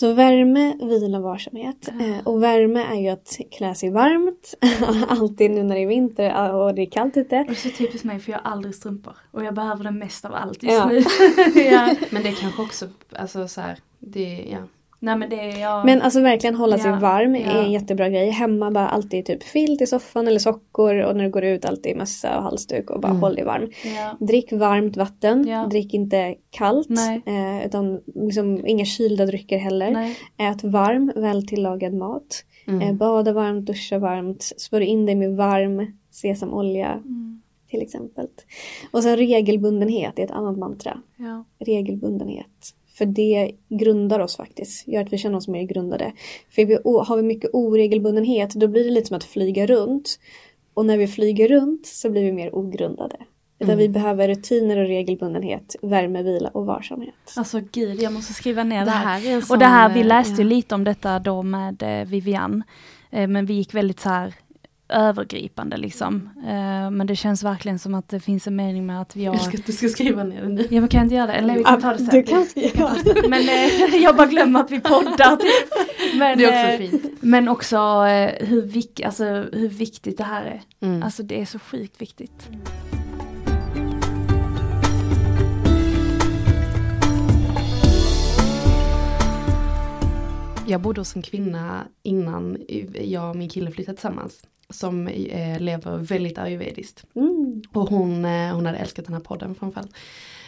Så 0.00 0.12
värme, 0.12 0.76
vila, 0.80 1.20
varsamhet. 1.20 1.88
Eh, 1.88 2.26
och 2.26 2.42
värme 2.42 2.80
är 2.80 2.94
ju 2.94 3.08
att 3.08 3.38
klä 3.50 3.74
sig 3.74 3.90
varmt. 3.90 4.54
Alltid 5.08 5.50
nu 5.50 5.62
när 5.62 5.74
det 5.74 5.82
är 5.82 5.86
vinter 5.86 6.52
och 6.54 6.74
det 6.74 6.82
är 6.82 6.90
kallt 6.90 7.16
ute. 7.16 7.38
Och 7.40 7.46
det 7.46 7.52
är 7.52 7.54
så 7.54 7.68
typiskt 7.70 8.04
mig 8.04 8.20
för 8.20 8.32
jag 8.32 8.38
har 8.38 8.50
aldrig 8.50 8.74
strumpor. 8.74 9.16
Och 9.30 9.44
jag 9.44 9.54
behöver 9.54 9.84
det 9.84 9.90
mest 9.90 10.24
av 10.24 10.34
allt 10.34 10.62
just 10.62 10.74
Ja. 10.74 10.86
nu. 10.86 11.02
ja. 11.60 11.94
Men 12.10 12.22
det 12.22 12.32
kanske 12.32 12.62
också, 12.62 12.88
alltså 13.16 13.48
så 13.48 13.60
här, 13.60 13.78
det, 13.98 14.46
ja. 14.52 14.58
Nej 15.02 15.16
men 15.16 15.30
det 15.30 15.36
jag... 15.60 15.86
Men 15.86 16.02
alltså 16.02 16.20
verkligen 16.20 16.54
hålla 16.54 16.78
sig 16.78 16.90
Ja, 16.90 16.98
varm 16.98 17.34
är 17.36 17.40
ja. 17.46 17.64
en 17.64 17.72
jättebra 17.72 18.08
grej. 18.08 18.30
Hemma 18.30 18.70
bara 18.70 18.88
alltid 18.88 19.24
typ 19.26 19.42
filt 19.42 19.80
i 19.82 19.86
soffan 19.86 20.28
eller 20.28 20.38
sockor 20.38 20.94
och 21.02 21.16
när 21.16 21.24
du 21.24 21.30
går 21.30 21.44
ut 21.44 21.64
alltid 21.64 21.96
mössa 21.96 22.36
och 22.36 22.42
halsduk 22.42 22.90
och 22.90 23.00
bara 23.00 23.08
Mm. 23.08 23.20
håll 23.22 23.34
dig 23.34 23.44
varm. 23.44 23.70
ja. 23.96 24.26
Drick 24.26 24.52
varmt 24.52 24.96
vatten, 24.96 25.46
Ja. 25.48 25.66
drick 25.70 25.94
inte 25.94 26.34
kallt. 26.50 26.88
Nej. 26.88 27.22
Eh, 27.26 27.66
utan 27.66 28.00
liksom 28.14 28.66
inga 28.66 28.84
kylda 28.84 29.26
drycker 29.26 29.58
heller. 29.58 29.90
Nej. 29.90 30.16
Ät 30.38 30.64
varm, 30.64 31.12
väl 31.16 31.46
tillagad 31.46 31.94
mat. 31.94 32.44
Mm. 32.66 32.80
Eh, 32.80 32.92
bada 32.94 33.32
varmt, 33.32 33.66
duscha 33.66 33.98
varmt. 33.98 34.42
Smörj 34.56 34.84
in 34.84 35.06
dig 35.06 35.14
med 35.14 35.36
varm 35.36 35.92
sesamolja 36.10 36.92
Mm. 36.92 37.42
till 37.70 37.82
exempel. 37.82 38.26
Och 38.90 39.02
sen 39.02 39.16
regelbundenhet 39.16 40.18
är 40.18 40.24
ett 40.24 40.30
annat 40.30 40.58
mantra. 40.58 40.98
Ja. 41.16 41.44
Regelbundenhet. 41.58 42.46
För 43.00 43.06
det 43.06 43.50
grundar 43.68 44.20
oss 44.20 44.36
faktiskt. 44.36 44.88
Gör 44.88 45.02
att 45.02 45.12
vi 45.12 45.18
känner 45.18 45.36
oss 45.36 45.48
mer 45.48 45.62
grundade. 45.62 46.12
För 46.50 46.64
vi, 46.64 46.78
har 46.84 47.16
vi 47.16 47.22
mycket 47.22 47.50
oregelbundenhet 47.52 48.54
då 48.54 48.68
blir 48.68 48.84
det 48.84 48.90
lite 48.90 49.06
som 49.06 49.16
att 49.16 49.24
flyga 49.24 49.66
runt. 49.66 50.18
Och 50.74 50.86
när 50.86 50.96
vi 50.98 51.06
flyger 51.06 51.48
runt 51.48 51.86
så 51.86 52.10
blir 52.10 52.22
vi 52.22 52.32
mer 52.32 52.54
ogrundade. 52.54 53.16
Utan 53.58 53.78
vi 53.78 53.88
behöver 53.88 54.28
rutiner 54.28 54.78
och 54.78 54.86
regelbundenhet, 54.86 55.76
värme, 55.82 56.22
vila 56.22 56.48
och 56.48 56.66
varsamhet. 56.66 57.14
Alltså 57.36 57.60
gud, 57.72 58.02
jag 58.02 58.12
måste 58.12 58.32
skriva 58.32 58.64
ner 58.64 58.78
det 58.78 58.84
Det 58.84 58.90
här. 58.90 59.18
här 59.18 59.30
är 59.30 59.34
en 59.34 59.42
sån, 59.42 59.54
Och 59.54 59.58
det 59.58 59.66
här, 59.66 59.94
vi 59.94 60.00
eh, 60.00 60.06
läste 60.06 60.42
ju 60.42 60.48
ja. 60.48 60.54
lite 60.56 60.74
om 60.74 60.84
detta 60.84 61.18
då 61.18 61.42
med 61.42 61.82
eh, 61.82 62.08
Vivian. 62.08 62.62
Eh, 63.10 63.28
men 63.28 63.46
vi 63.46 63.54
gick 63.54 63.74
väldigt 63.74 64.00
så 64.00 64.08
här 64.08 64.34
övergripande 64.90 65.76
liksom. 65.76 66.30
Eh, 66.46 66.90
men 66.90 67.06
det 67.06 67.16
känns 67.16 67.42
verkligen 67.42 67.78
som 67.78 67.94
att 67.94 68.08
det 68.08 68.20
finns 68.20 68.46
en 68.46 68.56
mening 68.56 68.86
med 68.86 69.00
att 69.00 69.16
vi 69.16 69.24
Jag 69.24 69.32
har... 69.32 69.48
att 69.48 69.66
du 69.66 69.72
ska 69.72 69.88
skriva 69.88 70.24
ner 70.24 70.42
det 70.42 70.48
nu. 70.48 70.66
Ja 70.70 70.80
men 70.80 70.88
kan 70.88 70.98
jag 70.98 71.04
inte 71.06 71.14
göra 71.14 71.26
det? 71.26 71.32
Eller 71.32 71.54
vi 71.54 71.64
kan 71.64 71.80
ta 71.80 71.92
det 71.92 71.98
sen. 71.98 72.06
Du 72.10 72.22
kan 72.22 72.44
skriva. 72.44 72.90
Men 73.28 73.40
eh, 73.48 73.96
jag 74.02 74.16
bara 74.16 74.26
glömmer 74.26 74.60
att 74.60 74.70
vi 74.70 74.80
poddar 74.80 75.36
typ. 75.36 76.18
Men, 76.18 76.38
Det 76.38 76.44
är 76.44 76.48
också 76.48 76.84
eh, 76.84 76.90
fint. 76.90 77.22
Men 77.22 77.48
också 77.48 77.78
hur, 78.40 78.62
vik- 78.62 79.06
alltså, 79.06 79.24
hur 79.52 79.68
viktigt 79.68 80.18
det 80.18 80.24
här 80.24 80.44
är. 80.44 80.86
Mm. 80.86 81.02
Alltså 81.02 81.22
det 81.22 81.40
är 81.40 81.46
så 81.46 81.58
sjukt 81.58 82.00
viktigt. 82.02 82.48
Jag 90.66 90.80
bodde 90.80 91.00
hos 91.00 91.16
en 91.16 91.22
kvinna 91.22 91.84
innan 92.02 92.56
jag 93.02 93.30
och 93.30 93.36
min 93.36 93.48
kille 93.48 93.70
flyttade 93.70 93.96
tillsammans. 93.96 94.42
Som 94.70 95.08
eh, 95.08 95.60
lever 95.60 95.98
väldigt 95.98 96.38
ayurvediskt. 96.38 97.04
Mm. 97.14 97.62
Och 97.72 97.88
hon, 97.88 98.24
eh, 98.24 98.54
hon 98.54 98.66
hade 98.66 98.78
älskat 98.78 99.04
den 99.04 99.14
här 99.14 99.20
podden 99.20 99.54
framförallt. 99.54 99.94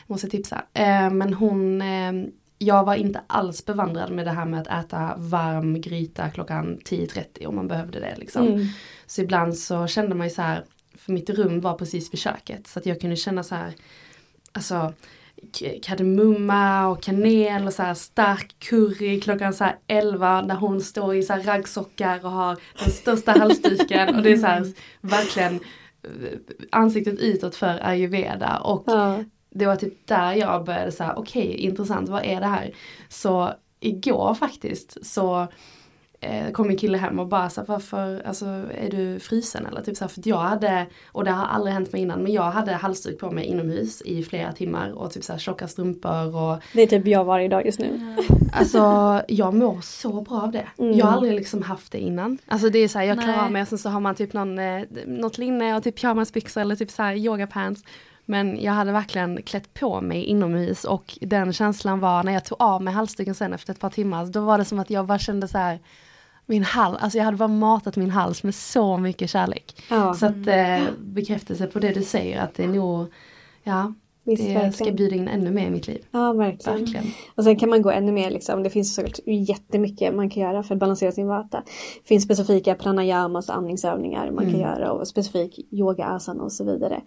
Måste 0.06 0.28
tipsa. 0.28 0.64
Eh, 0.72 1.11
men 1.11 1.35
hon, 1.35 1.82
eh, 1.82 2.12
jag 2.58 2.85
var 2.85 2.94
inte 2.94 3.20
alls 3.26 3.64
bevandrad 3.64 4.11
med 4.11 4.26
det 4.26 4.30
här 4.30 4.44
med 4.44 4.61
att 4.61 4.85
äta 4.85 5.14
varm 5.16 5.80
gryta 5.80 6.30
klockan 6.30 6.78
10.30 6.85 7.46
om 7.46 7.56
man 7.56 7.68
behövde 7.68 8.00
det 8.00 8.16
liksom. 8.16 8.46
Mm. 8.46 8.66
Så 9.06 9.20
ibland 9.20 9.56
så 9.56 9.87
kände 9.87 10.14
man 10.14 10.26
ju 10.26 10.35
så 10.35 10.42
här, 10.42 10.64
för 10.94 11.12
mitt 11.12 11.30
rum 11.30 11.61
var 11.61 11.74
precis 11.74 12.12
vid 12.12 12.20
köket. 12.20 12.66
Så 12.66 12.78
att 12.78 12.87
jag 12.87 13.00
kunde 13.00 13.16
känna 13.16 13.42
så 13.42 13.54
här, 13.54 13.72
alltså 14.52 14.92
kardemumma 15.83 16.88
och 16.88 17.02
kanel 17.02 17.66
och 17.66 17.72
så 17.72 17.83
här 17.83 17.94
stark 17.94 18.55
curry 18.59 19.20
klockan 19.20 19.55
så 19.55 19.64
här 19.64 19.76
11 19.87 20.42
när 20.42 20.55
hon 20.55 20.81
står 20.81 21.14
i 21.14 21.22
så 21.22 21.33
här 21.33 21.42
raggsockar 21.42 22.24
och 22.24 22.31
har 22.31 22.59
den 22.78 22.90
största 22.90 23.33
halsduken 23.38 24.16
och 24.16 24.22
det 24.22 24.33
är 24.33 24.37
så 24.37 24.46
här 24.46 24.72
verkligen 25.00 25.55
eh, 26.02 26.38
ansiktet 26.70 27.18
utåt 27.18 27.57
för 27.57 27.87
ayurveda 27.87 28.59
och 28.59 28.85
Ja. 28.87 29.24
det 29.50 29.66
var 29.66 29.76
typ 29.76 30.07
där 30.07 30.33
jag 30.33 30.64
började 30.64 30.92
säga 30.92 31.14
okej 31.16 31.55
intressant 31.55 32.09
vad 32.09 32.24
är 32.24 32.40
det 32.40 32.46
här? 32.46 32.74
Så 33.09 33.52
igår 33.81 34.35
faktiskt 34.35 35.07
så 35.07 35.48
eh, 36.22 36.50
kom 36.50 36.68
min 36.68 36.76
kille 36.76 36.98
hem 36.98 37.18
och 37.18 37.26
bara 37.26 37.50
så 37.50 37.64
varför, 37.66 38.22
alltså 38.26 38.46
är 38.78 38.90
du 38.90 39.20
frusen 39.20 39.66
eller 39.66 39.82
typ 39.82 39.96
så 39.96 40.04
här, 40.04 40.08
för 40.08 40.20
att 40.20 40.26
jag 40.26 40.37
hade, 40.37 40.87
och 41.12 41.24
det 41.24 41.30
har 41.30 41.46
aldrig 41.46 41.74
hänt 41.74 41.92
mig 41.92 42.02
innan, 42.02 42.22
men 42.22 42.32
jag 42.32 42.50
hade 42.50 42.72
halsduk 42.72 43.18
på 43.18 43.30
mig 43.30 43.44
inomhus 43.44 44.02
i 44.02 44.22
flera 44.22 44.52
timmar 44.52 44.90
och 44.90 45.11
typ 45.11 45.24
så 45.24 45.32
här 45.32 45.38
tjocka 45.38 45.68
strumpor 45.68 46.37
och 46.37 46.62
Det 46.72 46.82
är 46.82 46.87
typ 46.87 47.06
jag 47.06 47.24
varje 47.24 47.48
dag 47.48 47.66
just 47.66 47.78
nu. 47.78 48.16
Alltså 48.52 49.22
jag 49.28 49.54
mår 49.54 49.80
så 49.80 50.20
bra 50.20 50.42
av 50.42 50.52
det. 50.52 50.66
Mm. 50.78 50.98
Jag 50.98 51.06
har 51.06 51.12
aldrig 51.12 51.35
liksom 51.35 51.62
haft 51.62 51.92
det 51.92 51.98
innan. 51.98 52.38
Alltså 52.46 52.70
det 52.70 52.78
är 52.78 52.88
så 52.88 52.98
här, 52.98 53.06
jag 53.06 53.22
klarar 53.22 53.48
mig 53.48 53.62
och 53.62 53.68
sen 53.68 53.78
så 53.78 53.88
har 53.88 54.00
man 54.00 54.14
typ 54.14 54.32
någon, 54.32 54.58
eh, 54.58 54.82
något 55.06 55.38
linne 55.38 55.76
och 55.76 55.85
typ 55.85 56.00
pyjamasbyxor 56.00 56.61
eller 56.61 56.76
typ 56.76 56.90
så 56.90 57.02
här 57.02 57.14
yogapants. 57.14 57.85
Men 58.24 58.62
jag 58.62 58.72
hade 58.72 58.92
verkligen 58.92 59.42
klätt 59.42 59.74
på 59.74 60.00
mig 60.00 60.24
inomhus 60.24 60.85
och 60.85 61.18
den 61.20 61.52
känslan 61.52 62.00
var 62.00 62.22
när 62.22 62.32
jag 62.32 62.44
tog 62.44 62.62
av 62.62 62.82
mig 62.82 62.94
halsduken 62.94 63.35
sen 63.35 63.52
efter 63.52 63.72
ett 63.72 63.80
par 63.80 63.90
timmar. 63.90 64.26
Då 64.26 64.40
var 64.40 64.58
det 64.58 64.64
som 64.64 64.78
att 64.78 64.90
jag 64.90 65.06
bara 65.06 65.18
kände 65.18 65.48
så 65.48 65.58
här 65.58 65.78
min 66.46 66.64
hals, 66.64 66.98
alltså 67.02 67.18
jag 67.18 67.24
hade 67.24 67.37
bara 67.37 67.48
matat 67.48 67.96
min 67.96 68.11
hals 68.11 68.42
med 68.42 68.55
så 68.55 68.96
mycket 68.96 69.31
kärlek. 69.31 69.83
Ja, 69.90 70.14
Så 70.14 70.26
att 70.26 70.46
eh, 70.46 70.83
bekräftelse 70.98 71.66
på 71.66 71.78
det 71.78 71.92
du 71.92 72.02
säger 72.02 72.40
att 72.40 72.55
det 72.55 72.64
är 72.64 72.68
nog, 72.68 73.07
ja, 73.62 73.92
visst 74.24 74.42
det 74.42 74.50
ska 74.50 74.61
verkligen. 74.61 74.96
bjuda 74.96 75.16
in 75.16 75.28
ännu 75.28 75.50
mer 75.50 75.66
i 75.66 75.70
mitt 75.70 75.87
liv. 75.87 76.04
Ja, 76.11 76.32
verkligen. 76.32 76.78
Verkligen. 76.78 77.06
Och 77.35 77.44
sen 77.44 77.56
kan 77.56 77.70
man 77.70 77.82
gå 77.82 77.90
ännu 77.90 78.12
mer 78.12 78.30
liksom. 78.30 78.62
Det 78.62 78.70
finns 78.70 78.94
såklart 78.94 79.18
jättemycket 79.26 80.14
man 80.14 80.30
kan 80.30 80.42
göra 80.42 80.62
för 80.62 80.74
att 80.74 80.80
balansera 80.80 81.12
sin 81.12 81.26
vata. 81.26 81.62
Det 82.02 82.08
finns 82.08 82.24
specifika 82.24 82.74
pranayamas 82.74 83.48
och 83.48 83.56
andningsövningar 83.56 84.30
man 84.30 84.50
kan 84.50 84.61
göra 84.61 84.92
och 84.92 85.08
specifik 85.08 85.66
yoga 85.70 86.04
asana 86.04 86.42
och 86.42 86.52
så 86.52 86.64
vidare. 86.64 87.02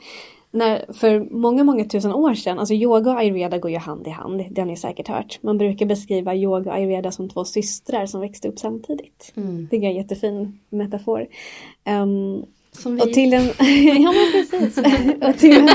När, 0.52 0.94
för 0.94 1.20
många, 1.32 1.64
många 1.64 1.86
tusen 1.86 2.14
år 2.14 2.34
sedan, 2.34 2.60
alltså 2.60 2.74
yoga 2.74 3.12
och 3.12 3.20
ayurveda 3.20 3.58
går 3.58 3.72
ju 3.72 3.78
hand 3.78 4.08
i 4.08 4.10
hand, 4.10 4.46
det 4.52 4.62
har 4.62 4.66
ni 4.66 4.78
säkert 4.78 5.08
hört. 5.08 5.40
Man 5.42 5.58
brukar 5.58 5.86
beskriva 5.86 6.36
yoga 6.36 6.72
och 6.72 6.78
ayurveda 6.78 7.12
som 7.12 7.30
två 7.30 7.46
systrar 7.46 8.06
som 8.06 8.22
växte 8.22 8.48
upp 8.48 8.60
samtidigt. 8.60 9.34
Mm. 9.36 9.68
Det 9.72 9.78
är 9.78 9.84
en 9.84 9.96
jättefin 9.96 10.60
metafor. 10.70 11.28
Ehm, 11.84 12.44
Som 12.78 12.96
vi. 12.96 13.02
och 13.02 13.14
till 13.14 13.34
en, 13.34 13.44
ja 14.02 14.12
men 14.12 14.32
precis. 14.32 14.78
och 15.22 15.38
till, 15.38 15.58
en, 15.58 15.70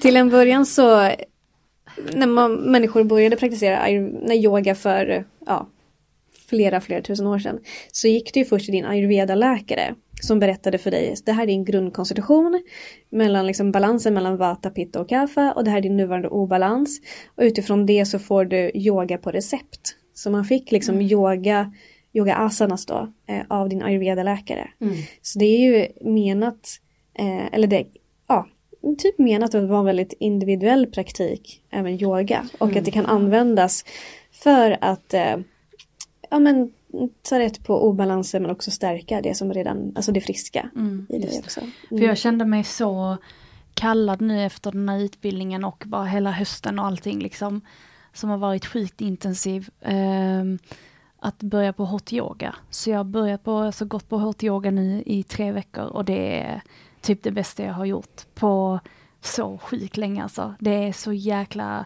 till 0.00 0.16
en 0.16 0.30
början 0.30 0.66
så 0.66 1.10
när 2.14 2.26
man, 2.26 2.54
människor 2.54 3.04
började 3.04 3.36
praktisera 3.36 3.78
när 4.22 4.34
yoga 4.34 4.74
för 4.74 5.24
ja, 5.46 5.68
flera, 6.48 6.80
flera 6.80 7.02
tusen 7.02 7.26
år 7.26 7.38
sedan 7.38 7.58
så 7.92 8.08
gick 8.08 8.34
du 8.34 8.40
ju 8.40 8.46
först 8.46 8.64
till 8.64 8.74
din 8.74 8.84
ayurveda-läkare 8.84 9.94
som 10.22 10.38
berättade 10.38 10.78
för 10.78 10.90
dig 10.90 11.14
det 11.26 11.32
här 11.32 11.42
är 11.42 11.46
din 11.46 11.64
grundkonstitution 11.64 12.62
mellan 13.10 13.46
liksom 13.46 13.72
balansen 13.72 14.14
mellan 14.14 14.36
vata, 14.36 14.70
pitta 14.70 15.00
och 15.00 15.08
kapha 15.08 15.52
och 15.52 15.64
det 15.64 15.70
här 15.70 15.78
är 15.78 15.82
din 15.82 15.96
nuvarande 15.96 16.28
obalans 16.28 17.00
och 17.36 17.42
utifrån 17.42 17.86
det 17.86 18.06
så 18.06 18.18
får 18.18 18.44
du 18.44 18.70
yoga 18.74 19.18
på 19.18 19.30
recept. 19.30 19.96
Så 20.14 20.30
man 20.30 20.44
fick 20.44 20.72
liksom 20.72 21.00
yoga, 21.00 21.72
yoga 22.12 22.34
asanas 22.34 22.86
då 22.86 23.12
eh, 23.26 23.42
av 23.48 23.68
din 23.68 23.82
ayurveda-läkare. 23.82 24.68
Mm. 24.80 24.94
Så 25.22 25.38
det 25.38 25.44
är 25.44 25.58
ju 25.58 25.88
menat, 26.10 26.80
eh, 27.14 27.46
eller 27.54 27.66
det, 27.66 27.86
ja, 28.28 28.46
typ 28.98 29.18
menat 29.18 29.54
att 29.54 29.68
vara 29.68 29.78
en 29.80 29.84
väldigt 29.86 30.12
individuell 30.18 30.86
praktik, 30.86 31.62
även 31.70 32.02
yoga. 32.02 32.48
Och 32.58 32.76
att 32.76 32.84
det 32.84 32.90
kan 32.90 33.06
användas 33.06 33.84
för 34.32 34.78
att, 34.80 35.14
eh, 35.14 35.36
ja 36.30 36.38
men 36.38 36.72
ta 37.22 37.38
rätt 37.38 37.64
på 37.64 37.88
obalanser 37.88 38.40
men 38.40 38.50
också 38.50 38.70
stärka 38.70 39.20
det 39.22 39.34
som 39.34 39.52
redan, 39.52 39.92
alltså 39.96 40.12
det 40.12 40.20
friska 40.20 40.70
Mm, 40.76 41.06
i 41.10 41.16
just. 41.22 41.38
också. 41.38 41.60
För 41.88 41.94
Mm. 41.96 42.08
jag 42.08 42.18
kände 42.18 42.44
mig 42.44 42.64
så 42.64 43.16
kallad 43.74 44.20
nu 44.20 44.44
efter 44.46 44.72
den 44.72 44.88
här 44.88 44.98
utbildningen 45.00 45.64
och 45.64 45.82
bara 45.86 46.04
hela 46.04 46.30
hösten 46.30 46.78
och 46.78 46.86
allting 46.86 47.18
liksom. 47.18 47.60
Som 48.12 48.30
har 48.30 48.38
varit 48.38 48.66
sjukt 48.66 49.00
intensiv. 49.00 49.68
ehm, 49.82 50.58
att 51.20 51.38
börja 51.42 51.72
på 51.72 51.84
hot 51.84 52.12
yoga. 52.12 52.54
Så 52.70 52.90
jag 52.90 52.96
har 52.96 53.04
börjat 53.04 53.44
på, 53.44 53.58
alltså 53.58 53.84
gått 53.84 54.08
på 54.08 54.18
hot 54.18 54.44
yoga 54.44 54.70
nu 54.70 55.02
i 55.06 55.22
tre 55.22 55.52
veckor 55.52 55.84
och 55.84 56.04
det 56.04 56.40
är 56.40 56.60
typ 57.00 57.22
det 57.22 57.30
bästa 57.30 57.62
jag 57.62 57.72
har 57.72 57.84
gjort 57.84 58.20
på 58.34 58.80
så 59.22 59.58
sjukt 59.58 59.96
länge 59.96 60.22
alltså. 60.22 60.54
Det 60.58 60.70
är 60.88 60.92
så 60.92 61.12
jäkla, 61.12 61.84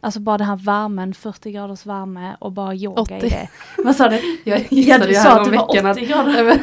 alltså 0.00 0.20
bara 0.20 0.38
den 0.38 0.46
här 0.46 0.56
värmen, 0.56 1.14
40 1.14 1.50
graders 1.52 1.86
värme 1.86 2.36
och 2.38 2.52
bara 2.52 2.74
yoga 2.74 3.02
80. 3.02 3.14
i 3.14 3.28
det. 3.28 3.48
Vad 3.84 3.96
sa 3.96 4.08
du? 4.08 4.38
Jag 4.44 4.60
Ja, 4.60 4.64
gissade 4.70 5.06
du 5.06 5.12
ju 5.12 5.20
sa 5.20 5.30
att 5.30 5.44
det 5.44 5.56
var 5.56 5.66
veckan 5.74 5.86
att 5.86 5.96
80 5.96 6.06
grader. 6.06 6.60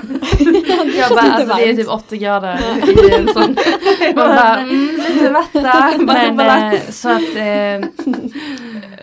jag 0.98 1.10
bara, 1.10 1.22
alltså 1.32 1.56
det 1.56 1.70
är 1.70 1.76
typ 1.76 1.90
80 1.90 2.18
grader 2.18 2.60
i 3.08 3.16
en 3.16 3.28
sån. 3.34 3.56
Man 4.16 4.16
bara, 4.16 4.58
mm, 4.60 4.90
lite 5.10 5.30
vatten, 5.30 6.06
Men 6.06 6.40
eh, 6.74 6.82
så 6.90 7.10
att, 7.10 7.36
eh, 7.36 7.88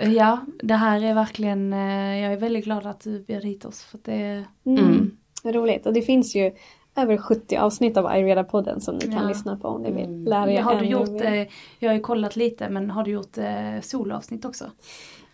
ja, 0.02 0.38
det 0.62 0.74
här 0.74 1.04
är 1.04 1.14
verkligen, 1.14 1.72
eh, 1.72 2.18
jag 2.18 2.32
är 2.32 2.36
väldigt 2.36 2.64
glad 2.64 2.86
att 2.86 3.00
du 3.00 3.20
bjöd 3.24 3.44
hit 3.44 3.64
oss. 3.64 3.82
För 3.82 3.98
det, 4.02 4.44
Mm. 4.66 4.84
Mm. 4.84 5.16
Vad 5.42 5.54
roligt. 5.54 5.86
Och 5.86 5.92
det 5.92 6.02
finns 6.02 6.34
ju 6.36 6.52
över 6.96 7.16
70 7.16 7.56
avsnitt 7.56 7.96
av 7.96 8.06
Ayurveda-podden 8.06 8.78
som 8.80 8.94
ni 8.94 9.00
kan 9.00 9.12
Ja. 9.12 9.28
lyssna 9.28 9.56
på 9.56 9.68
om 9.68 9.82
ni 9.82 9.90
vill 9.92 10.04
Mm. 10.04 10.24
lära 10.24 10.52
er 10.52 10.62
har 10.62 10.80
du 10.80 10.86
gjort, 10.86 11.08
mer. 11.10 11.32
eh, 11.40 11.46
jag 11.78 11.88
har 11.90 11.94
ju 11.94 12.00
kollat 12.00 12.36
lite, 12.36 12.68
men 12.68 12.90
har 12.90 13.04
du 13.04 13.10
gjort 13.10 13.38
eh, 13.38 13.80
solavsnitt 13.82 14.44
också? 14.44 14.64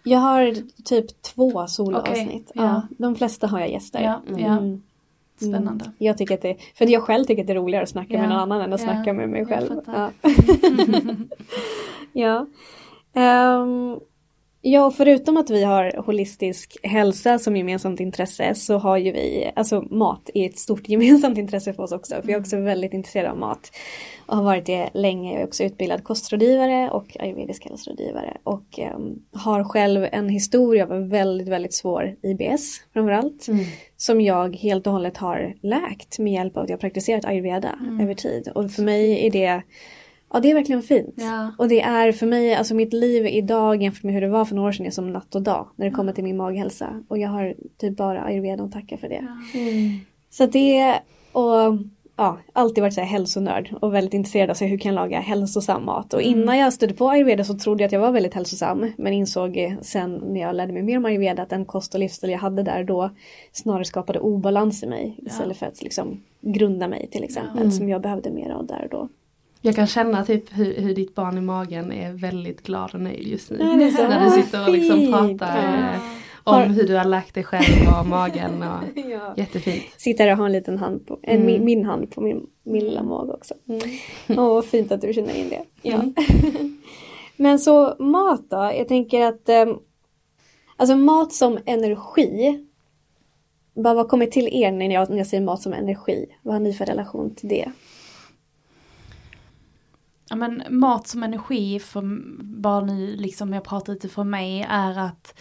Jag 0.02 0.18
har 0.18 0.54
typ 0.84 1.22
två 1.22 1.66
soloavsnitt. 1.66 2.28
Okej, 2.28 2.52
Ja. 2.54 2.62
ja. 2.64 2.82
De 2.98 3.14
flesta 3.14 3.46
har 3.46 3.60
jag 3.60 3.70
gäster. 3.70 4.00
Ja, 4.02 4.20
Mm. 4.28 4.40
ja. 4.40 4.58
Mm. 4.58 4.82
Spännande. 5.36 5.84
Jag 5.98 6.18
tycker 6.18 6.34
att 6.34 6.42
det, 6.42 6.56
för 6.74 6.86
jag 6.86 7.02
själv 7.02 7.24
tycker 7.24 7.42
att 7.42 7.46
det 7.46 7.52
är 7.52 7.56
roligare 7.56 7.82
att 7.82 7.88
snacka 7.88 8.12
med 8.18 8.28
någon 8.28 8.38
annan 8.38 8.60
än 8.60 8.72
att 8.72 8.80
snacka 8.80 9.12
med 9.12 9.28
mig 9.28 9.46
själv. 9.46 9.70
Ja. 9.86 10.10
ja. 12.12 12.46
Um, 13.62 14.00
ja, 14.62 14.84
och 14.84 14.94
förutom 14.94 15.36
att 15.36 15.50
vi 15.50 15.64
har 15.64 16.02
holistisk 16.06 16.76
hälsa 16.82 17.38
som 17.38 17.56
gemensamt 17.56 18.00
intresse 18.00 18.54
så 18.54 18.78
har 18.78 18.96
ju 18.96 19.12
vi, 19.12 19.50
alltså 19.56 19.80
mat 19.80 20.30
är 20.34 20.46
ett 20.46 20.58
stort 20.58 20.88
gemensamt 20.88 21.38
intresse 21.38 21.72
för 21.72 21.82
oss 21.82 21.92
också. 21.92 22.14
För 22.14 22.28
jag 22.28 22.36
är 22.36 22.40
också 22.40 22.56
väldigt 22.56 22.92
intresserad 22.92 23.30
av 23.30 23.38
mat 23.38 23.72
och 24.26 24.36
har 24.36 24.44
varit 24.44 24.66
det 24.66 24.90
länge. 24.94 25.32
Jag 25.32 25.42
är 25.42 25.46
också 25.46 25.64
utbildad 25.64 26.04
kostrådgivare 26.04 26.90
och 26.90 27.16
ayurvedisk 27.20 27.64
hälsorådgivare 27.64 28.36
och 28.44 28.78
ehm, 28.78 29.18
har 29.32 29.64
själv 29.64 30.06
en 30.12 30.28
historia 30.28 30.84
av 30.84 30.92
en 30.92 31.08
väldigt, 31.08 31.48
väldigt 31.48 31.74
svår 31.74 32.16
IBS 32.22 32.80
framförallt. 32.92 33.48
Mm. 33.48 33.64
Som 33.96 34.20
jag 34.20 34.56
helt 34.56 34.86
och 34.86 34.92
hållet 34.92 35.16
har 35.16 35.54
läkt 35.62 36.18
med 36.18 36.32
hjälp 36.32 36.56
av 36.56 36.62
att 36.62 36.68
jag 36.68 36.76
har 36.76 36.80
praktiserat 36.80 37.24
ayurveda 37.24 37.78
över 38.02 38.14
tid. 38.14 38.48
Och 38.54 38.70
för 38.70 38.82
mig 38.82 39.26
är 39.26 39.30
det, 39.30 39.62
ja 40.32 40.40
det 40.40 40.50
är 40.50 40.54
verkligen 40.54 40.82
fint. 40.82 41.14
Ja. 41.16 41.52
Och 41.58 41.68
det 41.68 41.80
är 41.80 42.12
för 42.12 42.26
mig, 42.26 42.54
alltså 42.54 42.74
mitt 42.74 42.92
liv 42.92 43.26
idag 43.26 43.82
jämfört 43.82 44.02
med 44.02 44.14
hur 44.14 44.20
det 44.20 44.28
var 44.28 44.44
för 44.44 44.54
några 44.54 44.68
år 44.68 44.72
sedan 44.72 44.86
är 44.86 44.90
som 44.90 45.12
natt 45.12 45.34
och 45.34 45.42
dag 45.42 45.68
när 45.76 45.86
det 45.86 45.92
kommer 45.92 46.12
till 46.12 46.24
min 46.24 46.36
maghälsa. 46.36 47.02
Och 47.08 47.18
jag 47.18 47.28
har 47.28 47.54
typ 47.78 47.96
bara 47.96 48.22
ayurveda 48.22 48.64
att 48.64 48.72
tacka 48.72 48.96
för 48.96 49.08
det. 49.08 49.26
Så 50.30 50.46
det, 50.46 51.00
och 51.32 51.78
ja, 52.20 52.38
alltid 52.52 52.82
varit 52.82 52.94
så 52.94 53.00
här 53.00 53.08
hälsonörd 53.08 53.74
och 53.80 53.94
väldigt 53.94 54.14
intresserad 54.14 54.50
av 54.50 54.54
så 54.54 54.64
här, 54.64 54.70
hur 54.70 54.78
kan 54.78 54.94
jag 54.94 55.02
laga 55.02 55.20
hälsosam 55.20 55.84
mat. 55.84 56.14
Och 56.14 56.22
innan 56.22 56.58
jag 56.58 56.72
stödde 56.72 56.94
på 56.94 57.10
ayurveda 57.10 57.44
så 57.44 57.58
trodde 57.58 57.82
jag 57.82 57.86
att 57.88 57.92
jag 57.92 58.00
var 58.00 58.10
väldigt 58.10 58.34
hälsosam. 58.34 58.92
Men 58.96 59.12
insåg 59.12 59.56
eh, 59.56 59.72
sen 59.80 60.14
när 60.14 60.40
jag 60.40 60.56
lärde 60.56 60.72
mig 60.72 60.82
mer 60.82 60.96
om 60.96 61.04
ayurveda 61.04 61.42
att 61.42 61.48
den 61.50 61.64
kost 61.64 61.94
och 61.94 62.00
livsstil 62.00 62.30
jag 62.30 62.38
hade 62.38 62.62
där 62.62 62.84
då 62.84 63.10
snarare 63.52 63.84
skapade 63.84 64.20
obalans 64.20 64.82
i 64.82 64.86
mig. 64.86 65.18
Istället 65.26 65.56
för 65.56 65.66
att 65.66 65.82
liksom 65.82 66.22
grunda 66.40 66.88
mig 66.88 67.08
till 67.10 67.24
exempel 67.24 67.72
som 67.72 67.88
jag 67.88 68.02
behövde 68.02 68.30
mer 68.30 68.50
av 68.50 68.66
där 68.66 68.82
och 68.84 68.90
då. 68.90 69.08
Jag 69.60 69.74
kan 69.76 69.86
känna 69.86 70.24
typ 70.24 70.44
hur, 70.50 70.74
hur 70.74 70.94
ditt 70.94 71.14
barn 71.14 71.38
i 71.38 71.40
magen 71.40 71.92
är 71.92 72.12
väldigt 72.12 72.62
glad 72.62 72.94
och 72.94 73.00
nöjd 73.00 73.26
just 73.28 73.50
nu. 73.50 73.56
Ja, 73.60 73.64
det 73.76 73.84
är 73.84 73.90
så 73.90 74.08
När 74.08 74.24
du 74.24 74.42
sitter 74.42 74.66
och 74.68 74.72
liksom 74.72 75.12
pratar 75.12 75.56
Ja. 76.44 76.52
eh, 76.54 76.64
om 76.66 76.70
hur 76.74 76.86
du 76.88 76.96
har 76.96 77.04
lagt 77.04 77.34
dig 77.34 77.44
själv 77.44 77.88
och 78.00 78.06
magen. 78.08 78.62
Och, 78.62 78.98
Ja. 79.10 79.34
jättefint. 79.36 79.82
Sitter 79.96 80.30
och 80.32 80.36
har 80.38 80.46
en 80.46 80.52
liten 80.52 80.78
hand 80.78 81.06
på, 81.06 81.18
en, 81.22 81.42
Mm. 81.42 81.64
min, 81.64 81.84
hand 81.84 82.10
på 82.10 82.20
min, 82.20 82.46
min 82.62 82.84
lilla 82.84 83.02
mage 83.02 83.32
också. 83.32 83.54
Åh, 84.28 84.36
vad 84.36 84.64
fint 84.64 84.92
att 84.92 85.00
du 85.00 85.12
känner 85.12 85.34
in 85.36 85.48
det. 85.48 85.62
Ja. 85.82 86.02
Men 87.36 87.58
så 87.58 87.94
mat 87.98 88.50
då, 88.50 88.56
jag 88.76 88.88
tänker 88.88 89.20
att 89.26 89.48
ehm, 89.48 89.76
alltså 90.76 90.96
mat 90.96 91.32
som 91.32 91.58
energi. 91.66 92.64
Bara 93.74 93.94
vad 93.94 94.08
kommer 94.08 94.26
till 94.26 94.48
er 94.52 94.72
när 94.72 94.90
jag, 94.94 95.10
när 95.10 95.16
jag 95.18 95.26
säger 95.26 95.42
mat 95.44 95.62
som 95.62 95.72
energi? 95.72 96.26
Vad 96.42 96.54
har 96.54 96.60
ni 96.60 96.72
för 96.72 96.86
relation 96.86 97.34
till 97.34 97.48
det? 97.48 97.72
Ja, 100.30 100.36
men 100.36 100.62
mat 100.68 101.08
som 101.08 101.22
energi, 101.22 101.80
för, 101.80 102.02
bara 102.42 102.80
nu 102.84 103.16
liksom 103.16 103.52
jag 103.52 103.64
pratar 103.64 103.92
utifrån 103.92 104.30
mig, 104.30 104.66
är 104.70 104.98
att 104.98 105.40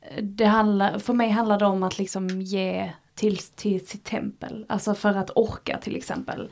eh, 0.00 0.24
det 0.24 0.44
handlar, 0.44 0.98
för 0.98 1.12
mig 1.12 1.30
handlar 1.30 1.58
det 1.58 1.66
om 1.66 1.82
att 1.82 1.98
liksom 1.98 2.28
ge 2.28 2.92
till, 3.14 3.38
till 3.38 3.86
sitt 3.86 4.04
tempel, 4.04 4.66
alltså 4.68 4.94
för 4.94 5.14
att 5.14 5.30
orka 5.34 5.78
till 5.78 5.96
exempel. 5.96 6.50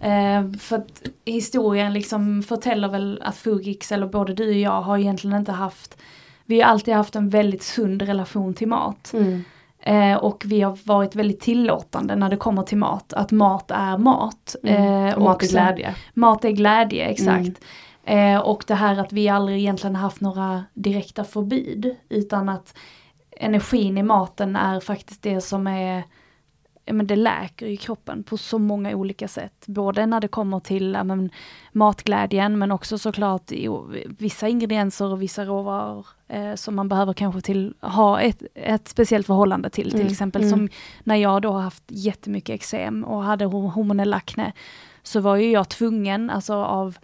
Eh, 0.00 0.52
för 0.52 0.76
att 0.76 1.02
historien 1.24 1.92
liksom 1.92 2.42
förtäller 2.42 2.88
väl 2.88 3.22
att 3.22 3.36
Fugix, 3.36 3.92
eller 3.92 4.06
både 4.06 4.34
du 4.34 4.48
och 4.48 4.54
jag, 4.54 4.82
har 4.82 4.98
egentligen 4.98 5.36
inte 5.36 5.52
haft, 5.52 5.98
vi 6.44 6.60
har 6.60 6.70
alltid 6.70 6.94
haft 6.94 7.16
en 7.16 7.28
väldigt 7.28 7.62
sund 7.62 8.02
relation 8.02 8.54
till 8.54 8.68
mat. 8.68 9.12
Mm. 9.12 9.44
Eh, 9.86 10.16
och 10.16 10.42
vi 10.46 10.60
har 10.60 10.78
varit 10.84 11.14
väldigt 11.14 11.40
tillåtande 11.40 12.16
när 12.16 12.28
det 12.30 12.36
kommer 12.36 12.62
till 12.62 12.78
mat, 12.78 13.12
att 13.12 13.30
mat 13.30 13.70
är 13.70 13.98
mat. 13.98 14.56
Eh, 14.64 15.14
Och 15.14 15.22
mat 15.22 15.42
är 15.42 15.48
glädje. 15.48 15.94
Mat 16.14 16.44
är 16.44 16.50
glädje, 16.50 17.04
exakt. 17.06 17.60
Eh, 18.04 18.38
och 18.38 18.64
det 18.66 18.74
här 18.74 18.98
att 18.98 19.12
vi 19.12 19.28
aldrig 19.28 19.58
egentligen 19.58 19.96
haft 19.96 20.20
några 20.20 20.64
direkta 20.74 21.24
förbud, 21.24 21.96
utan 22.08 22.48
att 22.48 22.76
energin 23.36 23.98
i 23.98 24.02
maten 24.02 24.56
är 24.56 24.80
faktiskt 24.80 25.22
det 25.22 25.40
som 25.40 25.66
är, 25.66 26.02
men 26.86 27.06
det 27.06 27.16
läker 27.16 27.66
i 27.66 27.76
kroppen 27.76 28.22
på 28.22 28.36
så 28.36 28.58
många 28.58 28.96
olika 28.96 29.28
sätt. 29.28 29.64
Både 29.66 30.06
när 30.06 30.20
det 30.20 30.28
kommer 30.28 30.60
till 30.60 30.98
men, 31.04 31.30
matglädjen, 31.72 32.58
men 32.58 32.72
också 32.72 32.98
såklart 32.98 33.52
i, 33.52 33.68
vissa 34.18 34.48
ingredienser 34.48 35.12
och 35.12 35.22
vissa 35.22 35.44
råvaror 35.44 36.06
eh, 36.28 36.54
som 36.54 36.74
man 36.74 36.88
behöver 36.88 37.12
kanske 37.12 37.40
till, 37.40 37.74
ha 37.80 38.20
ett, 38.20 38.42
ett 38.54 38.88
speciellt 38.88 39.26
förhållande 39.26 39.70
till. 39.70 39.90
Till 39.90 40.00
Mm, 40.00 40.12
exempel 40.12 40.42
mm. 40.42 40.50
som 40.50 40.68
när 41.04 41.16
jag 41.16 41.42
då 41.42 41.52
har 41.52 41.60
haft 41.60 41.84
jättemycket 41.88 42.54
eksem 42.54 43.04
och 43.04 43.22
hade 43.22 43.44
hor- 43.44 43.68
hormonell 43.68 44.14
akne, 44.14 44.52
så 45.02 45.20
var 45.20 45.36
ju 45.36 45.50
jag 45.50 45.68
tvungen, 45.68 46.30
alltså 46.30 46.54
av 46.54 46.96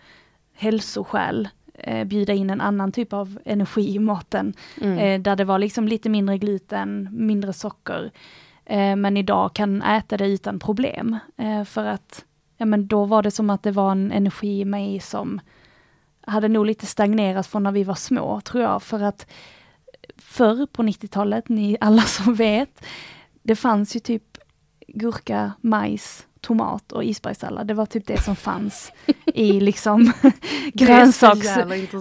hälsoskäl, 0.55 1.49
eh, 1.74 2.05
bjuda 2.05 2.33
in 2.33 2.51
en 2.51 2.61
annan 2.61 2.93
typ 2.93 3.12
av 3.12 3.39
energi 3.45 3.95
i 3.95 3.99
maten. 3.99 4.55
Mm. 4.81 4.99
Eh, 4.99 5.20
där 5.22 5.37
det 5.37 5.45
var 5.45 5.59
liksom 5.59 5.89
lite 5.89 6.09
mindre 6.09 6.39
gluten, 6.39 7.09
mindre 7.12 7.53
socker. 7.53 8.11
Eh, 8.71 8.97
men 8.97 9.16
idag 9.16 9.55
kan 9.55 9.83
äta 9.83 10.16
det 10.16 10.27
utan 10.27 10.59
problem. 10.59 11.18
Eh, 11.37 11.64
för 11.64 11.85
att 11.85 12.25
ja, 12.57 12.66
men 12.66 12.87
då 12.87 13.05
var 13.05 13.23
det 13.23 13.31
som 13.31 13.51
att 13.51 13.62
det 13.62 13.71
var 13.71 13.93
en 13.93 14.12
energi 14.12 14.61
i 14.61 14.64
mig 14.64 15.01
som 15.01 15.41
hade 16.21 16.49
nog 16.49 16.66
lite 16.66 16.87
stagnerat 16.87 17.47
från 17.47 17.62
när 17.62 17.73
vi 17.73 17.85
var 17.85 17.95
små, 17.95 18.41
tror 18.41 18.62
jag. 18.62 18.83
För 18.83 19.01
att 19.01 19.27
förr 20.16 20.66
på 20.66 20.83
90-talet, 20.83 21.49
ni 21.49 21.77
alla 21.81 22.03
som 22.07 22.35
vet, 22.35 22.85
det 23.43 23.57
fanns 23.57 23.97
ju 23.97 24.01
typ 24.01 24.39
gurka, 24.89 25.53
majs, 25.61 26.27
tomat 26.41 26.93
och 26.93 27.05
isbergssallad. 27.05 27.66
Det 27.66 27.74
var 27.74 27.86
typ 27.86 28.07
det 28.07 28.22
som 28.22 28.36
fanns 28.36 28.93
i 29.26 29.61
liksom 29.61 30.12
grönsaks... 30.74 31.49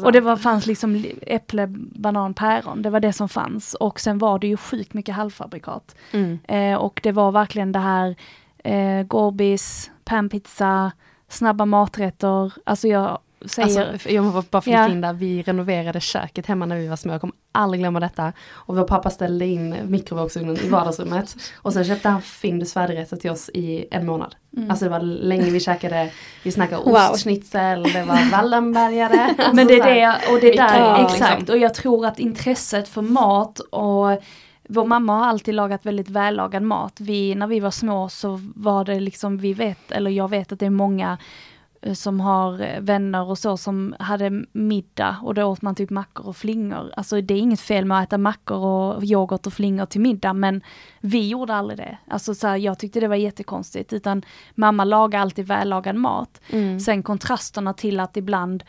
Och 0.03 0.11
det 0.11 0.21
var, 0.21 0.37
fanns 0.37 0.65
liksom 0.65 0.95
li- 0.95 1.19
äpple, 1.21 1.67
banan, 1.95 2.33
päron. 2.33 2.81
Det 2.81 2.89
var 2.89 2.99
det 2.99 3.13
som 3.13 3.29
fanns. 3.29 3.73
Och 3.73 3.99
sen 3.99 4.17
var 4.17 4.39
det 4.39 4.47
ju 4.47 4.57
sjukt 4.57 4.93
mycket 4.93 5.15
halvfabrikat. 5.15 5.95
Mm. 6.11 6.39
Eh, 6.47 6.75
och 6.79 6.99
det 7.03 7.11
var 7.11 7.31
verkligen 7.31 7.71
det 7.71 7.79
här 7.79 8.15
eh, 8.63 9.03
gorbis, 9.03 9.91
panpizza, 10.03 10.91
snabba 11.27 11.65
maträtter. 11.65 12.53
Alltså 12.63 12.87
jag 12.87 13.19
säger... 13.45 13.91
Alltså, 13.93 14.09
jag 14.09 14.23
måste 14.25 14.51
bara 14.51 14.61
flika 14.61 14.77
Ja. 14.79 14.89
in 14.89 15.01
där, 15.01 15.13
vi 15.13 15.41
renoverade 15.41 15.99
köket 16.01 16.45
hemma 16.45 16.65
när 16.65 16.75
vi 16.75 16.87
var 16.87 16.95
små, 16.95 17.11
jag 17.13 17.21
kommer 17.21 17.35
aldrig 17.51 17.81
glömma 17.81 17.99
detta. 17.99 18.33
Och 18.51 18.75
vår 18.77 18.83
pappa 18.83 19.09
ställde 19.09 19.45
in 19.45 19.75
mikrovågsugnen 19.87 20.57
i 20.57 20.69
vardagsrummet. 20.69 21.35
Och 21.55 21.73
sen 21.73 21.85
köpte 21.85 22.09
han 22.09 22.21
Findus 22.21 22.73
färdigrätter 22.73 23.17
till 23.17 23.31
oss 23.31 23.49
i 23.53 23.85
en 23.91 24.05
månad. 24.05 24.35
Mm. 24.57 24.69
Alltså 24.71 24.85
det 24.85 24.91
var 24.91 24.99
länge 24.99 25.49
vi 25.51 25.59
käkade, 25.59 26.11
vi 26.43 26.51
snackade 26.51 26.83
Wow. 26.83 26.95
ostschnitzel, 27.11 27.83
det 27.83 28.03
var 28.03 28.31
Wallenbergare. 28.31 29.35
Alltså 29.37 29.55
Men 29.55 29.67
det 29.67 29.77
så 29.77 29.83
här. 29.83 29.91
är 29.91 30.07
det, 30.07 30.33
och 30.33 30.39
det 30.41 30.51
där, 30.51 30.67
kan 30.95 31.05
exakt. 31.05 31.39
liksom- 31.39 31.55
Och 31.55 31.59
jag 31.61 31.73
tror 31.73 32.05
att 32.05 32.19
intresset 32.19 32.87
för 32.89 33.01
mat 33.01 33.59
och 33.59 34.21
vår 34.71 34.85
mamma 34.85 35.17
har 35.17 35.25
alltid 35.25 35.55
lagat 35.55 35.85
väldigt 35.85 36.09
vällagad 36.09 36.63
mat. 36.63 36.99
Vi, 36.99 37.35
när 37.35 37.47
vi 37.47 37.59
var 37.59 37.71
små 37.71 38.09
så 38.09 38.39
var 38.55 38.85
det 38.85 38.99
liksom, 38.99 39.37
vi 39.37 39.53
vet, 39.53 39.91
eller 39.91 40.11
jag 40.11 40.29
vet 40.29 40.51
att 40.51 40.59
det 40.59 40.65
är 40.65 40.69
många 40.69 41.17
som 41.93 42.19
har 42.19 42.61
eh, 42.61 42.81
vänner 42.81 43.23
och 43.23 43.37
så 43.37 43.57
som 43.57 43.95
hade 43.99 44.45
middag 44.51 45.17
och 45.23 45.33
då 45.33 45.43
åt 45.43 45.61
man 45.61 45.75
typ 45.75 45.89
mackor 45.89 46.27
och 46.27 46.37
flingor. 46.37 46.91
Alltså 46.97 47.21
det 47.21 47.33
är 47.33 47.39
inget 47.39 47.59
fel 47.59 47.85
med 47.85 47.99
att 47.99 48.07
äta 48.07 48.17
mackor 48.17 48.57
och 48.57 49.03
yoghurt 49.03 49.47
och 49.47 49.53
flingor 49.53 49.85
till 49.85 50.01
middag 50.01 50.33
men 50.33 50.61
vi 50.99 51.27
gjorde 51.27 51.53
aldrig 51.53 51.79
det. 51.79 51.97
Alltså 52.07 52.35
så 52.35 52.47
här, 52.47 52.57
jag 52.57 52.79
tyckte 52.79 52.99
det 52.99 53.07
var 53.07 53.15
jättekonstigt 53.15 53.93
utan 53.93 54.21
mamma 54.55 54.83
lagade 54.83 55.21
alltid 55.21 55.47
vällagad 55.47 55.95
mat. 55.95 56.41
Mm. 56.49 56.79
Sen 56.79 57.03
kontrasterna 57.03 57.73
till 57.73 57.99
att 57.99 58.17
ibland 58.17 58.63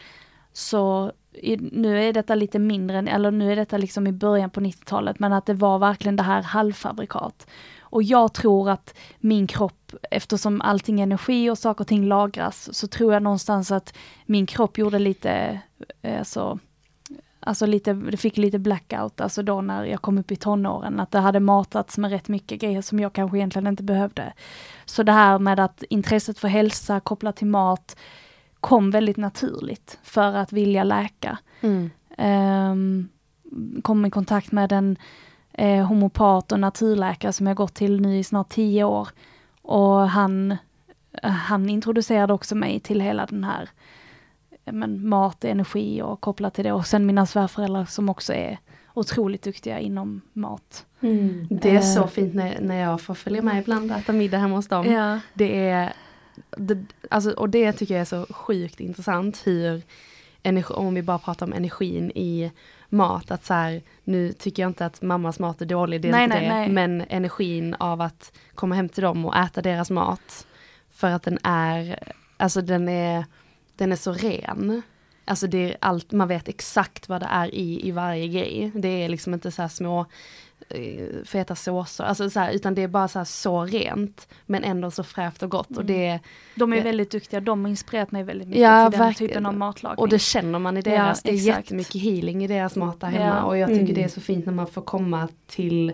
så 0.52 1.12
i, 1.32 1.56
nu 1.56 2.08
är 2.08 2.12
detta 2.12 2.34
lite 2.34 2.58
mindre, 2.58 2.98
eller 2.98 3.30
nu 3.30 3.52
är 3.52 3.56
detta 3.56 3.76
liksom 3.76 4.06
i 4.06 4.12
början 4.12 4.50
på 4.50 4.60
90-talet, 4.60 5.18
men 5.18 5.32
att 5.32 5.46
det 5.46 5.54
var 5.54 5.78
verkligen 5.78 6.16
det 6.16 6.22
här 6.22 6.42
halvfabrikat. 6.42 7.46
Och 7.90 8.02
jag 8.02 8.32
tror 8.32 8.70
att 8.70 8.94
min 9.18 9.46
kropp, 9.46 9.92
eftersom 10.10 10.60
allting 10.60 11.00
är 11.00 11.02
energi 11.02 11.50
och 11.50 11.58
saker 11.58 11.80
och 11.80 11.88
ting 11.88 12.04
lagras, 12.06 12.74
så 12.74 12.86
tror 12.86 13.12
jag 13.12 13.22
någonstans 13.22 13.70
att 13.70 13.94
min 14.26 14.46
kropp 14.46 14.78
gjorde 14.78 14.98
lite, 14.98 15.60
eh, 16.02 16.22
så, 16.22 16.58
alltså 17.40 17.66
lite, 17.66 17.92
det 17.92 18.16
fick 18.16 18.36
lite 18.36 18.58
blackout, 18.58 19.20
alltså 19.20 19.42
då 19.42 19.60
när 19.60 19.84
jag 19.84 20.02
kom 20.02 20.18
upp 20.18 20.30
i 20.30 20.36
tonåren, 20.36 21.00
att 21.00 21.10
det 21.10 21.18
hade 21.18 21.40
matats 21.40 21.98
med 21.98 22.10
rätt 22.10 22.28
mycket 22.28 22.60
grejer 22.60 22.82
som 22.82 23.00
jag 23.00 23.12
kanske 23.12 23.38
egentligen 23.38 23.66
inte 23.66 23.82
behövde. 23.82 24.32
Så 24.84 25.02
det 25.02 25.12
här 25.12 25.38
med 25.38 25.60
att 25.60 25.82
intresset 25.90 26.38
för 26.38 26.48
hälsa 26.48 27.00
kopplat 27.00 27.36
till 27.36 27.46
mat 27.46 27.96
kom 28.60 28.90
väldigt 28.90 29.16
naturligt 29.16 29.98
för 30.02 30.34
att 30.34 30.52
vilja 30.52 30.84
läka. 30.84 31.38
Mm. 31.60 31.90
Um, 32.18 33.08
kom 33.82 34.06
i 34.06 34.10
kontakt 34.10 34.52
med 34.52 34.72
en 34.72 34.96
eh, 35.60 35.86
homopat 35.86 36.52
och 36.52 36.60
naturläkare 36.60 37.32
som 37.32 37.46
jag 37.46 37.56
gått 37.56 37.74
till 37.74 38.00
nu 38.00 38.18
i 38.18 38.24
snart 38.24 38.48
tio 38.48 38.84
år. 38.84 39.08
Och 39.62 40.08
han, 40.08 40.56
eh, 41.22 41.30
han 41.30 41.68
introducerade 41.68 42.32
också 42.32 42.54
mig 42.54 42.80
till 42.80 43.00
hela 43.00 43.26
den 43.26 43.44
här 43.44 43.68
eh, 44.64 44.72
men, 44.72 45.08
mat, 45.08 45.44
energi 45.44 46.02
och 46.02 46.20
kopplat 46.20 46.54
till 46.54 46.64
det. 46.64 46.72
Och 46.72 46.86
sen 46.86 47.06
mina 47.06 47.26
svärföräldrar 47.26 47.84
som 47.84 48.08
också 48.08 48.32
är 48.32 48.58
otroligt 48.94 49.42
duktiga 49.42 49.78
inom 49.78 50.20
mat. 50.32 50.86
Mm. 51.00 51.46
Det 51.50 51.76
är 51.76 51.80
så 51.80 52.00
Eh. 52.00 52.06
fint 52.06 52.34
när, 52.34 52.60
när 52.60 52.80
jag 52.80 53.00
får 53.00 53.14
följa 53.14 53.42
med 53.42 53.58
ibland 53.60 53.90
och 53.90 53.98
äta 53.98 54.12
middag 54.12 54.38
hemma 54.38 54.56
hos 54.56 54.68
dem. 54.68 54.86
Ja. 54.86 55.20
Det 55.34 55.68
är, 55.68 55.92
det, 56.56 56.78
alltså, 57.10 57.30
och 57.30 57.48
det 57.48 57.72
tycker 57.72 57.94
jag 57.94 58.00
är 58.00 58.04
så 58.04 58.26
sjukt 58.30 58.80
intressant 58.80 59.42
hur, 59.44 59.82
energi, 60.42 60.74
om 60.74 60.94
vi 60.94 61.02
bara 61.02 61.18
pratar 61.18 61.46
om 61.46 61.52
energin 61.52 62.10
i 62.14 62.50
mat, 62.92 63.30
att 63.30 63.44
så 63.44 63.54
här, 63.54 63.82
nu 64.04 64.32
tycker 64.32 64.62
jag 64.62 64.70
inte 64.70 64.86
att 64.86 65.02
mammas 65.02 65.38
mat 65.38 65.62
är 65.62 65.66
dålig, 65.66 66.00
det 66.02 66.08
är 66.08 66.12
Nej, 66.12 66.24
inte 66.24 66.36
nej, 66.36 66.48
det, 66.48 66.54
nej. 66.54 66.68
men 66.68 67.04
energin 67.08 67.74
av 67.78 68.00
att 68.00 68.32
komma 68.54 68.74
hem 68.74 68.88
till 68.88 69.02
dem 69.02 69.26
och 69.26 69.36
äta 69.36 69.62
deras 69.62 69.90
mat, 69.90 70.46
för 70.90 71.10
att 71.10 71.22
den 71.22 71.38
är, 71.42 71.98
alltså 72.36 72.60
den 72.60 72.88
är, 72.88 73.24
den 73.76 73.92
är 73.92 73.96
så 73.96 74.12
ren. 74.12 74.82
Alltså 75.24 75.46
det 75.46 75.58
är 75.58 75.76
allt, 75.80 76.12
man 76.12 76.28
vet 76.28 76.48
exakt 76.48 77.08
vad 77.08 77.22
det 77.22 77.28
är 77.30 77.54
i, 77.54 77.88
i 77.88 77.90
varje 77.90 78.28
grej. 78.28 78.72
Det 78.74 78.88
är 78.88 79.08
liksom 79.08 79.34
inte 79.34 79.50
så 79.50 79.62
här 79.62 79.68
små 79.68 80.06
feta 81.24 81.54
såser, 81.54 82.04
alltså 82.04 82.30
så 82.30 82.40
här, 82.40 82.52
utan 82.52 82.74
det 82.74 82.82
är 82.82 82.88
bara 82.88 83.08
så 83.08 83.18
här 83.18 83.24
så 83.24 83.64
rent, 83.64 84.28
men 84.46 84.64
ändå 84.64 84.90
så 84.90 85.02
fräscht 85.04 85.42
och 85.42 85.50
gott. 85.50 85.76
Och 85.76 85.84
det 85.84 86.06
är, 86.06 86.20
De 86.54 86.72
är 86.72 86.76
Ja. 86.76 86.82
väldigt 86.82 87.10
duktiga, 87.10 87.40
de 87.40 87.64
har 87.64 87.68
inspirerat 87.70 88.12
mig 88.12 88.22
väldigt 88.22 88.48
mycket 88.48 88.62
Ja, 88.62 88.90
till 88.90 88.98
den 89.00 89.14
typen 89.14 89.46
av 89.46 89.54
matlagning. 89.56 89.98
Och 89.98 90.08
det 90.08 90.18
känner 90.18 90.58
man 90.58 90.76
i 90.76 90.80
Ja, 90.80 90.90
deras, 90.90 91.22
det 91.22 91.30
är 91.30 91.34
exakt. 91.34 91.58
jättemycket 91.58 92.02
healing 92.02 92.44
i 92.44 92.46
deras 92.46 92.76
mat 92.76 93.00
där 93.00 93.08
hemma. 93.08 93.24
Ja. 93.36 93.42
Och 93.42 93.58
jag 93.58 93.68
tycker 93.68 93.80
Mm. 93.82 93.94
det 93.94 94.02
är 94.04 94.08
så 94.08 94.20
fint 94.20 94.46
när 94.46 94.52
man 94.52 94.66
får 94.66 94.82
komma 94.82 95.28
till 95.46 95.92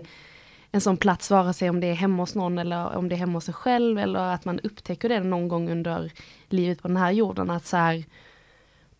en 0.71 0.81
sån 0.81 0.97
plats, 0.97 1.31
vare 1.31 1.53
sig 1.53 1.69
om 1.69 1.79
det 1.79 1.87
är 1.87 1.93
hemma 1.93 2.23
hos 2.23 2.35
någon 2.35 2.57
eller 2.57 2.95
om 2.97 3.09
det 3.09 3.15
är 3.15 3.17
hemma 3.17 3.33
hos 3.33 3.45
sig 3.45 3.53
själv 3.53 3.99
eller 3.99 4.19
att 4.19 4.45
man 4.45 4.59
upptäcker 4.59 5.09
det 5.09 5.19
någon 5.19 5.47
gång 5.47 5.69
under 5.71 6.11
livet 6.49 6.81
på 6.81 6.87
den 6.87 6.97
här 6.97 7.11
jorden. 7.11 7.49
Att 7.49 7.65
så 7.65 7.77
här, 7.77 8.03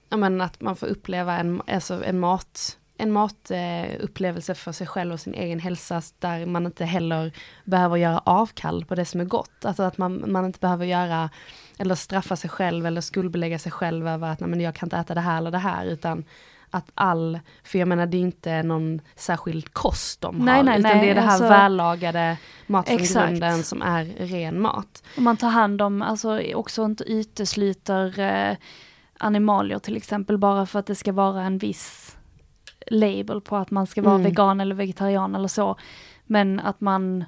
ja 0.09 0.17
men 0.17 0.41
att 0.41 0.61
man 0.61 0.75
får 0.75 0.87
uppleva 0.87 1.37
en, 1.37 1.61
alltså 1.67 2.03
en 2.03 2.19
mat 2.19 2.77
en 2.97 3.11
matupplevelse 3.11 3.97
upplevelse 4.03 4.55
för 4.55 4.71
sig 4.71 4.87
själv 4.87 5.13
och 5.13 5.19
sin 5.19 5.33
egen 5.33 5.59
hälsa 5.59 6.01
där 6.19 6.45
man 6.45 6.65
inte 6.65 6.85
heller 6.85 7.31
behöver 7.65 7.97
göra 7.97 8.19
avkall 8.25 8.85
på 8.85 8.95
det 8.95 9.05
som 9.05 9.21
är 9.21 9.25
gott. 9.25 9.65
Alltså 9.65 9.83
att 9.83 9.97
man, 9.97 10.31
man 10.31 10.45
inte 10.45 10.59
behöver 10.59 10.85
göra 10.85 11.29
eller 11.77 11.95
straffa 11.95 12.35
sig 12.35 12.49
själv 12.49 12.85
eller 12.85 13.01
skuldbelägga 13.01 13.59
sig 13.59 13.71
själv 13.71 14.07
över 14.07 14.27
att 14.31 14.39
nej, 14.39 14.49
men 14.49 14.61
jag 14.61 14.75
kan 14.75 14.87
inte 14.87 14.97
äta 14.97 15.13
det 15.13 15.21
här 15.21 15.37
eller 15.37 15.51
det 15.51 15.57
här 15.57 15.85
utan 15.85 16.25
att 16.69 16.91
all, 16.95 17.39
för 17.63 17.79
jag 17.79 17.87
menar 17.87 18.05
det 18.05 18.17
är 18.17 18.21
inte 18.21 18.63
någon 18.63 19.01
särskild 19.15 19.73
kost 19.73 20.21
de 20.21 20.37
Nej, 20.37 20.55
har 20.55 20.63
nej, 20.63 20.79
utan 20.79 20.91
nej, 20.91 21.05
det 21.05 21.11
är 21.11 21.15
det 21.15 21.21
här 21.21 21.29
alltså- 21.29 21.49
vällagade 21.49 22.37
mat 22.67 22.87
från 22.87 22.99
Exakt. 22.99 23.27
grunden 23.27 23.63
som 23.63 23.81
är 23.81 24.05
ren 24.05 24.61
mat. 24.61 25.03
Om 25.17 25.23
man 25.23 25.37
tar 25.37 25.49
hand 25.49 25.81
om, 25.81 26.01
alltså 26.01 26.41
också 26.53 26.85
inte 26.85 27.03
utesluter 27.03 28.19
eh, 28.19 28.57
animalier 29.19 29.79
till 29.79 29.97
exempel 29.97 30.37
bara 30.37 30.65
för 30.65 30.79
att 30.79 30.85
det 30.85 30.95
ska 30.95 31.11
vara 31.11 31.43
en 31.43 31.57
viss 31.57 32.16
label 32.91 33.41
på 33.41 33.55
att 33.55 33.71
man 33.71 33.87
ska 33.87 34.01
vara 34.01 34.15
Mm. 34.15 34.23
vegan 34.23 34.61
eller 34.61 34.75
vegetarian 34.75 35.35
eller 35.35 35.47
så. 35.47 35.75
Men 36.25 36.59
att 36.59 36.81
man 36.81 37.25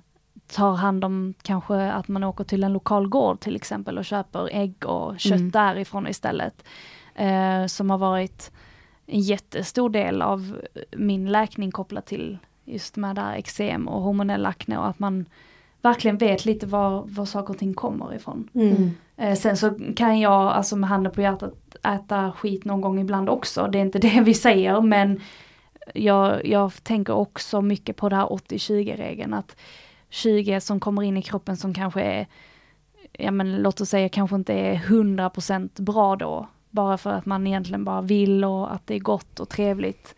tar 0.48 0.74
hand 0.76 1.06
om 1.06 1.34
kanske 1.42 1.92
att 1.92 2.08
man 2.08 2.24
åker 2.24 2.44
till 2.44 2.64
en 2.64 2.74
lokal 2.74 3.08
gård 3.08 3.40
till 3.40 3.56
exempel 3.56 3.98
och 3.98 4.06
köper 4.06 4.50
ägg 4.52 4.86
och 4.86 5.20
kött 5.20 5.40
Mm. 5.40 5.52
därifrån 5.52 6.08
istället. 6.08 6.64
Eh, 7.16 7.66
som 7.66 7.90
har 7.90 7.98
varit 7.98 8.52
en 9.06 9.20
jättestor 9.22 9.90
del 9.90 10.22
av 10.22 10.58
min 10.98 11.32
läkning 11.32 11.72
kopplat 11.72 12.06
till 12.06 12.38
just 12.66 12.96
med 12.96 13.16
det 13.16 13.22
här 13.22 13.36
eksem 13.36 13.88
och 13.88 14.02
hormonell 14.02 14.46
akne 14.46 14.78
och 14.78 14.88
att 14.88 15.00
man 15.00 15.26
verkligen 15.82 16.18
vet 16.18 16.46
lite 16.46 16.66
var, 16.68 17.04
var 17.08 17.26
saker 17.26 17.54
och 17.54 17.60
ting 17.60 17.74
kommer 17.74 18.14
ifrån. 18.16 18.50
Mm. 18.54 18.92
Eh, 19.18 19.36
sen 19.36 19.58
så 19.58 19.72
kan 19.96 20.20
jag, 20.20 20.32
alltså 20.52 20.76
med 20.76 20.90
handen 20.90 21.14
på 21.14 21.22
hjärtat, 21.22 21.54
äta 21.84 22.32
skit 22.32 22.66
någon 22.66 22.82
gång 22.82 23.00
ibland 23.00 23.30
också. 23.30 23.68
Det 23.72 23.78
är 23.78 23.82
inte 23.82 24.00
det 24.10 24.22
vi 24.22 24.34
säger 24.34 24.82
men 24.82 25.20
jag, 25.94 26.46
jag 26.46 26.84
tänker 26.84 27.14
också 27.14 27.62
mycket 27.62 27.96
på 27.96 28.10
det 28.10 28.16
här 28.16 28.26
80-20-regeln. 28.26 29.34
Att 29.34 29.56
20 30.10 30.62
som 30.62 30.80
kommer 30.80 31.04
in 31.04 31.18
i 31.18 31.22
kroppen 31.22 31.58
som 31.58 31.74
kanske 31.74 32.02
är, 32.02 32.28
ja 33.14 33.32
men 33.32 33.56
låt 33.62 33.82
oss 33.82 33.90
säga 33.90 34.10
kanske 34.10 34.36
inte 34.36 34.54
är 34.54 34.76
100% 34.76 35.82
bra 35.82 36.16
då. 36.16 36.48
Bara 36.70 36.98
för 36.98 37.10
att 37.10 37.26
man 37.26 37.48
egentligen 37.48 37.84
bara 37.84 38.02
vill 38.02 38.44
och 38.46 38.74
att 38.74 38.88
det 38.88 38.96
är 38.96 39.00
gott 39.00 39.40
och 39.40 39.50
trevligt. 39.50 40.16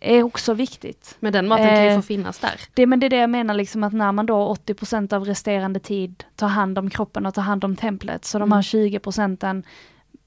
Är 0.00 0.22
också 0.22 0.54
viktigt. 0.54 1.16
Men 1.20 1.32
den 1.32 1.48
maten 1.48 1.68
kan 1.68 1.84
ju 1.84 1.90
Eh, 1.90 1.96
få 1.96 2.02
finnas 2.02 2.38
där. 2.38 2.60
Det, 2.74 2.86
men 2.86 3.00
det 3.00 3.06
är 3.06 3.10
det 3.10 3.16
jag 3.16 3.30
menar, 3.30 3.54
liksom 3.54 3.84
att 3.84 3.92
när 3.92 4.12
man 4.12 4.26
då 4.26 4.54
80% 4.54 5.12
av 5.12 5.24
resterande 5.24 5.80
tid 5.80 6.24
tar 6.36 6.48
hand 6.48 6.78
om 6.78 6.90
kroppen 6.90 7.26
och 7.26 7.34
tar 7.34 7.42
hand 7.42 7.64
om 7.64 7.76
templet, 7.76 8.24
så 8.24 8.38
de 8.38 8.42
Mm. 8.42 8.52
här 8.52 8.62
20 8.62 8.98
procenten 8.98 9.62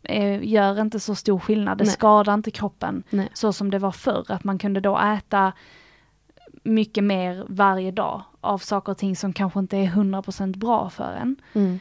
eh, 0.03 0.43
gör 0.43 0.81
inte 0.81 0.99
så 0.99 1.15
stor 1.15 1.39
skillnad, 1.39 1.77
det 1.77 1.83
Nej. 1.83 1.93
skadar 1.93 2.33
inte 2.33 2.51
kroppen 2.51 3.03
Nej. 3.09 3.29
så 3.33 3.53
som 3.53 3.71
det 3.71 3.79
var 3.79 3.91
förr, 3.91 4.25
att 4.27 4.43
man 4.43 4.57
kunde 4.57 4.79
då 4.79 4.99
äta 4.99 5.53
mycket 6.63 7.03
mer 7.03 7.45
varje 7.49 7.91
dag 7.91 8.21
av 8.41 8.57
saker 8.57 8.91
och 8.91 8.97
ting 8.97 9.15
som 9.15 9.33
kanske 9.33 9.59
inte 9.59 9.77
är 9.77 9.85
100% 9.85 10.57
bra 10.57 10.89
för 10.89 11.11
en. 11.21 11.35
Mm. 11.53 11.79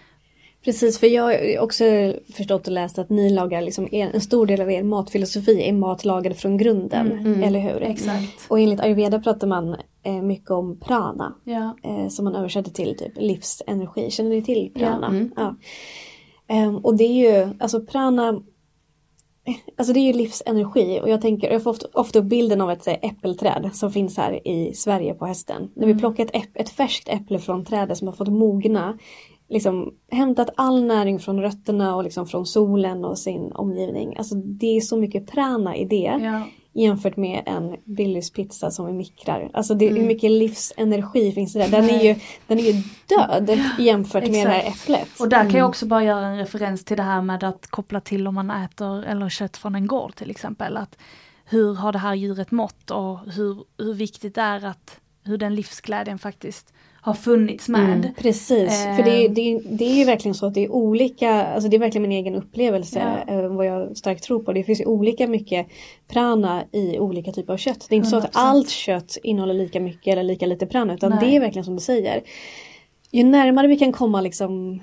Precis, 0.65 0.99
för 0.99 1.07
jag 1.07 1.23
har 1.23 1.59
också 1.59 1.85
förstått 2.37 2.67
och 2.67 2.73
läst 2.73 2.99
att 2.99 3.11
ni 3.11 3.31
lagar 3.31 3.63
liksom 3.63 3.89
er, 3.95 4.11
en 4.15 4.21
stor 4.21 4.47
del 4.47 4.61
av 4.61 4.71
er 4.71 4.83
matfilosofi 4.83 5.69
är 5.69 5.73
mat 5.73 6.05
lagad 6.05 6.37
från 6.37 6.57
grunden, 6.57 7.13
Mm, 7.13 7.27
mm. 7.27 7.43
eller 7.43 7.61
hur? 7.61 7.83
Exakt. 7.83 8.47
Och 8.49 8.61
enligt 8.61 8.81
ayurveda 8.81 9.19
pratar 9.21 9.47
man 9.47 9.77
eh, 10.03 10.23
mycket 10.23 10.51
om 10.51 10.81
prana, 10.81 11.35
Ja. 11.45 11.77
eh, 11.83 12.09
som 12.09 12.25
man 12.25 12.35
översätter 12.37 12.71
till 12.71 12.97
typ 12.99 13.13
livsenergi. 13.17 14.11
Känner 14.11 14.31
ni 14.31 14.43
till 14.43 14.71
prana? 14.75 15.07
Ja. 15.07 15.09
Mm. 15.09 15.33
Ja. 15.37 15.55
Ehm, 16.49 16.77
och 16.77 16.97
det 16.97 17.05
är 17.05 17.45
ju, 17.45 17.55
alltså 17.61 17.81
prana, 17.81 18.43
alltså 19.77 19.93
det 19.93 20.01
är 20.01 20.07
ju 20.07 20.13
livsenergi 20.13 21.01
och 21.03 21.09
jag 21.09 21.21
tänker, 21.21 21.51
jag 21.53 21.63
får 21.63 21.71
ofta, 21.71 21.87
ofta 21.93 22.19
upp 22.19 22.25
bilden 22.25 22.61
av 22.61 22.71
ett 22.71 22.87
här, 22.87 22.99
äppelträd 23.03 23.71
som 23.73 23.93
finns 23.93 24.17
här 24.17 24.49
i 24.49 24.75
Sverige 24.75 25.15
på 25.15 25.27
hösten. 25.27 25.71
När 25.75 25.87
vi 25.87 25.99
plockar 25.99 26.25
ett, 26.25 26.37
äpp, 26.37 26.57
ett 26.57 26.71
färskt 26.71 27.09
äpple 27.09 27.39
från 27.39 27.65
trädet 27.65 27.99
som 27.99 28.09
har 28.09 28.15
fått 28.15 28.29
mogna, 28.29 28.99
liksom 29.49 29.95
hämtat 30.11 30.51
all 30.57 30.85
näring 30.85 31.19
från 31.19 31.41
rötterna 31.41 31.97
och 31.97 32.05
liksom 32.05 32.27
från 32.27 32.47
solen 32.47 33.05
och 33.05 33.19
sin 33.19 33.53
omgivning. 33.53 34.17
Alltså 34.17 34.35
det 34.35 34.77
är 34.77 34.81
så 34.81 34.97
mycket 34.97 35.31
prana 35.31 35.77
i 35.77 35.85
det 35.85 36.19
Ja. 36.21 36.43
Jämfört 36.73 37.17
med 37.17 37.43
en 37.47 37.77
Billys 37.85 38.31
pizza 38.31 38.71
som 38.71 38.87
vi 38.87 38.93
mikrar. 38.93 39.51
Alltså 39.53 39.75
det, 39.75 39.87
Mm. 39.89 40.01
hur 40.01 40.07
mycket 40.09 40.31
livsenergi 40.31 41.33
finns 41.33 41.53
det 41.53 41.59
där? 41.59 41.69
Den 41.71 41.91
är 41.91 42.03
ju, 42.03 42.15
den 42.47 42.59
är 42.59 42.63
ju 42.63 42.83
död 43.07 43.61
jämfört 43.79 44.23
med 44.23 44.33
det 44.47 44.53
här 44.53 44.69
äpplet. 44.69 45.21
Och 45.21 45.29
där 45.29 45.51
kan 45.51 45.61
jag 45.61 45.69
också 45.69 45.87
bara 45.87 46.05
göra 46.05 46.27
en 46.27 46.37
referens 46.39 46.85
till 46.85 46.97
det 46.97 47.03
här 47.03 47.23
med 47.23 47.45
att 47.45 47.67
koppla 47.67 48.01
till 48.01 48.27
om 48.27 48.35
man 48.35 48.51
äter 48.51 49.05
eller 49.05 49.29
kött 49.29 49.57
från 49.57 49.75
en 49.75 49.87
gård 49.87 50.15
till 50.17 50.31
exempel. 50.31 50.77
Att 50.77 50.99
hur 51.45 51.75
har 51.75 51.93
det 51.93 51.99
här 51.99 52.15
djuret 52.15 52.51
mått 52.51 52.91
och 52.91 53.19
hur, 53.33 53.65
hur 53.79 53.95
viktigt 53.95 54.35
det 54.35 54.41
är 54.41 54.65
att 54.65 55.01
hur 55.25 55.39
den 55.39 55.55
livsglädjen 55.55 56.19
faktiskt 56.19 56.73
har 57.09 57.15
funnits 57.15 57.69
med. 57.69 57.95
Mm, 57.99 58.15
precis, 58.19 58.83
för 58.97 59.03
det 59.03 59.25
är, 59.25 59.29
det, 59.29 59.61
det 59.65 59.85
är 59.85 59.95
ju 59.95 60.05
verkligen 60.05 60.35
så 60.35 60.47
att 60.47 60.55
det 60.55 60.65
är 60.65 60.73
olika, 60.73 61.31
alltså 61.47 61.71
det 61.71 61.77
är 61.77 61.79
verkligen 61.79 62.09
min 62.09 62.19
egen 62.19 62.35
upplevelse 62.35 63.23
Ja. 63.27 63.35
eh, 63.35 63.49
vad 63.49 63.67
jag 63.67 63.97
starkt 63.97 64.25
tror 64.25 64.43
på. 64.43 64.53
Det 64.53 64.65
finns 64.65 64.81
ju 64.81 64.85
olika 64.85 65.27
mycket 65.27 65.67
prana 66.09 66.65
i 66.73 66.99
olika 66.99 67.33
typer 67.33 67.53
av 67.53 67.57
kött. 67.57 67.87
Det 67.89 67.95
är 67.95 67.97
inte 67.97 68.09
så 68.09 68.17
att 68.17 68.25
100%. 68.25 68.29
allt 68.33 68.69
kött 68.71 69.17
innehåller 69.23 69.55
lika 69.55 69.81
mycket 69.81 70.13
eller 70.13 70.23
lika 70.23 70.47
lite 70.47 70.67
prana 70.67 70.95
utan 70.95 71.11
Nej. 71.11 71.19
det 71.21 71.37
är 71.37 71.41
verkligen 71.41 71.65
som 71.65 71.75
du 71.75 71.81
säger. 71.81 72.23
Ju 73.11 73.25
närmare 73.25 73.67
vi 73.67 73.77
kan 73.79 73.93
komma 73.93 74.21
liksom 74.21 74.81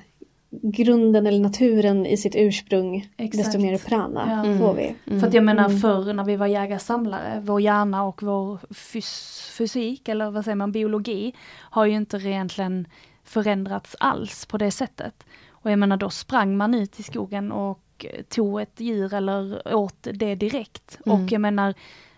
grunden 0.62 1.28
eller 1.28 1.40
naturen 1.40 2.06
i 2.06 2.18
sitt 2.18 2.36
ursprung 2.36 3.10
Exakt. 3.18 3.46
desto 3.46 3.60
mer 3.62 3.78
prana 3.78 4.44
Ja. 4.46 4.58
får 4.60 4.74
vi. 4.74 4.96
För 5.20 5.28
att 5.28 5.34
jag 5.34 5.44
menar 5.44 5.66
Mm. 5.66 5.80
förr 5.80 6.14
när 6.14 6.24
vi 6.24 6.36
var 6.36 6.48
jägarsamlare, 6.48 7.42
vår 7.44 7.62
hjärna 7.62 8.04
och 8.04 8.24
vår 8.24 8.60
fys 8.74 9.32
fysik 9.58 10.10
eller 10.10 10.30
vad 10.32 10.44
säger 10.44 10.56
man, 10.56 10.72
biologi 10.72 11.34
har 11.58 11.86
ju 11.86 11.96
inte 11.96 12.18
egentligen 12.18 12.88
förändrats 13.24 13.96
alls 14.00 14.46
på 14.46 14.58
det 14.58 14.72
sättet. 14.72 15.26
Och 15.50 15.72
jag 15.72 15.80
menar 15.80 15.98
då 15.98 16.10
sprang 16.10 16.58
man 16.58 16.74
ut 16.74 17.00
i 17.00 17.04
skogen 17.04 17.52
och 17.52 18.06
tog 18.30 18.62
ett 18.62 18.80
djur 18.80 19.14
eller 19.14 19.76
åt 19.76 20.08
det 20.14 20.36
direkt. 20.36 21.00
Mm. 21.06 21.24
Och 21.26 21.32
jag 21.32 21.42
menar, 21.42 21.74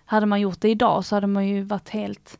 hade 0.06 0.26
man 0.26 0.42
gjort 0.42 0.62
det 0.62 0.70
idag 0.70 1.06
så 1.06 1.16
hade 1.16 1.28
man 1.28 1.48
ju 1.48 1.62
varit 1.62 1.90
helt 1.90 2.40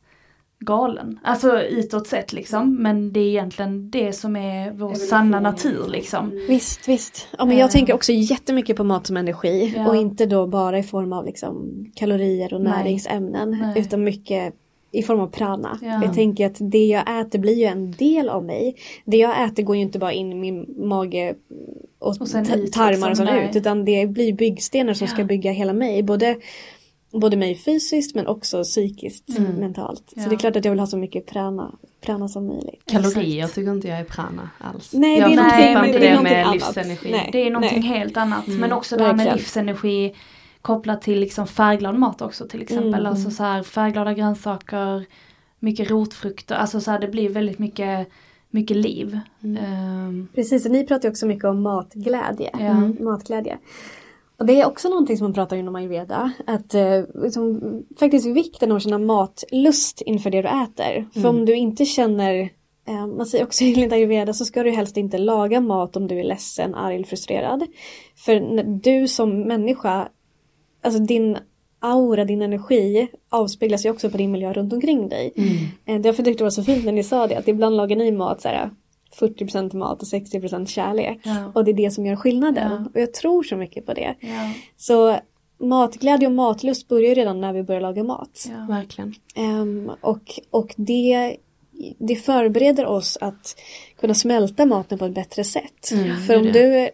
galen. 0.60 1.18
Alltså 1.22 1.60
utåt 1.62 2.06
sett 2.06 2.32
liksom, 2.32 2.82
men 2.82 3.12
det 3.12 3.20
är 3.20 3.28
egentligen 3.28 3.90
det 3.90 4.12
som 4.12 4.36
är 4.36 4.70
vår 4.72 4.94
sanna 4.94 5.40
natur 5.40 5.88
liksom. 5.88 6.30
Visst, 6.48 6.88
visst. 6.88 7.28
Ja, 7.38 7.44
men 7.44 7.54
Eh. 7.54 7.60
jag 7.60 7.70
tänker 7.70 7.94
också 7.94 8.12
jättemycket 8.12 8.76
på 8.76 8.84
mat 8.84 9.06
som 9.06 9.16
energi 9.16 9.72
Ja. 9.76 9.88
och 9.88 9.96
inte 9.96 10.26
då 10.26 10.46
bara 10.46 10.78
i 10.78 10.82
form 10.82 11.12
av 11.12 11.24
liksom 11.24 11.84
kalorier 11.94 12.54
och 12.54 12.60
Nej. 12.60 12.72
näringsämnen 12.72 13.50
Nej. 13.60 13.80
utan 13.82 14.04
mycket 14.04 14.54
i 14.92 15.02
form 15.02 15.20
av 15.20 15.26
prana. 15.26 15.78
Ja. 15.82 16.00
Jag 16.04 16.14
tänker 16.14 16.46
att 16.46 16.56
det 16.60 16.86
jag 16.86 17.20
äter 17.20 17.38
blir 17.38 17.54
ju 17.54 17.64
en 17.64 17.92
del 17.92 18.28
av 18.28 18.44
mig. 18.44 18.76
Det 19.04 19.16
jag 19.16 19.44
äter 19.44 19.62
går 19.62 19.76
ju 19.76 19.82
inte 19.82 19.98
bara 19.98 20.12
in 20.12 20.32
i 20.32 20.34
min 20.34 20.74
mage 20.88 21.34
och, 21.98 22.08
Och 22.08 22.16
tarmar 22.28 22.90
liksom, 22.90 23.10
och 23.10 23.16
sånt 23.16 23.30
nej. 23.30 23.48
ut 23.50 23.56
utan 23.56 23.84
det 23.84 24.06
blir 24.06 24.32
byggstenar 24.32 24.94
som 24.94 25.06
Ja. 25.10 25.14
ska 25.14 25.24
bygga 25.24 25.50
hela 25.52 25.72
mig. 25.72 26.02
Både, 26.02 26.36
både 27.12 27.36
mig 27.36 27.54
fysiskt 27.54 28.14
men 28.14 28.26
också 28.26 28.62
psykiskt, 28.64 29.38
mentalt. 29.38 30.02
Så 30.06 30.20
Ja. 30.20 30.28
det 30.28 30.34
är 30.34 30.38
klart 30.38 30.56
att 30.56 30.64
jag 30.64 30.72
vill 30.72 30.80
ha 30.80 30.86
så 30.86 30.96
mycket 30.96 31.26
prana, 31.26 31.72
prana 32.00 32.28
som 32.28 32.46
möjligt. 32.46 32.82
Kalorier 32.86 33.46
tycker 33.46 33.72
inte 33.72 33.88
jag 33.88 33.98
är 33.98 34.04
prana 34.04 34.50
alls. 34.58 34.92
Nej, 34.92 35.18
jag 35.18 35.30
det 35.30 35.34
är 35.34 35.50
förknippar 35.50 35.74
men 35.80 35.86
inte 35.86 35.98
det 35.98 36.08
det 36.16 36.22
med 36.22 36.42
annat. 36.46 36.54
livsenergi. 36.54 37.10
Nej. 37.10 37.28
Det 37.32 37.46
är 37.46 37.50
någonting 37.50 37.80
Nej. 37.80 37.88
helt 37.98 38.16
annat. 38.16 38.46
Mm. 38.46 38.60
Men 38.60 38.72
också 38.72 38.96
det 38.96 39.04
här 39.04 39.14
med 39.14 39.36
livsenergi 39.36 40.14
kopplat 40.62 41.02
till 41.02 41.20
liksom 41.20 41.46
färgglad 41.46 41.98
mat 41.98 42.22
också 42.22 42.48
till 42.48 42.62
exempel. 42.62 42.94
Mm. 42.94 43.06
Alltså 43.06 43.30
så 43.30 43.42
här 43.42 43.62
färgglada 43.62 44.12
grönsaker, 44.14 45.04
mycket 45.58 45.90
rotfrukter. 45.90 46.54
Alltså 46.54 46.80
så 46.80 46.90
här 46.90 46.98
det 46.98 47.08
blir 47.08 47.28
väldigt 47.28 47.58
mycket, 47.58 48.08
mycket 48.50 48.76
liv. 48.76 49.20
Ehm, 49.42 50.28
Precis, 50.34 50.64
och 50.66 50.72
ni 50.72 50.86
pratar 50.86 51.08
ju 51.08 51.10
också 51.10 51.26
mycket 51.26 51.44
om 51.44 51.62
matglädje. 51.62 52.50
Ja. 52.52 52.58
Mm, 52.58 52.96
matglädje. 53.00 53.58
Och 54.38 54.46
det 54.46 54.60
är 54.60 54.66
också 54.66 54.88
någonting 54.88 55.16
som 55.16 55.24
man 55.24 55.34
pratar 55.34 55.56
inom 55.56 55.76
ayurveda. 55.76 56.32
Att 56.46 56.74
eh, 56.74 57.02
liksom, 57.14 57.60
faktiskt 57.98 58.26
vikten 58.26 58.70
av 58.70 58.76
att 58.76 58.82
känna 58.82 58.98
matlust 58.98 60.00
inför 60.00 60.30
det 60.30 60.42
du 60.42 60.48
äter. 60.48 61.08
För 61.20 61.28
om 61.28 61.44
du 61.44 61.56
inte 61.56 61.84
känner, 61.84 62.50
eh, 62.88 63.06
man 63.06 63.26
säger 63.26 63.44
också 63.44 63.64
enligt 63.64 63.92
ayurveda 63.92 64.32
så 64.32 64.44
ska 64.44 64.62
du 64.62 64.70
helst 64.70 64.96
inte 64.96 65.18
laga 65.18 65.60
mat 65.60 65.96
om 65.96 66.08
du 66.08 66.20
är 66.20 66.24
ledsen, 66.24 66.74
arg 66.74 66.94
eller 66.94 67.06
frustrerad. 67.06 67.66
För 68.16 68.62
du 68.82 69.08
som 69.08 69.40
människa, 69.40 70.08
alltså 70.82 71.00
din 71.00 71.38
aura, 71.80 72.24
din 72.24 72.42
energi 72.42 73.08
avspeglas 73.28 73.86
ju 73.86 73.90
också 73.90 74.10
på 74.10 74.16
din 74.16 74.32
miljö 74.32 74.52
runt 74.52 74.72
omkring 74.72 75.08
dig. 75.08 75.32
Eh, 75.84 76.00
Därför 76.00 76.22
tyckte 76.22 76.40
det 76.40 76.46
var 76.46 76.50
så 76.50 76.64
fint 76.64 76.84
när 76.84 76.92
ni 76.92 77.02
sa 77.02 77.26
det, 77.26 77.36
att 77.36 77.48
ibland 77.48 77.76
lagar 77.76 77.96
ni 77.96 78.12
mat 78.12 78.42
så 78.42 78.48
här 78.48 78.70
40% 79.20 79.76
mat 79.76 80.02
och 80.02 80.08
60% 80.08 80.66
kärlek. 80.66 81.20
Ja. 81.22 81.52
Och 81.54 81.64
det 81.64 81.70
är 81.70 81.74
det 81.74 81.90
som 81.90 82.06
gör 82.06 82.16
skillnaden. 82.16 82.70
Ja. 82.72 82.90
Och 82.94 83.00
jag 83.00 83.12
tror 83.14 83.42
så 83.42 83.56
mycket 83.56 83.86
på 83.86 83.94
det. 83.94 84.14
ja, 84.20 84.52
Så 84.76 85.16
matglädje 85.60 86.28
och 86.28 86.34
matlust 86.34 86.88
börjar 86.88 87.08
ju 87.08 87.14
redan 87.14 87.40
när 87.40 87.52
vi 87.52 87.62
börjar 87.62 87.80
laga 87.80 88.04
mat. 88.04 88.46
ja. 88.48 88.74
Verkligen. 88.74 89.14
Ehm, 89.34 89.90
och 90.00 90.40
och 90.50 90.74
det, 90.76 91.36
det 91.98 92.16
förbereder 92.16 92.86
oss 92.86 93.18
att 93.20 93.60
kunna 94.00 94.14
smälta 94.14 94.66
maten 94.66 94.98
på 94.98 95.04
ett 95.04 95.14
bättre 95.14 95.44
sätt. 95.44 95.90
Mm, 95.92 96.16
För 96.16 96.36
om 96.36 96.42
det. 96.42 96.52
du 96.52 96.88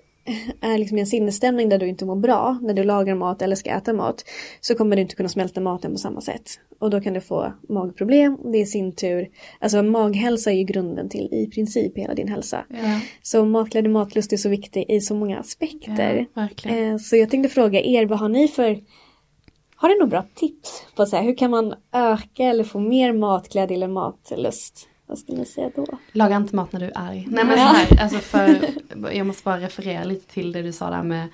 är 0.61 0.79
liksom 0.79 0.99
i 0.99 1.01
en 1.01 1.07
sinnesstämning 1.07 1.68
där 1.68 1.79
du 1.79 1.89
inte 1.89 2.05
mår 2.05 2.16
bra, 2.16 2.59
när 2.62 2.75
du 2.75 2.85
lagar 2.85 3.14
mat 3.14 3.43
eller 3.43 3.57
ska 3.57 3.70
äta 3.70 3.93
mat, 3.93 4.25
så 4.61 4.75
kommer 4.75 4.97
du 4.97 5.03
inte 5.03 5.14
kunna 5.14 5.29
smälta 5.29 5.61
maten 5.61 5.93
på 5.93 5.99
samma 5.99 6.20
sätt. 6.20 6.51
Och 6.79 6.91
då 6.91 7.01
kan 7.01 7.12
du 7.14 7.20
få 7.20 7.53
magproblem. 7.68 8.39
Det 8.53 8.59
är 8.59 8.62
i 8.62 8.66
sin 8.66 8.93
tur, 8.95 9.29
alltså 9.61 9.83
maghälsa 9.83 10.51
är 10.51 10.57
ju 10.57 10.64
grunden 10.64 11.09
till 11.09 11.29
i 11.33 11.47
princip 11.47 11.99
hela 11.99 12.14
din 12.14 12.29
hälsa. 12.29 12.64
Ja. 12.68 13.01
Så 13.22 13.45
matglädje 13.45 13.89
och 13.89 13.93
matlust 13.93 14.33
är 14.33 14.37
så 14.37 14.49
viktig 14.49 14.85
i 14.89 15.01
så 15.01 15.14
många 15.14 15.39
aspekter. 15.39 16.27
Verkligen. 16.35 16.93
Eh, 16.93 16.99
Så 16.99 17.16
jag 17.16 17.31
tänkte 17.31 17.49
fråga 17.49 17.81
er, 17.81 18.07
vad 18.07 18.18
har 18.18 18.29
ni 18.29 18.49
för 18.49 18.81
har 19.77 19.89
ni 19.89 19.95
några 19.95 20.11
bra 20.11 20.25
tips 20.35 20.83
på 20.97 21.07
så 21.07 21.16
här, 21.16 21.22
hur 21.22 21.37
kan 21.37 21.51
man 21.51 21.75
öka 21.93 22.43
eller 22.45 22.64
få 22.64 22.79
mer 22.79 23.12
matglädje 23.12 23.77
eller 23.77 23.89
matlust? 23.89 24.89
Vad 25.07 25.19
skulle 25.19 25.39
ni 25.39 25.47
säga 25.47 25.71
då? 25.77 25.87
Laga 26.13 26.37
inte 26.37 26.57
mat 26.57 26.73
när 26.73 26.81
du 26.81 26.87
är 26.87 26.99
arg. 26.99 27.27
Nej 27.31 27.45
men 27.45 27.57
så 27.57 27.65
här, 27.65 28.03
alltså 28.03 28.19
för, 28.19 28.71
jag 29.13 29.27
måste 29.27 29.45
bara 29.45 29.61
referera 29.61 30.05
lite 30.05 30.33
till 30.33 30.53
det 30.53 30.63
du 30.63 30.73
sa 30.73 30.91
där 30.91 31.03
med, 31.03 31.29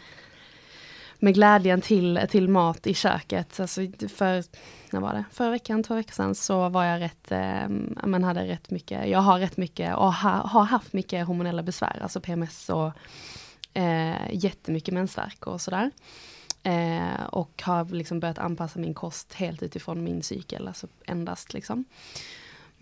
med 1.18 1.34
glädjen 1.34 1.80
till, 1.80 2.20
till 2.30 2.48
mat 2.48 2.86
i 2.86 2.94
köket. 2.94 3.60
Alltså 3.60 3.80
för, 4.08 4.44
när 4.90 5.00
var 5.00 5.12
det? 5.12 5.24
Förra 5.32 5.50
veckan, 5.50 5.82
två 5.82 5.94
veckor 5.94 6.12
sedan 6.12 6.34
så 6.34 6.68
var 6.68 6.84
jag 6.84 7.00
rätt, 7.00 7.32
eh, 7.32 7.68
men 8.04 8.24
hade 8.24 8.46
rätt 8.46 8.70
mycket, 8.70 9.08
jag 9.08 9.18
har 9.18 9.38
rätt 9.38 9.56
mycket 9.56 9.96
och 9.96 10.14
ha, 10.14 10.30
har 10.30 10.64
haft 10.64 10.92
mycket 10.92 11.26
hormonella 11.26 11.62
besvär, 11.62 11.98
alltså 12.02 12.20
PMS 12.20 12.68
och 12.70 12.92
eh, 13.74 14.16
jättemycket 14.32 14.94
mensvärk 14.94 15.46
och 15.46 15.60
sådär. 15.60 15.90
Eh, 16.62 17.24
och 17.32 17.62
har 17.62 17.84
liksom 17.84 18.20
börjat 18.20 18.38
anpassa 18.38 18.78
min 18.78 18.94
kost 18.94 19.34
helt 19.34 19.62
utifrån 19.62 20.04
min 20.04 20.22
cykel, 20.22 20.68
alltså 20.68 20.86
endast 21.06 21.52
liksom. 21.52 21.84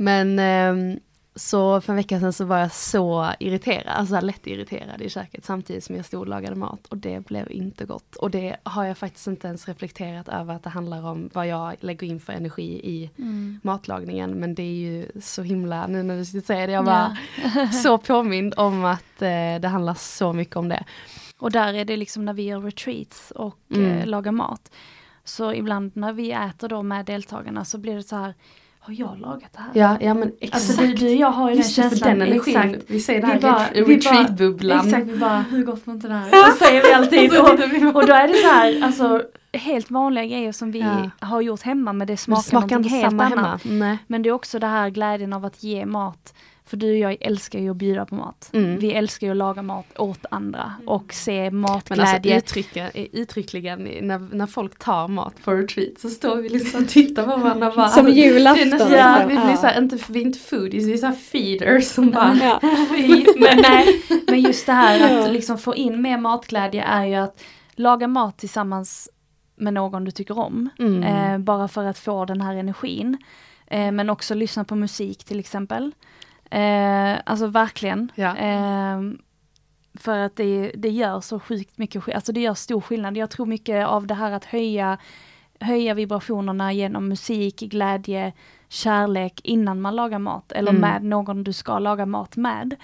Men 0.01 0.39
ehm, 0.39 0.99
så 1.35 1.81
för 1.81 1.93
en 1.93 1.97
vecka 1.97 2.21
sedan 2.21 2.33
så 2.33 2.45
var 2.45 2.59
jag 2.59 2.73
så 2.73 3.31
irriterad, 3.41 3.87
alltså 3.89 4.21
lätt 4.21 4.47
irriterad 4.47 5.03
i 5.03 5.11
köket 5.11 5.45
samtidigt 5.45 5.85
som 5.85 5.97
jag 5.97 6.05
stod 6.05 6.21
och 6.21 6.27
lagade 6.29 6.57
mat 6.57 6.87
och 6.87 6.97
det 6.99 7.27
blev 7.27 7.51
inte 7.53 7.85
gott. 7.85 8.17
Och 8.17 8.31
det 8.31 8.57
har 8.63 8.85
jag 8.85 8.99
faktiskt 8.99 9.27
inte 9.27 9.47
ens 9.49 9.69
reflekterat 9.69 10.29
över 10.29 10.55
att 10.55 10.63
det 10.63 10.71
handlar 10.71 11.07
om 11.07 11.31
vad 11.33 11.47
jag 11.47 11.75
lägger 11.81 12.07
in 12.07 12.21
för 12.21 12.33
energi 12.33 12.81
i 12.85 13.11
Mm. 13.19 13.61
matlagningen. 13.63 14.31
Men 14.31 14.55
det 14.55 14.63
är 14.63 14.75
ju 14.75 15.07
så 15.21 15.43
himla, 15.43 15.87
nu 15.87 16.03
när 16.03 16.17
du 16.17 16.25
säger 16.41 16.67
det, 16.67 16.73
jag 16.73 16.83
var 16.83 17.17
så 17.83 17.99
påmind 17.99 18.55
om 18.57 18.85
att 18.85 19.23
eh, 19.23 19.61
det 19.61 19.69
handlar 19.69 19.95
så 19.95 20.33
mycket 20.33 20.57
om 20.57 20.69
det. 20.69 20.85
Och 21.39 21.51
där 21.53 21.75
är 21.75 21.85
det 21.85 21.97
liksom 21.97 22.25
när 22.25 22.33
vi 22.33 22.43
gör 22.43 22.61
retreats 22.61 23.31
och 23.31 23.59
Mm. 23.75 23.85
eh, 23.99 24.07
lagar 24.07 24.33
mat. 24.33 24.71
Så 25.25 25.53
ibland 25.53 25.93
när 25.97 26.13
vi 26.13 26.33
äter 26.33 26.69
då 26.69 26.83
med 26.83 27.05
deltagarna 27.07 27.65
så 27.65 27.79
blir 27.79 27.95
det 27.97 28.03
så 28.03 28.17
här, 28.17 28.35
har 28.89 28.95
jag 28.99 29.21
lagat 29.21 29.53
det 29.53 29.59
här? 29.61 29.71
Ja, 29.75 29.97
ja 30.01 30.15
men 30.15 30.33
exakt. 30.41 30.55
Alltså 30.55 30.83
du, 30.83 30.95
du 30.95 31.07
och 31.07 31.13
jag 31.15 31.31
har 31.31 31.51
ju 31.51 31.57
Just 31.57 31.77
den 31.77 31.91
känslan. 31.91 32.19
den 32.19 32.29
energin, 32.29 32.57
exakt. 32.57 32.85
vi 32.87 33.01
säger 33.01 33.21
det 33.21 33.27
Vi 33.27 33.33
här 33.33 33.41
bara- 33.41 33.67
vi 33.75 33.97
retreat-bubblan. 33.97 34.87
Exakt, 34.87 35.07
vi 35.07 35.17
bara, 35.19 35.45
hur 35.51 35.65
gott 35.65 35.87
var 35.87 35.95
inte 35.95 36.09
det 36.09 36.15
här? 36.15 36.31
Det 36.31 36.65
säger 36.67 36.83
vi 36.83 36.93
alltid. 36.93 37.39
Och 37.39 37.97
och, 37.97 38.07
då 38.07 38.13
är 38.15 38.29
det 38.29 38.35
så 38.35 38.47
här, 38.49 38.83
alltså 38.85 39.23
helt 39.53 39.91
vanliga 39.91 40.25
grejer 40.25 40.53
som 40.53 40.71
vi 40.73 40.79
Ja. 40.81 41.11
har 41.27 41.41
gjort 41.41 41.63
hemma 41.63 41.93
men 41.93 42.07
det 42.07 42.11
Men 42.11 42.17
smakar, 42.19 42.43
det 42.43 42.49
smakar 42.49 42.65
inte 42.65 42.75
någonting 42.75 42.93
helt 43.01 43.11
samma 43.11 43.25
annat. 43.25 43.63
hemma. 43.65 43.75
Nej. 43.85 43.99
Men 44.07 44.23
det 44.23 44.29
är 44.29 44.33
också 44.33 44.59
det 44.59 44.67
här 44.67 44.91
glädjen 44.91 45.33
av 45.33 45.45
att 45.45 45.63
ge 45.63 45.87
mat. 45.87 46.35
För 46.69 46.77
du 46.77 46.91
och 46.91 46.99
jag 46.99 47.17
älskar 47.21 47.59
ju 47.59 47.71
att 47.71 47.77
bjuda 47.77 48.07
på 48.07 48.15
mat. 48.15 48.51
Mm. 48.53 48.79
Vi 48.79 48.93
älskar 48.93 49.27
ju 49.27 49.31
att 49.31 49.37
laga 49.37 49.63
mat 49.63 49.99
åt 49.99 50.27
andra 50.31 50.73
och 50.87 51.13
se 51.15 51.51
Men 51.51 51.65
alltså 51.65 51.95
matglädje. 51.95 52.39
uttrycka, 52.39 52.91
uttryckligen 53.13 53.89
när, 54.01 54.19
när 54.35 54.47
folk 54.47 54.79
tar 54.79 55.09
mat 55.09 55.35
på 55.45 55.53
retreat 55.53 55.99
så 55.99 56.09
står 56.09 56.37
vi 56.37 56.49
liksom 56.49 56.83
och 56.83 56.89
tittar 56.89 57.23
på 57.23 57.37
varandra 57.37 57.73
bara, 57.77 57.89
Som 57.89 58.09
julafton, 58.09 58.71
Det 58.71 58.77
är 58.77 58.79
nästan, 58.79 58.91
liksom. 58.91 58.99
ja, 58.99 59.27
vi 59.29 59.47
blir 59.47 59.57
såhär, 59.57 59.79
inte, 59.79 59.99
vi 60.09 60.21
är 60.21 60.27
inte 60.27 60.39
foodies, 60.39 60.85
vi 60.85 60.93
är 60.93 60.97
såhär 60.97 61.15
feeders 61.15 61.85
som 61.85 62.11
bara 62.11 62.39
Ja. 62.43 62.61
men, 63.37 63.63
nej, 63.63 64.03
men 64.27 64.41
just 64.41 64.67
det 64.67 64.73
här 64.73 65.21
att 65.23 65.33
liksom 65.33 65.59
få 65.59 65.75
in 65.75 66.03
mer 66.03 66.19
matglädje 66.19 66.83
är 66.83 67.05
ju 67.05 67.15
att 67.15 67.45
laga 67.75 68.09
mat 68.09 68.39
tillsammans 68.39 69.09
med 69.57 69.75
någon 69.75 70.05
du 70.05 70.11
tycker 70.11 70.39
om. 70.39 70.69
Mm. 70.79 71.03
Eh, 71.03 71.39
bara 71.39 71.69
för 71.69 71.85
att 71.85 71.99
få 71.99 72.25
den 72.25 72.41
här 72.41 72.55
energin. 72.55 73.19
Eh, 73.67 73.93
men 73.93 74.11
också 74.11 74.35
lyssna 74.35 74.65
på 74.65 74.75
musik 74.75 75.25
till 75.25 75.41
exempel. 75.41 75.93
Eh, 76.51 77.19
alltså 77.27 77.47
verkligen. 77.47 78.13
Ja. 78.15 78.37
Eh, 78.37 79.01
för 79.95 80.19
att 80.19 80.37
det, 80.37 80.73
det 80.75 80.89
gör 80.91 81.21
så 81.21 81.41
sjukt 81.41 81.79
mycket, 81.79 82.15
alltså 82.15 82.33
det 82.33 82.41
gör 82.41 82.55
stor 82.55 82.81
skillnad. 82.81 83.17
Jag 83.17 83.31
tror 83.31 83.47
mycket 83.47 83.87
av 83.87 84.07
det 84.07 84.15
här 84.15 84.33
att 84.33 84.45
höja, 84.45 84.99
höja 85.61 85.95
vibrationerna 85.95 86.73
genom 86.73 87.09
musik, 87.09 87.61
glädje, 87.61 88.33
kärlek 88.69 89.41
innan 89.45 89.81
man 89.81 89.97
lagar 89.97 90.19
mat. 90.19 90.53
Eller 90.53 90.71
Mm. 90.71 90.81
med 90.81 91.05
någon 91.05 91.45
du 91.45 91.53
ska 91.53 91.79
laga 91.79 92.07
mat 92.07 92.37
med. 92.37 92.77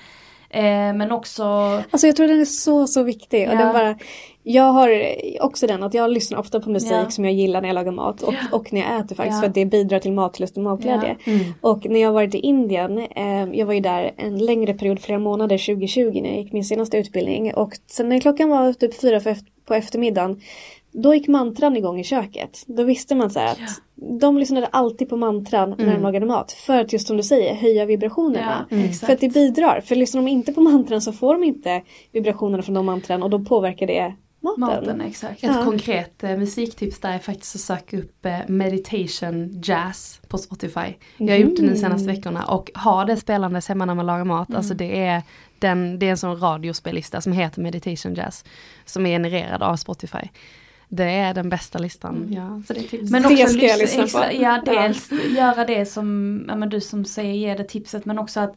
Eh, 0.54 0.94
men 0.94 1.12
också, 1.12 1.42
Alltså 1.90 2.06
jag 2.06 2.16
tror 2.16 2.28
den 2.28 2.40
är 2.40 2.44
så, 2.44 2.86
så 2.86 3.02
viktig. 3.02 3.48
Och 3.48 3.54
Ja. 3.54 3.58
den 3.58 3.72
bara, 3.72 3.98
jag 4.42 4.72
har 4.72 5.02
också 5.40 5.66
den 5.66 5.82
att 5.82 5.94
jag 5.94 6.10
lyssnar 6.10 6.38
ofta 6.38 6.60
på 6.60 6.70
musik 6.70 6.92
Ja. 6.92 7.10
som 7.10 7.24
jag 7.24 7.34
gillar 7.34 7.60
när 7.60 7.68
jag 7.68 7.74
lagar 7.74 7.92
mat 7.92 8.22
och, 8.22 8.34
Ja. 8.34 8.56
och 8.56 8.72
när 8.72 8.80
jag 8.80 9.00
äter 9.00 9.16
faktiskt 9.16 9.36
Ja. 9.36 9.40
för 9.40 9.48
att 9.48 9.54
det 9.54 9.64
bidrar 9.66 9.98
till 9.98 10.12
matlust 10.12 10.56
och 10.56 10.62
matglädje. 10.62 11.16
Mm. 11.24 11.40
Och 11.60 11.86
när 11.86 12.00
jag 12.00 12.12
varit 12.12 12.34
i 12.34 12.38
Indien, 12.38 12.98
eh, 12.98 13.44
jag 13.52 13.66
var 13.66 13.74
ju 13.74 13.80
där 13.80 14.12
en 14.16 14.38
längre 14.38 14.74
period, 14.74 15.00
flera 15.00 15.18
månader 15.18 15.58
2020 15.58 16.20
när 16.22 16.28
jag 16.28 16.38
gick 16.38 16.52
min 16.52 16.64
senaste 16.64 16.96
utbildning 16.96 17.54
och 17.54 17.72
sen 17.90 18.08
när 18.08 18.20
klockan 18.20 18.48
var 18.48 18.72
typ 18.72 19.00
fyra 19.00 19.20
på 19.66 19.74
eftermiddagen 19.74 20.40
Då 21.02 21.14
gick 21.14 21.28
mantran 21.28 21.76
igång 21.76 22.00
i 22.00 22.04
köket. 22.04 22.64
Då 22.66 22.82
visste 22.82 23.14
man 23.14 23.30
så 23.30 23.40
här 23.40 23.52
att 23.52 23.82
de 24.20 24.38
lyssnade 24.38 24.66
alltid 24.66 25.08
på 25.08 25.16
mantran 25.16 25.74
när 25.78 25.94
de 25.94 26.02
lagade 26.02 26.26
mat. 26.26 26.52
För 26.52 26.80
att 26.80 26.92
just 26.92 27.06
som 27.06 27.16
du 27.16 27.22
säger 27.22 27.54
höja 27.54 27.84
vibrationerna. 27.84 28.66
Ja, 28.70 28.76
exakt. 28.76 29.06
För 29.06 29.12
att 29.12 29.20
det 29.20 29.28
bidrar. 29.28 29.80
För 29.80 29.96
lyssnar 29.96 30.22
de 30.22 30.28
inte 30.28 30.52
på 30.52 30.60
mantran 30.60 31.00
så 31.00 31.12
får 31.12 31.34
de 31.34 31.44
inte 31.44 31.82
vibrationerna 32.12 32.62
från 32.62 32.74
de 32.74 32.86
mantran 32.86 33.22
och 33.22 33.30
då 33.30 33.38
påverkar 33.44 33.86
det 33.86 34.14
maten. 34.40 34.60
Maten, 34.60 35.00
exakt. 35.00 35.44
Ett 35.44 35.50
Ja. 35.54 35.64
konkret 35.64 36.24
eh, 36.24 36.36
musiktips 36.36 37.00
där 37.00 37.12
är 37.12 37.18
faktiskt 37.18 37.54
att 37.54 37.60
söka 37.60 37.98
upp 37.98 38.26
eh, 38.26 38.38
meditation 38.48 39.60
jazz 39.64 40.20
på 40.28 40.38
Spotify. 40.38 40.94
Jag 41.16 41.28
har 41.28 41.36
gjort 41.36 41.56
det 41.56 41.62
nu 41.62 41.76
senaste 41.76 42.08
veckorna 42.08 42.44
och 42.44 42.70
har 42.74 43.04
det 43.04 43.16
spelandes 43.16 43.68
hemma 43.68 43.84
när 43.84 43.94
man 43.94 44.06
lagar 44.06 44.24
mat. 44.24 44.54
Alltså 44.54 44.74
det 44.74 45.00
är, 45.04 45.22
den, 45.58 45.98
det 45.98 46.06
är 46.06 46.10
en 46.10 46.16
sån 46.18 46.40
radiospellista 46.40 47.20
som 47.20 47.32
heter 47.32 47.60
meditation 47.62 48.14
jazz. 48.14 48.44
Som 48.84 49.06
är 49.06 49.10
genererad 49.10 49.62
av 49.62 49.76
Spotify. 49.76 50.28
Det 50.88 51.04
är 51.04 51.34
den 51.34 51.48
bästa 51.48 51.78
listan. 51.78 52.28
Ja, 52.30 52.62
så 52.66 52.72
det 52.72 52.80
är 52.80 52.88
tips. 52.88 53.10
Men 53.10 53.22
Det 53.22 53.28
också 53.28 53.46
ska 53.46 53.66
jag 53.66 53.78
lys- 53.80 53.96
lyssna 53.98 54.20
på. 54.20 54.32
Ja, 54.32 54.62
dels 54.64 55.10
göra 55.36 55.64
det 55.64 55.86
som, 55.86 56.44
ja 56.48 56.56
men 56.56 56.68
du 56.68 56.80
som 56.80 57.04
säger, 57.04 57.34
ge 57.34 57.54
det 57.54 57.64
tipset, 57.64 58.04
men 58.04 58.18
också 58.18 58.40
att 58.40 58.56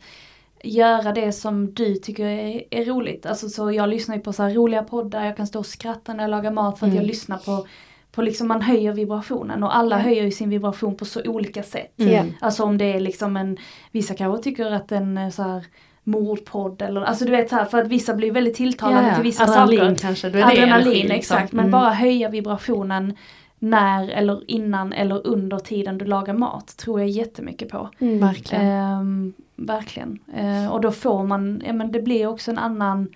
göra 0.63 1.11
det 1.11 1.31
som 1.31 1.73
du 1.73 1.95
tycker 1.95 2.25
är, 2.25 2.63
är 2.71 2.85
roligt. 2.85 3.25
Alltså 3.25 3.49
så 3.49 3.71
jag 3.71 3.89
lyssnar 3.89 4.15
ju 4.15 4.21
på 4.21 4.33
så 4.33 4.43
här 4.43 4.53
roliga 4.53 4.83
poddar, 4.83 5.25
jag 5.25 5.37
kan 5.37 5.47
stå 5.47 5.59
och 5.59 5.65
skratta 5.65 6.13
när 6.13 6.23
jag 6.23 6.29
lagar 6.31 6.51
mat 6.51 6.79
för 6.79 6.87
att 6.87 6.93
jag 6.95 7.05
lyssnar 7.05 7.37
på, 7.37 7.67
på 8.11 8.21
liksom 8.21 8.47
man 8.47 8.61
höjer 8.61 8.93
vibrationen 8.93 9.63
och 9.63 9.75
alla 9.77 9.97
höjer 9.97 10.23
ju 10.23 10.31
sin 10.31 10.49
vibration 10.49 10.95
på 10.95 11.05
så 11.05 11.21
olika 11.25 11.63
sätt. 11.63 11.93
Ja. 11.95 12.23
Alltså 12.41 12.63
om 12.63 12.77
det 12.77 12.85
är 12.85 12.99
liksom 12.99 13.37
en, 13.37 13.57
vissa 13.91 14.13
kanske 14.13 14.43
tycker 14.43 14.71
att 14.71 14.91
en 14.91 15.17
eh, 15.17 15.29
så 15.29 15.43
här 15.43 15.65
mordpodd 16.07 16.81
eller, 16.81 17.01
alltså 17.01 17.25
du 17.25 17.31
vet 17.31 17.49
så 17.49 17.55
här, 17.55 17.65
för 17.65 17.81
att 17.81 17.87
vissa 17.87 18.13
blir 18.13 18.31
väldigt 18.31 18.55
tilltalande 18.55 19.13
till 19.13 19.23
vissa 19.23 19.43
Adrenalin 19.43 19.79
saker. 19.79 19.95
kanske, 19.95 20.29
då 20.29 20.37
är 20.39 20.41
det 20.41 20.47
Adrenalin, 20.47 20.87
energi, 20.87 20.95
liksom. 20.95 21.13
exakt. 21.37 21.53
Men 21.53 21.65
Mm. 21.65 21.71
bara 21.71 21.91
höja 21.93 22.29
vibrationen 22.29 23.13
när 23.59 24.09
eller 24.09 24.51
innan 24.51 24.93
eller 24.93 25.27
under 25.27 25.59
tiden 25.59 25.97
du 25.97 26.05
lagar 26.05 26.33
mat 26.33 26.77
tror 26.77 26.99
jag 26.99 27.09
jättemycket 27.09 27.69
på. 27.69 27.89
Mm. 27.99 28.19
Verkligen. 28.19 28.65
Ehm, 28.65 29.33
verkligen. 29.55 30.19
Eh, 30.35 30.71
och 30.71 30.81
då 30.81 30.91
får 30.91 31.23
man, 31.23 31.61
ja 31.65 31.73
men 31.73 31.91
det 31.91 32.01
blir 32.01 32.27
också 32.27 32.51
en 32.51 32.57
annan 32.57 33.07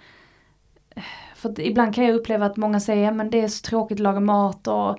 för 1.36 1.60
ibland 1.62 1.96
kan 1.96 2.06
jag 2.06 2.16
uppleva 2.16 2.46
att 2.46 2.58
många 2.58 2.80
säger, 2.80 3.12
men 3.12 3.30
det 3.30 3.42
är 3.42 3.48
så 3.48 3.62
tråkigt 3.70 3.96
att 3.96 4.00
laga 4.04 4.20
mat 4.20 4.68
och 4.68 4.98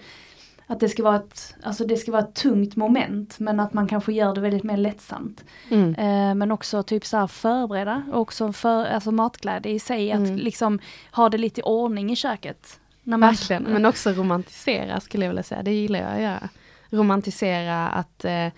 att 0.66 0.80
det 0.80 0.88
ska 0.88 1.02
vara 1.02 1.16
ett, 1.16 1.54
alltså 1.62 1.84
det 1.84 1.96
ska 1.96 2.12
vara 2.12 2.22
ett 2.22 2.34
tungt 2.34 2.76
moment 2.76 3.38
men 3.38 3.60
att 3.60 3.72
man 3.72 3.88
kanske 3.88 4.12
gör 4.12 4.34
det 4.34 4.40
väldigt 4.40 4.62
mer 4.62 4.76
lättsamt. 4.76 5.44
Mm. 5.70 5.94
Eh, 5.94 6.34
men 6.34 6.52
också 6.52 6.82
typ 6.82 7.06
så 7.06 7.16
här 7.16 7.26
förbereda, 7.26 8.02
och 8.12 8.20
också 8.20 8.52
för, 8.52 8.84
alltså 8.84 9.10
matglädje 9.10 9.72
i 9.72 9.78
sig, 9.78 10.12
att 10.12 10.18
Mm. 10.18 10.36
liksom 10.36 10.78
ha 11.12 11.28
det 11.28 11.38
lite 11.38 11.60
i 11.60 11.64
ordning 11.64 12.12
i 12.12 12.16
köket. 12.16 12.80
När 13.02 13.16
man, 13.16 13.30
Verkligen, 13.30 13.62
men 13.62 13.86
också 13.86 14.10
romantisera 14.10 15.00
skulle 15.00 15.24
jag 15.24 15.30
vilja 15.30 15.42
säga, 15.42 15.62
det 15.62 15.72
gillar 15.72 15.98
jag 15.98 16.12
att 16.12 16.22
göra. 16.22 16.48
Romantisera 16.90 17.88
att 17.88 18.24
eh, 18.24 18.48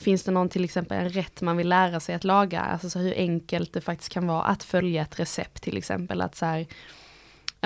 finns 0.00 0.24
det 0.24 0.30
någon 0.30 0.48
till 0.48 0.64
exempel 0.64 0.98
en 0.98 1.08
rätt 1.08 1.40
man 1.40 1.56
vill 1.56 1.68
lära 1.68 2.00
sig 2.00 2.14
att 2.14 2.24
laga, 2.24 2.60
alltså 2.60 2.90
så 2.90 2.98
hur 2.98 3.14
enkelt 3.16 3.72
det 3.72 3.80
faktiskt 3.80 4.12
kan 4.12 4.26
vara 4.26 4.42
att 4.42 4.64
följa 4.64 5.02
ett 5.02 5.20
recept 5.20 5.62
till 5.62 5.76
exempel. 5.76 6.20
Att 6.22 6.36
så 6.36 6.46
här, 6.46 6.66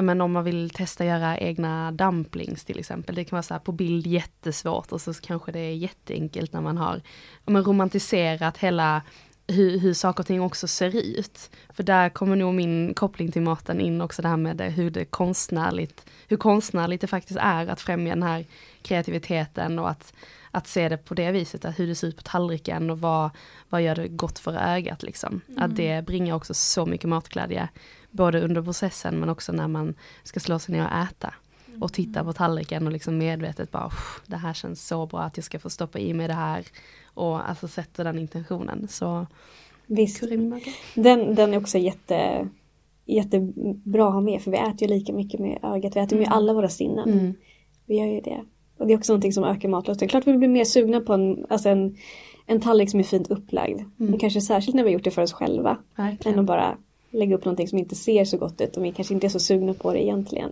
men 0.03 0.21
om 0.21 0.33
man 0.33 0.45
vill 0.45 0.71
testa 0.71 1.05
göra 1.05 1.39
egna 1.39 1.93
dumplings 1.93 2.65
till 2.65 2.79
exempel, 2.79 3.15
det 3.15 3.25
kan 3.25 3.37
vara 3.37 3.43
så 3.43 3.55
här 3.55 3.59
på 3.59 3.73
bild 3.73 4.07
jättesvårt 4.07 4.93
och 4.93 5.01
så 5.01 5.15
kanske 5.15 5.53
det 5.53 5.59
är 5.59 5.75
jätteenkelt 5.75 6.53
när 6.53 6.61
man 6.61 6.79
har 6.79 7.03
men 7.47 7.65
romantiserat 7.65 8.59
hela 8.59 9.03
hur, 9.49 9.79
hur 9.79 9.95
saker 9.95 10.23
och 10.23 10.27
ting 10.27 10.41
också 10.41 10.67
ser 10.67 10.97
ut. 10.97 11.51
För 11.69 11.83
där 11.83 12.09
kommer 12.09 12.37
nog 12.37 12.55
min 12.55 12.95
koppling 12.95 13.33
till 13.33 13.43
maten 13.43 13.81
in 13.81 14.01
också 14.01 14.23
det 14.23 14.29
här 14.29 14.37
med 14.37 14.57
det, 14.57 14.65
hur 14.65 14.91
det 14.91 15.05
konstnärligt, 15.05 16.07
hur 16.29 16.37
konstnärligt 16.37 17.01
det 17.01 17.07
faktiskt 17.07 17.39
är 17.43 17.67
att 17.67 17.81
främja 17.81 18.15
den 18.15 18.23
här 18.23 18.45
kreativiteten 18.83 19.79
och 19.79 19.91
att, 19.91 20.15
att 20.51 20.67
se 20.67 20.89
det 20.89 20.97
på 20.97 21.15
det 21.15 21.31
viset, 21.31 21.65
att 21.65 21.79
hur 21.79 21.87
det 21.87 21.95
ser 21.95 22.09
ut 22.09 22.17
på 22.17 22.23
tallriken 22.23 22.91
och 22.91 23.01
vad, 23.01 23.31
vad 23.69 23.83
gör 23.83 23.95
det 23.95 24.09
gott 24.09 24.39
för 24.39 24.53
ögat 24.53 25.03
liksom. 25.03 25.41
Att 25.57 25.77
det 25.77 26.07
bringar 26.07 26.35
också 26.35 26.55
så 26.55 26.87
mycket 26.87 27.09
matglädje, 27.09 27.69
både 28.11 28.41
under 28.41 28.63
processen 28.63 29.21
men 29.21 29.29
också 29.29 29.53
när 29.53 29.69
man 29.69 29.95
ska 30.23 30.41
slå 30.41 30.59
sig 30.59 30.75
ner 30.75 30.85
och 30.85 30.93
äta. 30.93 31.35
Och 31.81 31.93
titta 31.93 32.25
på 32.25 32.33
tallriken 32.33 32.87
och 32.87 32.93
liksom 32.93 33.19
medvetet 33.19 33.71
bara, 33.71 33.87
"Uff, 33.87 34.21
det 34.27 34.37
här 34.37 34.55
känns 34.55 34.87
så 34.87 35.07
bra 35.07 35.21
att 35.21 35.37
jag 35.37 35.45
ska 35.45 35.59
få 35.59 35.71
stoppa 35.71 35.99
i 35.99 36.15
mig 36.15 36.29
det 36.29 36.35
här. 36.35 36.65
Och 37.15 37.49
alltså 37.49 37.69
sätta 37.69 38.05
den 38.05 38.19
intentionen. 38.19 38.89
Så 38.89 39.27
Visst. 39.87 40.23
Den, 40.95 41.35
den 41.35 41.55
är 41.55 41.59
också 41.59 41.79
jätte, 41.79 42.49
jättebra 43.07 44.07
att 44.09 44.15
ha 44.15 44.21
med 44.21 44.43
för 44.43 44.51
vi 44.51 44.57
äter 44.57 44.83
ju 44.83 44.89
lika 44.89 45.13
mycket 45.13 45.41
med 45.41 45.59
ögat. 45.63 45.97
Vi 45.97 46.01
äter 46.01 46.19
med 46.19 46.29
alla 46.29 46.53
våra 46.53 46.69
sinnen. 46.69 47.11
Mm. 47.13 47.35
Vi 47.87 47.97
gör 47.99 48.07
ju 48.07 48.21
det. 48.21 48.45
Och 48.79 48.87
det 48.87 48.93
är 48.93 48.99
också 48.99 49.13
någonting 49.13 49.33
som 49.33 49.45
ökar 49.45 49.69
matlusten. 49.69 50.09
Klart 50.09 50.27
vi 50.27 50.37
blir 50.37 50.49
mer 50.49 50.65
sugna 50.65 51.01
på 51.01 51.13
en, 51.13 51.47
alltså 51.49 51.69
en, 51.69 51.97
en 52.47 52.61
tallrik 52.61 52.91
som 52.91 53.01
är 53.01 53.05
fint 53.05 53.31
upplagd. 53.31 53.81
Och 54.15 54.21
kanske 54.21 54.41
särskilt 54.41 54.75
när 54.77 54.83
vi 54.83 54.89
har 54.89 54.93
gjort 54.95 55.05
det 55.05 55.11
för 55.11 55.23
oss 55.23 55.33
själva. 55.33 55.79
Än 55.97 56.05
Verkligen. 56.05 56.39
att 56.39 56.45
bara 56.45 56.79
lägga 57.11 57.35
upp 57.37 57.45
någonting 57.45 57.69
som 57.69 57.79
inte 57.79 57.95
ser 57.95 58.25
så 58.25 58.37
gott 58.37 58.61
ut 58.61 58.77
och 58.77 58.85
vi 58.85 58.93
kanske 58.93 59.15
inte 59.15 59.27
är 59.27 59.29
så 59.29 59.41
sugna 59.41 59.75
på 59.75 59.93
det 59.93 60.03
egentligen. 60.05 60.51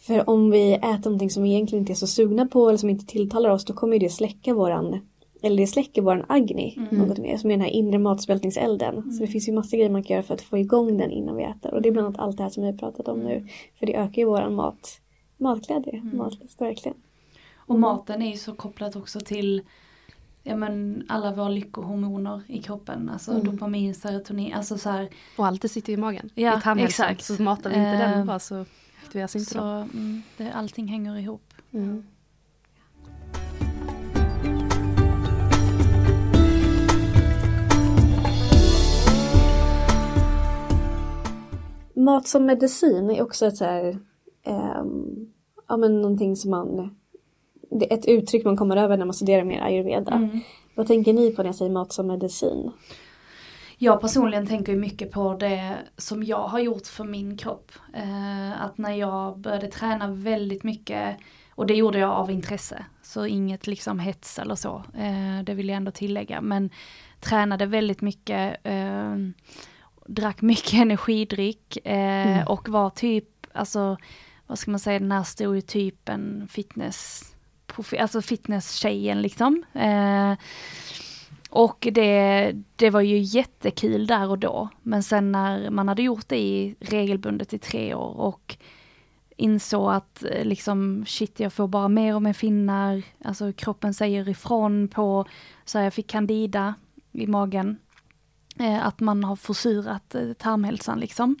För 0.00 0.30
om 0.30 0.50
vi 0.50 0.72
äter 0.72 1.04
någonting 1.04 1.30
som 1.30 1.42
vi 1.42 1.50
egentligen 1.50 1.82
inte 1.82 1.92
är 1.92 1.94
så 1.94 2.06
sugna 2.06 2.46
på 2.46 2.68
eller 2.68 2.78
som 2.78 2.90
inte 2.90 3.06
tilltalar 3.06 3.50
oss 3.50 3.64
då 3.64 3.72
kommer 3.72 3.98
det 3.98 4.08
släcka 4.08 4.54
våran 4.54 5.00
eller 5.42 5.56
det 5.56 5.66
släcker 5.66 6.02
våran 6.02 6.24
agni 6.28 6.88
något 6.90 7.18
mer 7.18 7.36
som 7.36 7.50
är 7.50 7.54
den 7.54 7.60
här 7.60 7.70
inre 7.70 7.98
matsmältningselden. 7.98 9.12
Så 9.12 9.20
det 9.20 9.26
finns 9.26 9.48
ju 9.48 9.52
massa 9.52 9.76
grejer 9.76 9.90
man 9.90 10.02
kan 10.02 10.14
göra 10.14 10.22
för 10.22 10.34
att 10.34 10.42
få 10.42 10.58
igång 10.58 10.98
den 10.98 11.10
innan 11.10 11.36
vi 11.36 11.44
äter 11.44 11.74
och 11.74 11.82
det 11.82 11.88
är 11.88 11.92
bland 11.92 12.06
annat 12.06 12.20
allt 12.20 12.36
det 12.36 12.42
här 12.42 12.50
som 12.50 12.62
vi 12.62 12.70
har 12.70 12.78
pratat 12.78 13.08
om 13.08 13.18
nu. 13.18 13.46
För 13.78 13.86
det 13.86 13.96
ökar 13.96 14.22
ju 14.22 14.24
våran 14.24 14.54
mat, 14.54 15.00
matglädje, 15.36 16.02
matlust 16.02 16.60
verkligen. 16.60 16.96
Och 17.66 17.78
maten 17.78 18.22
är 18.22 18.30
ju 18.30 18.36
så 18.36 18.54
kopplat 18.54 18.96
också 18.96 19.20
till 19.20 19.62
ja, 20.46 20.56
men 20.56 21.04
alla 21.08 21.32
våra 21.32 21.48
lyckohormoner 21.48 22.42
i 22.46 22.62
kroppen. 22.62 23.08
Alltså 23.08 23.40
dopamin, 23.40 23.94
serotonin, 23.94 24.54
alltså 24.54 24.78
så 24.78 24.90
här. 24.90 25.08
Och 25.38 25.46
allt 25.46 25.62
det 25.62 25.68
sitter 25.68 25.92
i 25.92 25.96
magen. 25.96 26.30
Ja, 26.34 26.76
I 26.78 26.82
exakt. 26.82 27.24
Så 27.24 27.42
matar 27.42 27.70
vi 27.70 27.76
inte 27.76 27.88
Eh, 27.88 28.10
den 28.10 28.26
bra 28.26 28.38
så 28.38 28.64
aktiveras 29.04 29.36
inte 29.36 29.50
Så 29.50 29.58
de. 29.58 29.90
mm, 29.92 30.22
det, 30.36 30.52
allting 30.52 30.88
hänger 30.88 31.18
ihop. 31.18 31.54
Mm. 31.72 32.04
Mat 41.96 42.28
som 42.28 42.46
medicin 42.46 43.10
är 43.10 43.22
också 43.22 43.46
ett 43.46 43.56
så 43.56 43.64
här, 43.64 43.98
ehm, 44.42 45.26
ja 45.68 45.76
men 45.76 46.02
någonting 46.02 46.36
som 46.36 46.50
man, 46.50 46.96
ett 47.82 48.06
uttryck 48.06 48.44
man 48.44 48.56
kommer 48.56 48.76
över 48.76 48.96
när 48.96 49.04
man 49.04 49.14
studerar 49.14 49.44
mer 49.44 49.60
ayurveda. 49.60 50.28
Vad 50.74 50.86
tänker 50.86 51.12
ni 51.12 51.30
på 51.30 51.42
när 51.42 51.48
jag 51.48 51.56
säger 51.56 51.70
mat 51.70 51.92
som 51.92 52.06
medicin? 52.06 52.72
Jag 53.78 54.00
personligen 54.00 54.46
tänker 54.46 54.76
mycket 54.76 55.10
på 55.10 55.34
det 55.34 55.76
som 55.96 56.24
jag 56.24 56.48
har 56.48 56.58
gjort 56.58 56.86
för 56.86 57.04
min 57.04 57.36
kropp. 57.36 57.72
Eh, 57.94 58.62
att 58.62 58.78
när 58.78 58.92
jag 58.92 59.38
började 59.38 59.66
träna 59.66 60.08
väldigt 60.08 60.64
mycket, 60.64 61.16
och 61.54 61.66
det 61.66 61.74
gjorde 61.74 61.98
jag 61.98 62.10
av 62.10 62.30
intresse, 62.30 62.84
så 63.02 63.26
inget 63.26 63.66
liksom 63.66 63.98
hets 63.98 64.38
eller 64.38 64.54
så, 64.54 64.84
eh, 64.94 65.44
det 65.44 65.54
vill 65.54 65.68
jag 65.68 65.76
ändå 65.76 65.90
tillägga, 65.90 66.40
men 66.40 66.70
tränade 67.20 67.66
väldigt 67.66 68.00
mycket, 68.00 68.56
eh, 68.64 69.16
drack 70.06 70.42
mycket 70.42 70.74
energidryck 70.80 71.86
eh, 71.86 72.44
och 72.46 72.68
var 72.68 72.90
typ, 72.90 73.46
alltså 73.52 73.96
vad 74.46 74.58
ska 74.58 74.70
man 74.70 74.80
säga, 74.80 74.98
den 74.98 75.12
här 75.12 75.22
stereotypen 75.22 76.48
fitness, 76.50 77.33
på, 77.74 77.84
alltså 77.98 78.22
fitness-tjejen 78.22 79.22
liksom. 79.22 79.64
Eh, 79.72 80.34
och 81.50 81.88
det, 81.92 82.52
det 82.76 82.90
var 82.90 83.00
ju 83.00 83.18
jättekul 83.18 84.06
där 84.06 84.28
och 84.28 84.38
då. 84.38 84.68
Men 84.82 85.02
sen 85.02 85.32
när 85.32 85.70
man 85.70 85.88
hade 85.88 86.02
gjort 86.02 86.28
det 86.28 86.38
i 86.38 86.76
regelbundet 86.80 87.52
i 87.52 87.58
tre 87.58 87.94
år 87.94 88.20
och 88.20 88.56
insåg 89.36 89.92
att 89.92 90.24
eh, 90.24 90.44
liksom 90.44 91.04
shit 91.06 91.40
jag 91.40 91.52
får 91.52 91.68
bara 91.68 91.88
mer 91.88 92.14
och 92.14 92.22
mer 92.22 92.32
finnar, 92.32 93.02
alltså 93.24 93.52
kroppen 93.52 93.94
säger 93.94 94.28
ifrån 94.28 94.88
på, 94.88 95.24
så 95.64 95.78
jag 95.78 95.94
fick 95.94 96.10
candida 96.10 96.74
i 97.12 97.26
magen. 97.26 97.78
Eh, 98.58 98.86
att 98.86 99.00
man 99.00 99.24
har 99.24 99.36
försurat 99.36 100.14
eh, 100.14 100.32
tarmhälsan 100.32 101.00
liksom. 101.00 101.36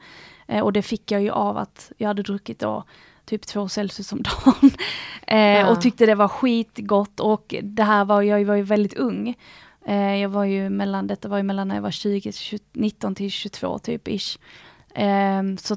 Eh, 0.46 0.62
och 0.62 0.72
det 0.72 0.82
fick 0.82 1.10
jag 1.10 1.22
ju 1.22 1.30
av 1.30 1.56
att 1.56 1.92
jag 1.96 2.08
hade 2.08 2.22
druckit 2.22 2.58
då 2.58 2.84
typ 3.24 3.46
två 3.46 3.68
Celsius 3.68 4.12
om 4.12 4.22
dagen. 4.22 4.70
eh, 5.26 5.38
Ja. 5.38 5.70
Och 5.70 5.80
tyckte 5.80 6.06
det 6.06 6.14
var 6.14 6.28
skitgott 6.28 7.20
och 7.20 7.54
det 7.62 7.82
här 7.82 8.04
var, 8.04 8.22
jag 8.22 8.44
var 8.44 8.54
ju 8.54 8.62
väldigt 8.62 8.94
ung. 8.94 9.34
Eh, 9.86 10.16
jag 10.16 10.28
var 10.28 10.44
ju 10.44 10.68
mellan, 10.68 11.06
detta 11.06 11.28
var 11.28 11.36
ju 11.36 11.42
mellan 11.42 11.68
när 11.68 11.74
jag 11.74 11.82
var 11.82 11.90
20, 11.90 12.20
till 12.20 12.34
20 12.34 12.64
19 12.72 13.14
till 13.14 13.30
22 13.30 13.78
typ 13.78 14.08
ish. 14.08 14.38
Eh, 14.94 15.42
så 15.58 15.76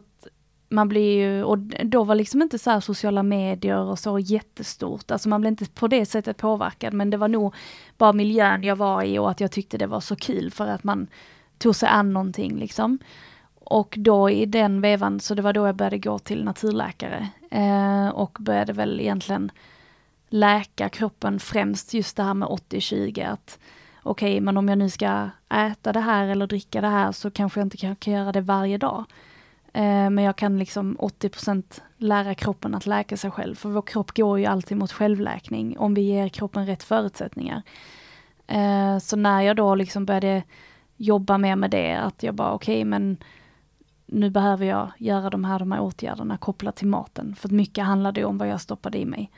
man 0.69 0.87
blir 0.87 1.17
ju, 1.17 1.43
och 1.43 1.57
då 1.83 2.03
var 2.03 2.15
liksom 2.15 2.41
inte 2.41 2.59
så 2.59 2.69
här 2.69 2.79
sociala 2.79 3.23
medier 3.23 3.79
och 3.79 3.99
så 3.99 4.19
jättestort, 4.19 5.11
alltså 5.11 5.29
man 5.29 5.41
blev 5.41 5.51
inte 5.51 5.65
på 5.65 5.87
det 5.87 6.05
sättet 6.05 6.37
påverkad 6.37 6.93
men 6.93 7.09
det 7.09 7.17
var 7.17 7.27
nog 7.27 7.55
bara 7.97 8.13
miljön 8.13 8.63
jag 8.63 8.75
var 8.75 9.03
i 9.03 9.19
och 9.19 9.31
att 9.31 9.39
jag 9.39 9.51
tyckte 9.51 9.77
det 9.77 9.87
var 9.87 9.99
så 9.99 10.15
kul 10.15 10.51
för 10.51 10.67
att 10.67 10.83
man 10.83 11.07
tog 11.57 11.75
sig 11.75 11.89
an 11.89 12.13
någonting 12.13 12.59
liksom. 12.59 12.99
Och 13.69 13.95
då 13.97 14.29
i 14.29 14.45
den 14.45 14.81
vevan, 14.81 15.19
så 15.19 15.35
det 15.35 15.41
var 15.41 15.53
då 15.53 15.65
jag 15.65 15.75
började 15.75 15.97
gå 15.97 16.19
till 16.19 16.43
naturläkare. 16.43 17.29
Eh, 17.51 18.07
och 18.07 18.37
började 18.39 18.73
väl 18.73 18.99
egentligen 18.99 19.51
läka 20.29 20.89
kroppen 20.89 21.39
främst 21.39 21.93
just 21.93 22.17
det 22.17 22.23
här 22.23 22.33
med 22.33 22.47
80-20 22.47 23.31
att 23.31 23.59
okej, 24.03 24.31
okay, 24.31 24.41
men 24.41 24.57
om 24.57 24.69
jag 24.69 24.77
nu 24.77 24.89
ska 24.89 25.29
äta 25.49 25.93
det 25.93 25.99
här 25.99 26.27
eller 26.27 26.47
dricka 26.47 26.81
det 26.81 26.87
här 26.87 27.11
så 27.11 27.31
kanske 27.31 27.59
jag 27.59 27.65
inte 27.65 27.77
kan, 27.77 27.95
kan 27.95 28.13
göra 28.13 28.31
det 28.31 28.41
varje 28.41 28.77
dag. 28.77 29.05
Eh, 29.73 30.09
men 30.09 30.19
jag 30.19 30.35
kan 30.35 30.59
liksom 30.59 30.97
80% 30.99 31.81
lära 31.97 32.35
kroppen 32.35 32.75
att 32.75 32.85
läka 32.85 33.17
sig 33.17 33.31
själv, 33.31 33.55
för 33.55 33.69
vår 33.69 33.81
kropp 33.81 34.17
går 34.17 34.39
ju 34.39 34.45
alltid 34.45 34.77
mot 34.77 34.91
självläkning 34.91 35.77
om 35.77 35.93
vi 35.93 36.01
ger 36.01 36.29
kroppen 36.29 36.65
rätt 36.65 36.83
förutsättningar. 36.83 37.61
Eh, 38.47 38.97
så 38.97 39.15
när 39.15 39.41
jag 39.41 39.55
då 39.55 39.75
liksom 39.75 40.05
började 40.05 40.43
jobba 40.97 41.37
mer 41.37 41.55
med 41.55 41.71
det, 41.71 41.95
att 41.95 42.23
jag 42.23 42.35
bara 42.35 42.51
okej, 42.51 42.75
okay, 42.75 42.85
men 42.85 43.17
nu 44.07 44.29
behöver 44.29 44.65
jag 44.65 44.91
göra 44.97 45.29
de 45.29 45.45
här, 45.45 45.59
de 45.59 45.71
här 45.71 45.81
åtgärderna 45.81 46.37
kopplat 46.37 46.75
till 46.75 46.87
maten, 46.87 47.35
för 47.35 47.49
mycket 47.49 47.85
handlar 47.85 48.11
det 48.11 48.25
om 48.25 48.37
vad 48.37 48.47
jag 48.47 48.61
stoppade 48.61 48.97
i 48.97 49.05
mig. 49.05 49.31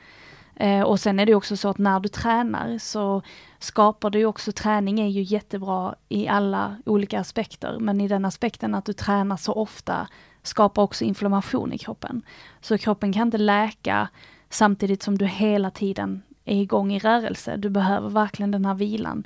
Eh, 0.56 0.82
och 0.82 1.00
sen 1.00 1.20
är 1.20 1.26
det 1.26 1.34
också 1.34 1.56
så 1.56 1.68
att 1.68 1.78
när 1.78 2.00
du 2.00 2.08
tränar 2.08 2.78
så 2.78 3.22
skapar 3.58 4.10
du 4.10 4.24
också, 4.24 4.52
träning 4.52 5.00
är 5.00 5.08
ju 5.08 5.22
jättebra 5.22 5.94
i 6.08 6.28
alla 6.28 6.76
olika 6.86 7.20
aspekter, 7.20 7.78
men 7.80 8.00
i 8.00 8.08
den 8.08 8.24
aspekten 8.24 8.74
att 8.74 8.84
du 8.84 8.92
tränar 8.92 9.36
så 9.36 9.52
ofta 9.52 10.08
skapar 10.42 10.82
också 10.82 11.04
inflammation 11.04 11.72
i 11.72 11.78
kroppen. 11.78 12.22
Så 12.60 12.78
kroppen 12.78 13.12
kan 13.12 13.28
inte 13.28 13.38
läka 13.38 14.08
samtidigt 14.48 15.02
som 15.02 15.18
du 15.18 15.26
hela 15.26 15.70
tiden 15.70 16.22
är 16.44 16.62
igång 16.62 16.92
i 16.92 16.98
rörelse. 16.98 17.56
Du 17.56 17.70
behöver 17.70 18.08
verkligen 18.08 18.50
den 18.50 18.64
här 18.64 18.74
vilan. 18.74 19.24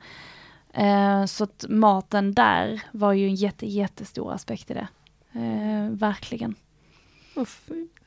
Eh, 0.72 1.24
så 1.24 1.44
att 1.44 1.64
maten 1.68 2.34
där 2.34 2.82
var 2.92 3.12
ju 3.12 3.26
en 3.26 3.34
jätte, 3.34 3.66
jättestor 3.66 4.32
aspekt 4.32 4.70
i 4.70 4.74
det. 4.74 4.88
Eh, 5.34 5.90
verkligen. 5.90 6.54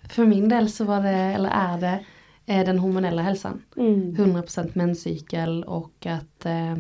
För 0.10 0.26
min 0.26 0.50
del 0.50 0.72
så 0.72 0.84
var 0.86 1.02
det, 1.02 1.10
eller 1.10 1.50
är 1.50 1.78
det, 1.78 2.06
eh, 2.46 2.66
den 2.66 2.80
hormonella 2.80 3.22
hälsan. 3.22 3.64
Mm. 3.78 4.16
100% 4.16 4.72
menscykel 4.76 5.64
och 5.64 6.06
att 6.06 6.46
eh, 6.46 6.78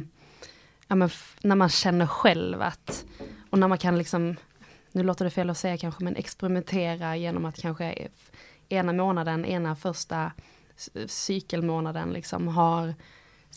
ja, 0.88 0.96
men 0.96 1.10
när 1.42 1.56
man 1.56 1.70
känner 1.70 2.06
själv 2.06 2.62
att, 2.62 3.06
och 3.50 3.60
när 3.60 3.68
man 3.68 3.78
kan 3.78 3.98
liksom, 3.98 4.36
nu 4.92 5.04
låter 5.04 5.26
det 5.26 5.32
fel 5.32 5.50
att 5.50 5.58
säga 5.58 5.78
kanske, 5.78 6.04
men 6.04 6.16
experimentera 6.16 7.16
genom 7.16 7.46
att 7.46 7.62
kanske 7.62 8.08
ena 8.70 8.94
månaden, 8.94 9.46
ena 9.46 9.76
första 9.76 10.32
cykelmånaden 11.06 12.10
liksom 12.14 12.48
har 12.48 12.94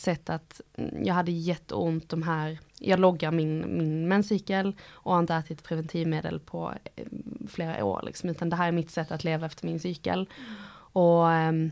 sett 0.00 0.30
att 0.30 0.60
mm, 0.76 1.04
jag 1.04 1.14
hade 1.14 1.32
jätteont 1.32 2.08
de 2.08 2.22
här, 2.22 2.58
jag 2.78 3.00
loggar 3.00 3.30
min, 3.30 3.78
min 3.78 4.08
menscykel 4.08 4.76
och 4.90 5.12
har 5.12 5.20
inte 5.20 5.34
ätit 5.34 5.62
preventivmedel 5.62 6.40
på 6.40 6.72
mm, 6.96 7.48
flera 7.50 7.84
år 7.84 8.02
liksom, 8.06 8.30
utan 8.30 8.50
det 8.50 8.56
här 8.56 8.68
är 8.68 8.72
mitt 8.72 8.90
sätt 8.90 9.10
att 9.10 9.24
leva 9.24 9.46
efter 9.46 9.66
min 9.66 9.80
cykel. 9.80 10.28
Och 10.92 11.24
um, 11.24 11.70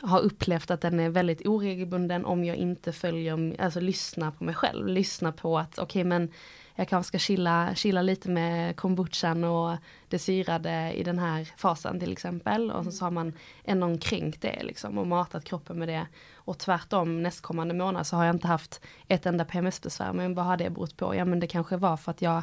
har 0.00 0.20
upplevt 0.20 0.70
att 0.70 0.80
den 0.80 1.00
är 1.00 1.10
väldigt 1.10 1.46
oregelbunden 1.46 2.24
om 2.24 2.44
jag 2.44 2.56
inte 2.56 2.92
följer, 2.92 3.60
alltså 3.60 3.80
lyssnar 3.80 4.30
på 4.30 4.44
mig 4.44 4.54
själv, 4.54 4.88
lyssnar 4.88 5.32
på 5.32 5.58
att 5.58 5.78
okej 5.78 6.00
okay, 6.00 6.04
men 6.04 6.30
jag 6.74 6.88
kanske 6.88 7.08
ska 7.08 7.18
chilla, 7.18 7.74
chilla 7.74 8.02
lite 8.02 8.30
med 8.30 8.76
kombuchan 8.76 9.44
och 9.44 9.76
det 10.08 10.18
syrade 10.18 10.92
i 10.92 11.02
den 11.02 11.18
här 11.18 11.48
fasen 11.56 12.00
till 12.00 12.12
exempel. 12.12 12.70
Och 12.70 12.92
så 12.92 13.04
har 13.04 13.10
man 13.10 13.32
ändå 13.64 13.98
kränkt 13.98 14.42
det 14.42 14.62
liksom 14.62 14.98
och 14.98 15.06
matat 15.06 15.44
kroppen 15.44 15.78
med 15.78 15.88
det. 15.88 16.06
Och 16.34 16.58
tvärtom 16.58 17.22
nästkommande 17.22 17.74
månad 17.74 18.06
så 18.06 18.16
har 18.16 18.24
jag 18.24 18.34
inte 18.34 18.48
haft 18.48 18.80
ett 19.08 19.26
enda 19.26 19.44
PMS-besvär. 19.44 20.12
Men 20.12 20.34
vad 20.34 20.44
har 20.44 20.56
det 20.56 20.70
berott 20.70 20.96
på? 20.96 21.14
Ja 21.14 21.24
men 21.24 21.40
det 21.40 21.46
kanske 21.46 21.76
var 21.76 21.96
för 21.96 22.10
att 22.10 22.22
jag 22.22 22.42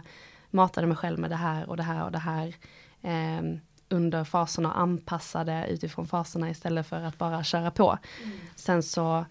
matade 0.49 0.87
mig 0.87 0.97
själv 0.97 1.19
med 1.19 1.29
det 1.29 1.35
här 1.35 1.69
och 1.69 1.77
det 1.77 1.83
här 1.83 2.05
och 2.05 2.11
det 2.11 2.19
här. 2.19 2.55
Eh, 3.01 3.41
under 3.89 4.23
faserna 4.23 4.73
anpassade 4.73 5.67
utifrån 5.69 6.07
faserna 6.07 6.49
istället 6.49 6.87
för 6.87 7.03
att 7.03 7.17
bara 7.17 7.43
köra 7.43 7.71
på. 7.71 7.97
Mm. 8.23 8.37
Sen 8.55 8.83
så 8.83 9.25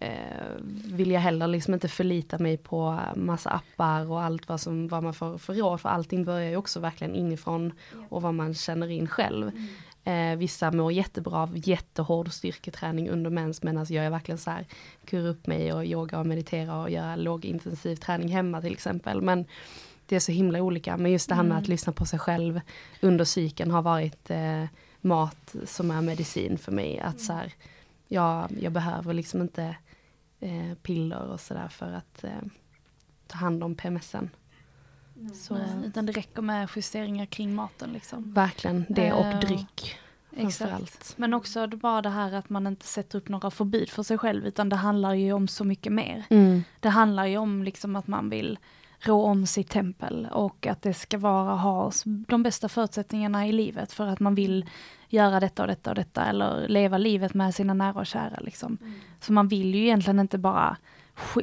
eh, 0.00 0.10
vill 0.84 1.10
jag 1.10 1.20
heller 1.20 1.46
liksom 1.46 1.74
inte 1.74 1.88
förlita 1.88 2.38
mig 2.38 2.56
på 2.56 3.00
massa 3.16 3.50
appar 3.50 4.10
och 4.10 4.22
allt 4.22 4.48
vad, 4.48 4.60
som, 4.60 4.88
vad 4.88 5.02
man 5.02 5.14
får 5.14 5.38
för 5.38 5.54
råd. 5.54 5.80
För 5.80 5.88
allting 5.88 6.24
börjar 6.24 6.50
ju 6.50 6.56
också 6.56 6.80
verkligen 6.80 7.14
inifrån 7.14 7.72
och 8.08 8.22
vad 8.22 8.34
man 8.34 8.54
känner 8.54 8.90
in 8.90 9.08
själv. 9.08 9.48
Mm. 9.48 9.66
Eh, 10.06 10.38
vissa 10.38 10.70
mår 10.70 10.92
jättebra 10.92 11.38
av 11.38 11.68
jättehård 11.68 12.32
styrketräning 12.32 13.10
under 13.10 13.30
mens 13.30 13.62
medan 13.62 13.86
jag 13.88 14.04
är 14.04 14.10
verkligen 14.10 14.38
så 14.38 14.50
här 14.50 14.66
kura 15.04 15.28
upp 15.28 15.46
mig 15.46 15.72
och 15.72 15.86
yoga 15.86 16.18
och 16.18 16.26
meditera 16.26 16.80
och 16.82 16.90
göra 16.90 17.16
lågintensiv 17.16 17.96
träning 17.96 18.28
hemma 18.28 18.60
till 18.60 18.72
exempel. 18.72 19.22
Men 19.22 19.44
det 20.06 20.16
är 20.16 20.20
så 20.20 20.32
himla 20.32 20.62
olika. 20.62 20.96
Men 20.96 21.12
just 21.12 21.28
det 21.28 21.34
här 21.34 21.42
med 21.42 21.50
mm. 21.50 21.62
att 21.62 21.68
lyssna 21.68 21.92
på 21.92 22.06
sig 22.06 22.18
själv 22.18 22.60
under 23.00 23.24
cykeln 23.24 23.70
har 23.70 23.82
varit 23.82 24.30
eh, 24.30 24.64
mat 25.00 25.56
som 25.64 25.90
är 25.90 26.00
medicin 26.00 26.58
för 26.58 26.72
mig. 26.72 26.98
Att 27.00 27.20
så 27.20 27.32
här, 27.32 27.52
jag, 28.08 28.48
jag 28.60 28.72
behöver 28.72 29.14
liksom 29.14 29.40
inte 29.40 29.76
eh, 30.40 30.74
piller 30.82 31.22
och 31.22 31.40
sådär 31.40 31.68
för 31.68 31.92
att 31.92 32.24
eh, 32.24 32.30
ta 33.26 33.38
hand 33.38 33.64
om 33.64 33.74
PMSen. 33.74 34.30
Mm. 35.16 35.34
Så, 35.34 35.58
utan 35.84 36.06
det 36.06 36.12
räcker 36.12 36.42
med 36.42 36.68
justeringar 36.76 37.26
kring 37.26 37.54
maten 37.54 37.92
liksom. 37.92 38.32
Verkligen, 38.32 38.86
det 38.88 39.12
och 39.12 39.24
uh, 39.24 39.40
dryck. 39.40 39.98
Exakt. 40.36 41.18
Men 41.18 41.34
också 41.34 41.66
bara 41.66 42.02
det 42.02 42.08
här 42.08 42.32
att 42.32 42.48
man 42.48 42.66
inte 42.66 42.86
sätter 42.86 43.18
upp 43.18 43.28
några 43.28 43.50
förbud 43.50 43.90
för 43.90 44.02
sig 44.02 44.18
själv 44.18 44.46
utan 44.46 44.68
det 44.68 44.76
handlar 44.76 45.14
ju 45.14 45.32
om 45.32 45.48
så 45.48 45.64
mycket 45.64 45.92
mer. 45.92 46.24
Mm. 46.30 46.62
Det 46.80 46.88
handlar 46.88 47.26
ju 47.26 47.38
om 47.38 47.62
liksom 47.62 47.96
att 47.96 48.06
man 48.06 48.30
vill 48.30 48.58
rå 49.00 49.22
om 49.22 49.46
sitt 49.46 49.70
tempel 49.70 50.28
och 50.32 50.66
att 50.66 50.82
det 50.82 50.94
ska 50.94 51.18
vara, 51.18 51.54
ha 51.54 51.92
de 52.04 52.42
bästa 52.42 52.68
förutsättningarna 52.68 53.46
i 53.46 53.52
livet 53.52 53.92
för 53.92 54.06
att 54.06 54.20
man 54.20 54.34
vill 54.34 54.64
göra 55.08 55.40
detta 55.40 55.62
och 55.62 55.68
detta 55.68 55.90
och 55.90 55.96
detta 55.96 56.24
eller 56.24 56.68
leva 56.68 56.98
livet 56.98 57.34
med 57.34 57.54
sina 57.54 57.74
nära 57.74 58.00
och 58.00 58.06
kära. 58.06 58.38
Liksom. 58.40 58.78
Mm. 58.80 58.94
Så 59.20 59.32
man 59.32 59.48
vill 59.48 59.74
ju 59.74 59.82
egentligen 59.82 60.18
inte 60.18 60.38
bara, 60.38 60.76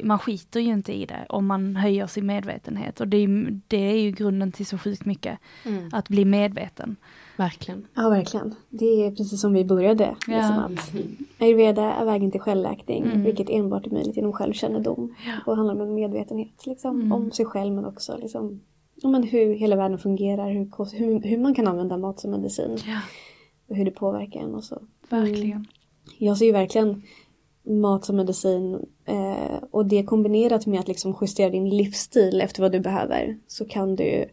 man 0.02 0.18
skiter 0.18 0.60
ju 0.60 0.72
inte 0.72 0.92
i 0.92 1.06
det 1.06 1.26
om 1.28 1.46
man 1.46 1.76
höjer 1.76 2.06
sin 2.06 2.26
medvetenhet 2.26 3.00
och 3.00 3.08
det 3.08 3.16
är, 3.16 3.60
det 3.68 3.76
är 3.76 4.00
ju 4.00 4.10
grunden 4.10 4.52
till 4.52 4.66
så 4.66 4.78
sjukt 4.78 5.04
mycket, 5.04 5.38
mm. 5.64 5.90
att 5.92 6.08
bli 6.08 6.24
medveten. 6.24 6.96
Verkligen. 7.36 7.86
Ja, 7.94 8.08
verkligen. 8.08 8.54
Det 8.70 9.06
är 9.06 9.10
precis 9.10 9.40
som 9.40 9.52
vi 9.52 9.64
började. 9.64 10.16
Ja. 10.26 10.36
Liksom 10.36 10.58
att 10.58 10.92
Ayurveda 11.38 11.82
är 11.82 12.04
vägen 12.04 12.30
till 12.30 12.40
självläkning, 12.40 13.04
mm. 13.04 13.22
vilket 13.22 13.50
enbart 13.50 13.86
är 13.86 13.90
möjligt 13.90 14.16
genom 14.16 14.32
självkännedom. 14.32 15.14
Ja. 15.26 15.32
Och 15.46 15.56
handlar 15.56 15.86
om 15.86 15.94
medvetenhet 15.94 16.66
liksom, 16.66 17.00
mm. 17.00 17.12
om 17.12 17.30
sig 17.30 17.46
själv 17.46 17.74
men 17.74 17.84
också 17.84 18.16
liksom, 18.16 18.60
men 19.02 19.22
hur 19.22 19.54
hela 19.54 19.76
världen 19.76 19.98
fungerar, 19.98 20.50
hur, 20.50 20.96
hur, 20.98 21.20
hur 21.20 21.38
man 21.38 21.54
kan 21.54 21.68
använda 21.68 21.96
mat 21.96 22.20
som 22.20 22.30
medicin. 22.30 22.78
Ja. 22.86 23.00
Och 23.68 23.76
hur 23.76 23.84
det 23.84 23.90
påverkar 23.90 24.40
en 24.40 24.54
och 24.54 24.64
så. 24.64 24.82
Verkligen. 25.10 25.50
Mm. 25.50 25.66
Jag 26.18 26.38
ser 26.38 26.46
ju 26.46 26.52
verkligen 26.52 27.02
mat 27.62 28.04
som 28.04 28.16
medicin 28.16 28.86
eh, 29.04 29.62
och 29.70 29.86
det 29.86 30.02
kombinerat 30.02 30.66
med 30.66 30.80
att 30.80 30.88
liksom 30.88 31.16
justera 31.20 31.50
din 31.50 31.68
livsstil 31.68 32.40
efter 32.40 32.62
vad 32.62 32.72
du 32.72 32.80
behöver 32.80 33.38
så 33.46 33.64
kan 33.64 33.96
du 33.96 34.24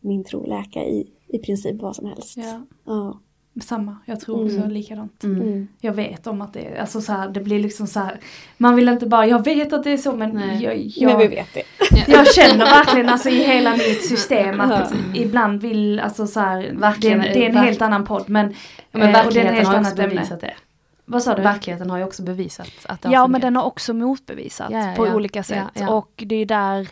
min 0.00 0.24
tro 0.24 0.46
läka 0.46 0.84
i 0.84 1.13
i 1.28 1.38
princip 1.38 1.82
vad 1.82 1.96
som 1.96 2.06
helst. 2.06 2.36
Ja. 2.36 2.66
ja. 2.84 3.20
Samma, 3.62 3.96
jag 4.04 4.20
tror 4.20 4.44
också 4.44 4.56
mm. 4.56 4.70
likadant. 4.70 5.24
Mm. 5.24 5.42
mm. 5.42 5.68
Jag 5.80 5.92
vet 5.92 6.26
om 6.26 6.40
att 6.40 6.52
det 6.52 6.60
är, 6.60 6.80
alltså 6.80 7.00
så 7.00 7.12
här, 7.12 7.28
det 7.28 7.40
blir 7.40 7.58
liksom 7.58 7.86
så 7.86 8.00
här, 8.00 8.20
man 8.56 8.76
vill 8.76 8.88
inte 8.88 9.06
bara, 9.06 9.26
jag 9.26 9.44
vet 9.44 9.72
att 9.72 9.84
det 9.84 9.90
är 9.90 9.96
så 9.96 10.12
men 10.12 10.60
jag, 10.60 10.76
jag, 10.76 11.06
Men 11.06 11.18
vi 11.18 11.28
vet 11.28 11.54
det. 11.54 11.62
jag 12.06 12.34
känner 12.34 12.64
verkligen 12.64 13.08
alltså 13.08 13.28
i 13.28 13.44
hela 13.44 13.72
mitt 13.72 14.08
system 14.08 14.60
att 14.60 14.92
mm. 14.92 15.14
ibland 15.14 15.60
vill, 15.60 16.00
alltså 16.00 16.26
så 16.26 16.40
här, 16.40 16.72
verkligen, 16.74 17.18
det, 17.18 17.28
det 17.28 17.44
är 17.44 17.50
en 17.50 17.56
helt 17.56 17.82
annan 17.82 18.04
podd 18.04 18.24
men, 18.26 18.54
ja, 18.90 18.98
men 18.98 19.12
verkligheten 19.12 19.26
och 19.26 19.34
det 19.34 19.40
är 19.40 19.46
en 19.46 19.54
helt 19.54 19.68
har 19.68 19.80
också 19.80 19.96
bevisat 19.96 20.40
det. 20.40 20.54
Vad 21.04 21.22
sa 21.22 21.34
du? 21.34 21.42
Verkligheten 21.42 21.90
har 21.90 21.98
ju 21.98 22.04
också 22.04 22.22
bevisat 22.22 22.68
att 22.88 23.02
det 23.02 23.08
har 23.08 23.14
Ja 23.14 23.18
fungerat. 23.18 23.30
men 23.30 23.40
den 23.40 23.56
har 23.56 23.64
också 23.64 23.94
motbevisat 23.94 24.70
ja, 24.70 24.92
på 24.96 25.06
ja, 25.06 25.14
olika 25.14 25.42
sätt 25.42 25.88
och 25.88 26.22
det 26.26 26.36
är 26.36 26.46
där 26.46 26.88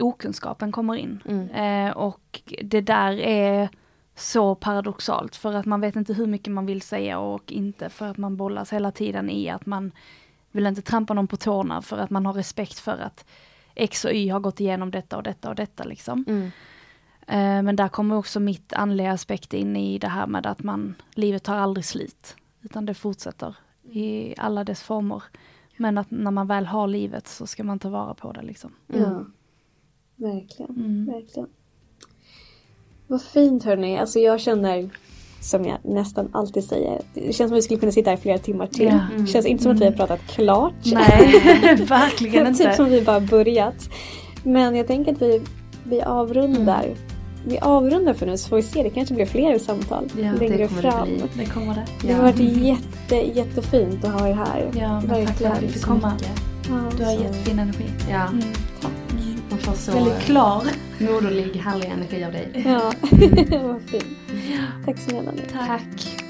okunskapen 0.00 0.72
kommer 0.72 0.94
in. 0.94 1.22
Mm. 1.24 1.50
Eh, 1.50 1.96
och 1.96 2.42
det 2.62 2.80
där 2.80 3.20
är 3.20 3.68
så 4.14 4.54
paradoxalt 4.54 5.36
för 5.36 5.54
att 5.54 5.66
man 5.66 5.80
vet 5.80 5.96
inte 5.96 6.14
hur 6.14 6.26
mycket 6.26 6.52
man 6.52 6.66
vill 6.66 6.82
säga 6.82 7.18
och 7.18 7.52
inte 7.52 7.88
för 7.88 8.06
att 8.06 8.16
man 8.16 8.36
bollas 8.36 8.72
hela 8.72 8.92
tiden 8.92 9.30
i 9.30 9.50
att 9.50 9.66
man 9.66 9.92
vill 10.50 10.66
inte 10.66 10.82
trampa 10.82 11.14
någon 11.14 11.28
på 11.28 11.36
tårna 11.36 11.82
för 11.82 11.98
att 11.98 12.10
man 12.10 12.26
har 12.26 12.32
respekt 12.32 12.78
för 12.78 12.98
att 12.98 13.24
X 13.74 14.04
och 14.04 14.12
Y 14.12 14.28
har 14.28 14.40
gått 14.40 14.60
igenom 14.60 14.90
detta 14.90 15.16
och 15.16 15.22
detta 15.22 15.48
och 15.48 15.54
detta 15.54 15.84
liksom. 15.84 16.24
Mm. 16.28 16.50
Eh, 17.26 17.62
men 17.62 17.76
där 17.76 17.88
kommer 17.88 18.16
också 18.16 18.40
mitt 18.40 18.72
andliga 18.72 19.12
aspekt 19.12 19.54
in 19.54 19.76
i 19.76 19.98
det 19.98 20.08
här 20.08 20.26
med 20.26 20.46
att 20.46 20.62
man, 20.62 20.94
livet 21.14 21.42
tar 21.42 21.56
aldrig 21.56 21.84
slut. 21.84 22.36
Utan 22.62 22.86
det 22.86 22.94
fortsätter 22.94 23.56
i 23.82 24.34
alla 24.38 24.64
dess 24.64 24.82
former. 24.82 25.22
Men 25.76 25.98
att 25.98 26.10
när 26.10 26.30
man 26.30 26.46
väl 26.46 26.66
har 26.66 26.86
livet 26.86 27.28
så 27.28 27.46
ska 27.46 27.64
man 27.64 27.78
ta 27.78 27.88
vara 27.88 28.14
på 28.14 28.32
det 28.32 28.42
liksom. 28.42 28.72
Mm. 28.88 29.32
Verkligen, 30.16 30.76
mm. 30.76 31.06
verkligen. 31.06 31.48
Vad 33.06 33.22
fint 33.22 33.64
hörni. 33.64 33.98
Alltså 33.98 34.18
jag 34.18 34.40
känner 34.40 34.90
som 35.40 35.64
jag 35.64 35.78
nästan 35.82 36.28
alltid 36.32 36.64
säger. 36.64 37.00
Det 37.14 37.20
känns 37.20 37.36
som 37.36 37.46
att 37.46 37.58
vi 37.58 37.62
skulle 37.62 37.80
kunna 37.80 37.92
sitta 37.92 38.10
här 38.10 38.16
i 38.16 38.20
flera 38.20 38.38
timmar 38.38 38.66
till. 38.66 38.86
Ja. 38.86 39.00
Mm. 39.14 39.26
känns 39.26 39.46
inte 39.46 39.62
som 39.62 39.72
att 39.72 39.80
vi 39.80 39.84
har 39.84 39.92
mm. 39.92 39.98
pratat 39.98 40.20
klart. 40.26 40.74
Nej, 40.84 41.40
verkligen 41.88 42.32
typ 42.32 42.46
inte. 42.46 42.64
typ 42.64 42.74
som 42.74 42.86
att 42.86 42.92
vi 42.92 43.02
bara 43.02 43.20
börjat. 43.20 43.90
Men 44.44 44.76
jag 44.76 44.86
tänker 44.86 45.12
att 45.12 45.22
vi, 45.22 45.42
vi 45.84 46.02
avrundar. 46.02 46.84
Mm. 46.84 46.96
Vi 47.48 47.58
avrundar 47.58 48.14
för 48.14 48.26
nu 48.26 48.36
så 48.36 48.48
får 48.48 48.56
vi 48.56 48.62
se. 48.62 48.82
Det 48.82 48.90
kanske 48.90 49.14
blir 49.14 49.26
fler 49.26 49.58
samtal 49.58 50.04
ja, 50.18 50.32
längre 50.32 50.56
det 50.56 50.68
fram. 50.68 51.08
Det, 51.08 51.42
det 51.42 51.50
kommer 51.50 51.74
det. 51.74 51.84
Ja. 51.86 52.08
Det 52.08 52.12
har 52.12 52.22
varit 52.22 52.40
jätte, 52.40 53.38
jättefint 53.38 54.04
att 54.04 54.20
ha 54.20 54.28
er 54.28 54.32
här. 54.32 54.70
Ja, 54.74 55.00
men 55.00 55.26
tack 55.26 55.36
för 55.36 55.46
att 55.46 55.62
vi 55.62 55.68
fick 55.68 55.82
komma. 55.82 56.12
Du 56.96 57.04
har 57.04 57.16
så. 57.16 57.22
jättefin 57.22 57.58
energi. 57.58 57.84
Ja. 58.10 58.26
Mm. 58.28 58.42
Tack. 58.80 59.05
Man 59.56 59.64
får 59.64 59.72
så 59.72 59.92
väldigt 59.92 60.14
eh, 60.14 60.20
klar. 60.20 60.62
Moderlig, 60.98 61.54
härlig 61.64 61.86
energi 61.86 62.24
av 62.24 62.32
dig. 62.32 62.62
Ja, 62.66 62.92
vad 63.62 63.82
fint. 63.82 64.04
Tack 64.84 64.98
snälla 64.98 65.30
ni. 65.30 65.42
Tack. 65.52 65.66
Tack. 65.66 66.25